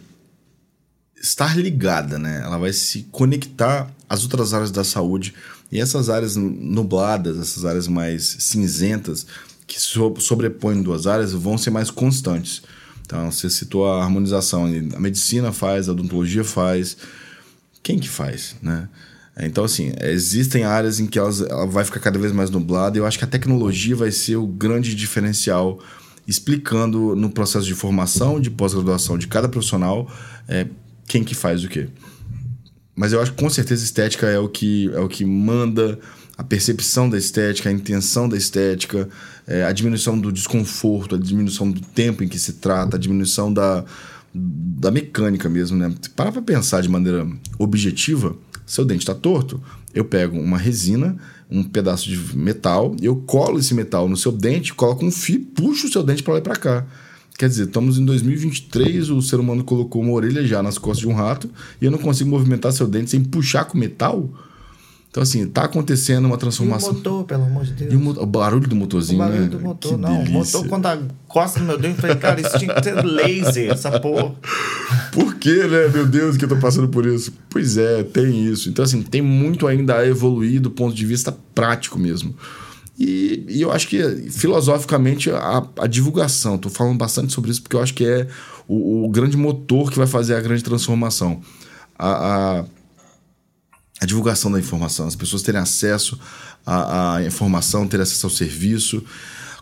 estar 1.21 1.57
ligada, 1.57 2.17
né? 2.17 2.41
Ela 2.43 2.57
vai 2.57 2.73
se 2.73 3.03
conectar 3.11 3.89
às 4.07 4.23
outras 4.23 4.53
áreas 4.53 4.71
da 4.71 4.83
saúde 4.83 5.33
e 5.71 5.79
essas 5.79 6.09
áreas 6.09 6.35
nubladas, 6.35 7.37
essas 7.37 7.63
áreas 7.63 7.87
mais 7.87 8.37
cinzentas 8.39 9.25
que 9.67 9.79
so 9.79 10.15
sobrepõem 10.19 10.81
duas 10.81 11.05
áreas 11.05 11.31
vão 11.31 11.57
ser 11.57 11.69
mais 11.69 11.91
constantes. 11.91 12.63
Então, 13.05 13.31
você 13.31 13.49
citou 13.49 13.87
a 13.87 14.03
harmonização, 14.03 14.65
a 14.65 14.99
medicina 14.99 15.51
faz, 15.51 15.87
a 15.87 15.91
odontologia 15.91 16.43
faz. 16.43 16.97
Quem 17.81 17.99
que 17.99 18.09
faz, 18.09 18.55
né? 18.61 18.89
Então, 19.45 19.63
assim, 19.63 19.93
existem 20.01 20.63
áreas 20.63 20.99
em 20.99 21.07
que 21.07 21.17
elas, 21.17 21.41
ela 21.41 21.65
vai 21.65 21.85
ficar 21.85 21.99
cada 21.99 22.19
vez 22.19 22.31
mais 22.31 22.49
nublada 22.49 22.97
e 22.97 22.99
eu 22.99 23.05
acho 23.05 23.17
que 23.17 23.23
a 23.23 23.27
tecnologia 23.27 23.95
vai 23.95 24.11
ser 24.11 24.35
o 24.35 24.45
grande 24.45 24.93
diferencial, 24.93 25.79
explicando 26.27 27.15
no 27.15 27.29
processo 27.29 27.65
de 27.65 27.73
formação, 27.73 28.39
de 28.39 28.49
pós-graduação 28.49 29.17
de 29.17 29.27
cada 29.27 29.47
profissional, 29.47 30.11
é, 30.47 30.67
quem 31.07 31.23
que 31.23 31.33
faz 31.33 31.63
o 31.63 31.69
quê. 31.69 31.87
Mas 32.95 33.13
eu 33.13 33.21
acho 33.21 33.31
que 33.31 33.41
com 33.41 33.49
certeza 33.49 33.83
estética 33.83 34.27
é 34.27 34.37
o 34.37 34.49
que, 34.49 34.91
é 34.93 34.99
o 34.99 35.07
que 35.07 35.23
manda 35.23 35.97
a 36.37 36.43
percepção 36.43 37.09
da 37.09 37.17
estética, 37.17 37.69
a 37.69 37.71
intenção 37.71 38.27
da 38.27 38.35
estética, 38.37 39.07
é, 39.47 39.63
a 39.63 39.71
diminuição 39.71 40.19
do 40.19 40.31
desconforto, 40.31 41.15
a 41.15 41.17
diminuição 41.17 41.71
do 41.71 41.81
tempo 41.81 42.23
em 42.23 42.27
que 42.27 42.37
se 42.37 42.53
trata, 42.53 42.97
a 42.97 42.99
diminuição 42.99 43.51
da, 43.53 43.83
da 44.33 44.91
mecânica 44.91 45.49
mesmo, 45.49 45.77
né? 45.77 45.93
Para 46.15 46.31
pra 46.31 46.41
pensar 46.41 46.81
de 46.81 46.89
maneira 46.89 47.27
objetiva, 47.57 48.35
seu 48.69 48.85
dente 48.85 48.99
está 48.99 49.15
torto, 49.15 49.59
eu 49.95 50.05
pego 50.05 50.39
uma 50.39 50.57
resina, 50.57 51.17
um 51.49 51.63
pedaço 51.63 52.07
de 52.07 52.37
metal, 52.37 52.95
eu 53.01 53.15
colo 53.15 53.57
esse 53.57 53.73
metal 53.73 54.07
no 54.07 54.15
seu 54.15 54.31
dente, 54.31 54.75
coloco 54.75 55.03
um 55.03 55.11
fio, 55.11 55.39
puxo 55.39 55.87
o 55.87 55.91
seu 55.91 56.03
dente 56.03 56.21
para 56.21 56.33
lá 56.33 56.39
e 56.39 56.43
para 56.43 56.55
cá. 56.55 56.85
Quer 57.35 57.49
dizer, 57.49 57.63
estamos 57.63 57.97
em 57.97 58.05
2023, 58.05 59.09
o 59.09 59.21
ser 59.23 59.39
humano 59.39 59.63
colocou 59.63 60.03
uma 60.03 60.11
orelha 60.11 60.45
já 60.45 60.61
nas 60.61 60.77
costas 60.77 60.99
de 60.99 61.07
um 61.07 61.13
rato 61.13 61.49
e 61.81 61.85
eu 61.85 61.89
não 61.89 61.97
consigo 61.97 62.29
movimentar 62.29 62.71
seu 62.71 62.85
dente 62.85 63.09
sem 63.09 63.23
puxar 63.23 63.65
com 63.65 63.75
metal? 63.75 64.29
Então, 65.09 65.23
assim, 65.23 65.47
tá 65.47 65.63
acontecendo 65.63 66.25
uma 66.25 66.37
transformação. 66.37 66.89
E 66.89 66.91
o 66.91 66.95
motor, 66.97 67.23
pelo 67.23 67.43
amor 67.43 67.63
de 67.65 67.73
Deus. 67.73 67.93
E 67.93 67.95
o, 67.95 68.09
o 68.21 68.25
barulho 68.27 68.67
do 68.67 68.75
motorzinho, 68.75 69.19
o 69.19 69.25
barulho 69.25 69.41
né? 69.41 69.47
do 69.47 69.59
motor, 69.59 69.91
que 69.91 69.97
não. 69.97 70.23
Delícia. 70.23 70.29
O 70.29 70.33
motor, 70.33 70.67
quando 70.67 70.85
a 70.85 70.99
costa 71.27 71.59
no 71.59 71.65
meu 71.65 71.79
dedo, 71.79 71.95
eu 71.95 71.95
falei, 71.95 72.15
cara, 72.15 72.39
isso 72.39 72.59
tinha 72.59 72.75
que 72.75 72.81
ter 72.81 73.03
laser, 73.03 73.71
essa 73.71 73.99
porra. 73.99 74.35
Por 75.11 75.33
que, 75.35 75.63
né? 75.63 75.87
Meu 75.87 76.05
Deus, 76.05 76.37
que 76.37 76.45
eu 76.45 76.49
tô 76.49 76.57
passando 76.57 76.87
por 76.87 77.07
isso. 77.07 77.33
Pois 77.49 77.75
é, 77.75 78.03
tem 78.03 78.45
isso. 78.45 78.69
Então, 78.69 78.85
assim, 78.85 79.01
tem 79.01 79.21
muito 79.21 79.65
ainda 79.65 79.95
a 79.95 80.07
evoluir 80.07 80.61
do 80.61 80.69
ponto 80.69 80.95
de 80.95 81.05
vista 81.05 81.35
prático 81.55 81.97
mesmo. 81.97 82.35
E, 82.97 83.45
e 83.49 83.61
eu 83.61 83.71
acho 83.71 83.87
que, 83.87 84.29
filosoficamente, 84.29 85.31
a, 85.31 85.63
a, 85.79 85.87
divulgação, 85.87 86.57
tô 86.57 86.69
falando 86.69 86.97
bastante 86.97 87.33
sobre 87.33 87.49
isso 87.49 87.63
porque 87.63 87.75
eu 87.75 87.81
acho 87.81 87.95
que 87.95 88.05
é 88.05 88.27
o, 88.67 89.05
o 89.05 89.09
grande 89.09 89.35
motor 89.35 89.89
que 89.89 89.97
vai 89.97 90.05
fazer 90.05 90.35
a 90.35 90.41
grande 90.41 90.63
transformação. 90.63 91.41
a, 91.97 92.59
a 92.59 92.65
a 93.99 94.05
divulgação 94.05 94.51
da 94.51 94.59
informação, 94.59 95.07
as 95.07 95.15
pessoas 95.15 95.41
terem 95.41 95.59
acesso 95.59 96.19
à, 96.65 97.15
à, 97.15 97.25
informação, 97.25 97.87
terem 97.87 98.03
acesso 98.03 98.25
ao 98.25 98.29
serviço. 98.29 99.03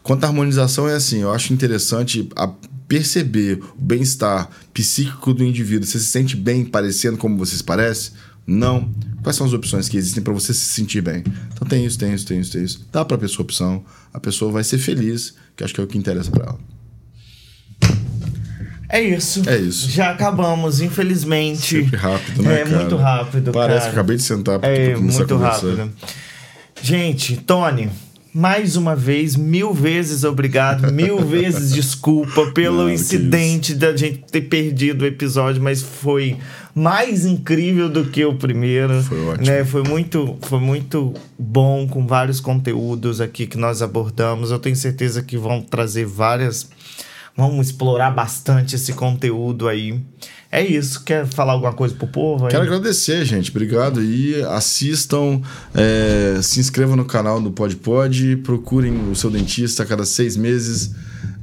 Quanto 0.03 0.23
à 0.23 0.27
harmonização, 0.27 0.87
é 0.87 0.95
assim, 0.95 1.21
eu 1.21 1.31
acho 1.31 1.53
interessante 1.53 2.29
a 2.35 2.47
perceber 2.87 3.59
o 3.77 3.81
bem-estar 3.81 4.49
psíquico 4.73 5.33
do 5.33 5.43
indivíduo. 5.43 5.85
Você 5.85 5.99
se 5.99 6.05
sente 6.05 6.35
bem 6.35 6.63
parecendo 6.63 7.17
como 7.17 7.37
você 7.37 7.57
se 7.57 7.63
parece? 7.63 8.11
Não. 8.45 8.89
Quais 9.21 9.35
são 9.35 9.45
as 9.45 9.51
opções 9.51 9.89
que 9.89 9.97
existem 9.97 10.23
para 10.23 10.31
você 10.31 10.53
se 10.53 10.65
sentir 10.69 11.01
bem? 11.01 11.23
Então 11.53 11.67
tem 11.67 11.85
isso, 11.85 11.97
tem 11.97 12.13
isso, 12.13 12.25
tem 12.25 12.39
isso, 12.39 12.51
tem 12.53 12.63
isso. 12.63 12.87
Dá 12.91 13.03
para 13.03 13.17
a 13.17 13.19
pessoa 13.19 13.43
opção. 13.43 13.83
A 14.13 14.19
pessoa 14.19 14.51
vai 14.51 14.63
ser 14.63 14.77
feliz, 14.77 15.33
que 15.55 15.63
acho 15.63 15.73
que 15.73 15.81
é 15.81 15.83
o 15.83 15.87
que 15.87 15.97
interessa 15.97 16.31
para 16.31 16.45
ela. 16.45 16.76
É 18.89 19.01
isso. 19.01 19.47
É 19.47 19.57
isso. 19.57 19.89
Já 19.89 20.11
acabamos, 20.11 20.81
infelizmente. 20.81 21.83
Sempre 21.83 21.97
rápido, 21.97 22.41
né? 22.41 22.61
É 22.61 22.63
cara? 22.63 22.75
muito 22.77 22.95
rápido. 22.95 23.51
Parece 23.51 23.79
cara. 23.79 23.89
que 23.89 23.95
acabei 23.95 24.17
de 24.17 24.23
sentar 24.23 24.59
pra, 24.59 24.69
é, 24.69 24.89
pra 24.89 24.95
começar 24.95 25.17
muito 25.19 25.33
a 25.33 25.37
conversar. 25.37 25.67
rápido. 25.67 25.91
Gente, 26.81 27.37
Tony, 27.37 27.89
mais 28.33 28.75
uma 28.75 28.95
vez, 28.95 29.35
mil 29.35 29.73
vezes 29.73 30.23
obrigado, 30.23 30.91
mil 30.93 31.17
vezes 31.25 31.73
desculpa 31.73 32.51
pelo 32.51 32.83
Não, 32.83 32.89
incidente 32.89 33.73
da 33.73 33.95
gente 33.97 34.19
ter 34.31 34.41
perdido 34.41 35.01
o 35.01 35.05
episódio, 35.07 35.61
mas 35.61 35.81
foi 35.81 36.37
mais 36.75 37.25
incrível 37.25 37.89
do 37.89 38.05
que 38.05 38.23
o 38.23 38.35
primeiro. 38.35 39.01
Foi 39.01 39.25
ótimo. 39.25 39.47
Né? 39.47 39.65
Foi, 39.65 39.83
muito, 39.83 40.37
foi 40.43 40.59
muito 40.59 41.13
bom 41.37 41.87
com 41.87 42.05
vários 42.05 42.39
conteúdos 42.39 43.19
aqui 43.19 43.47
que 43.47 43.57
nós 43.57 43.81
abordamos. 43.81 44.51
Eu 44.51 44.59
tenho 44.59 44.75
certeza 44.75 45.23
que 45.23 45.35
vão 45.35 45.59
trazer 45.59 46.05
várias 46.05 46.69
Vamos 47.37 47.67
explorar 47.67 48.09
bastante 48.09 48.75
esse 48.75 48.93
conteúdo 48.93 49.67
aí. 49.67 50.03
É 50.51 50.65
isso. 50.65 51.03
Quer 51.03 51.27
falar 51.27 51.53
alguma 51.53 51.71
coisa 51.71 51.93
pro 51.93 52.07
povo? 52.07 52.45
Aí? 52.45 52.51
Quero 52.51 52.63
agradecer, 52.63 53.23
gente. 53.25 53.51
Obrigado. 53.51 54.03
E 54.03 54.41
assistam, 54.43 55.39
é, 55.75 56.39
se 56.41 56.59
inscrevam 56.59 56.95
no 56.95 57.05
canal 57.05 57.39
do 57.39 57.51
Pod 57.51 57.75
Pod, 57.75 58.37
procurem 58.37 59.11
o 59.11 59.15
seu 59.15 59.29
dentista 59.29 59.83
a 59.83 59.85
cada 59.85 60.03
seis 60.03 60.35
meses. 60.35 60.95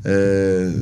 É, 0.05 0.73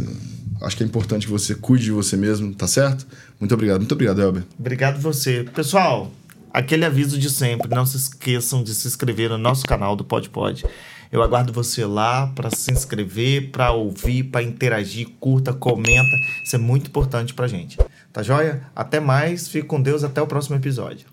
acho 0.63 0.79
que 0.79 0.83
é 0.83 0.87
importante 0.87 1.27
que 1.27 1.33
você 1.33 1.55
cuide 1.55 1.85
de 1.85 1.93
você 1.93 2.17
mesmo, 2.17 2.55
tá 2.55 2.67
certo? 2.67 3.07
Muito 3.39 3.53
obrigado. 3.53 3.81
Muito 3.81 3.93
obrigado, 3.93 4.23
Elber. 4.23 4.45
Obrigado 4.59 4.99
você. 4.99 5.45
Pessoal, 5.55 6.11
aquele 6.55 6.87
aviso 6.87 7.19
de 7.19 7.29
sempre. 7.29 7.69
Não 7.69 7.85
se 7.85 7.99
esqueçam 7.99 8.63
de 8.63 8.75
se 8.75 8.89
inscrever 8.89 9.29
no 9.29 9.37
nosso 9.37 9.65
canal 9.65 9.95
do 9.95 10.05
Pod 10.05 10.31
Pod. 10.31 10.65
Eu 11.13 11.23
aguardo 11.23 11.53
você 11.53 11.85
lá 11.85 12.29
para 12.29 12.49
se 12.49 12.73
inscrever, 12.73 13.51
para 13.51 13.71
ouvir, 13.71 14.25
para 14.25 14.43
interagir, 14.43 15.07
curta, 15.21 15.53
comenta. 15.53 16.17
Isso 16.43 16.57
é 16.57 16.59
muito 16.59 16.87
importante 16.87 17.35
pra 17.35 17.47
gente. 17.47 17.79
Tá 18.11 18.23
joia? 18.23 18.63
Até 18.75 18.99
mais, 18.99 19.47
fique 19.47 19.67
com 19.67 19.81
Deus, 19.81 20.03
até 20.05 20.23
o 20.23 20.27
próximo 20.27 20.57
episódio. 20.57 21.12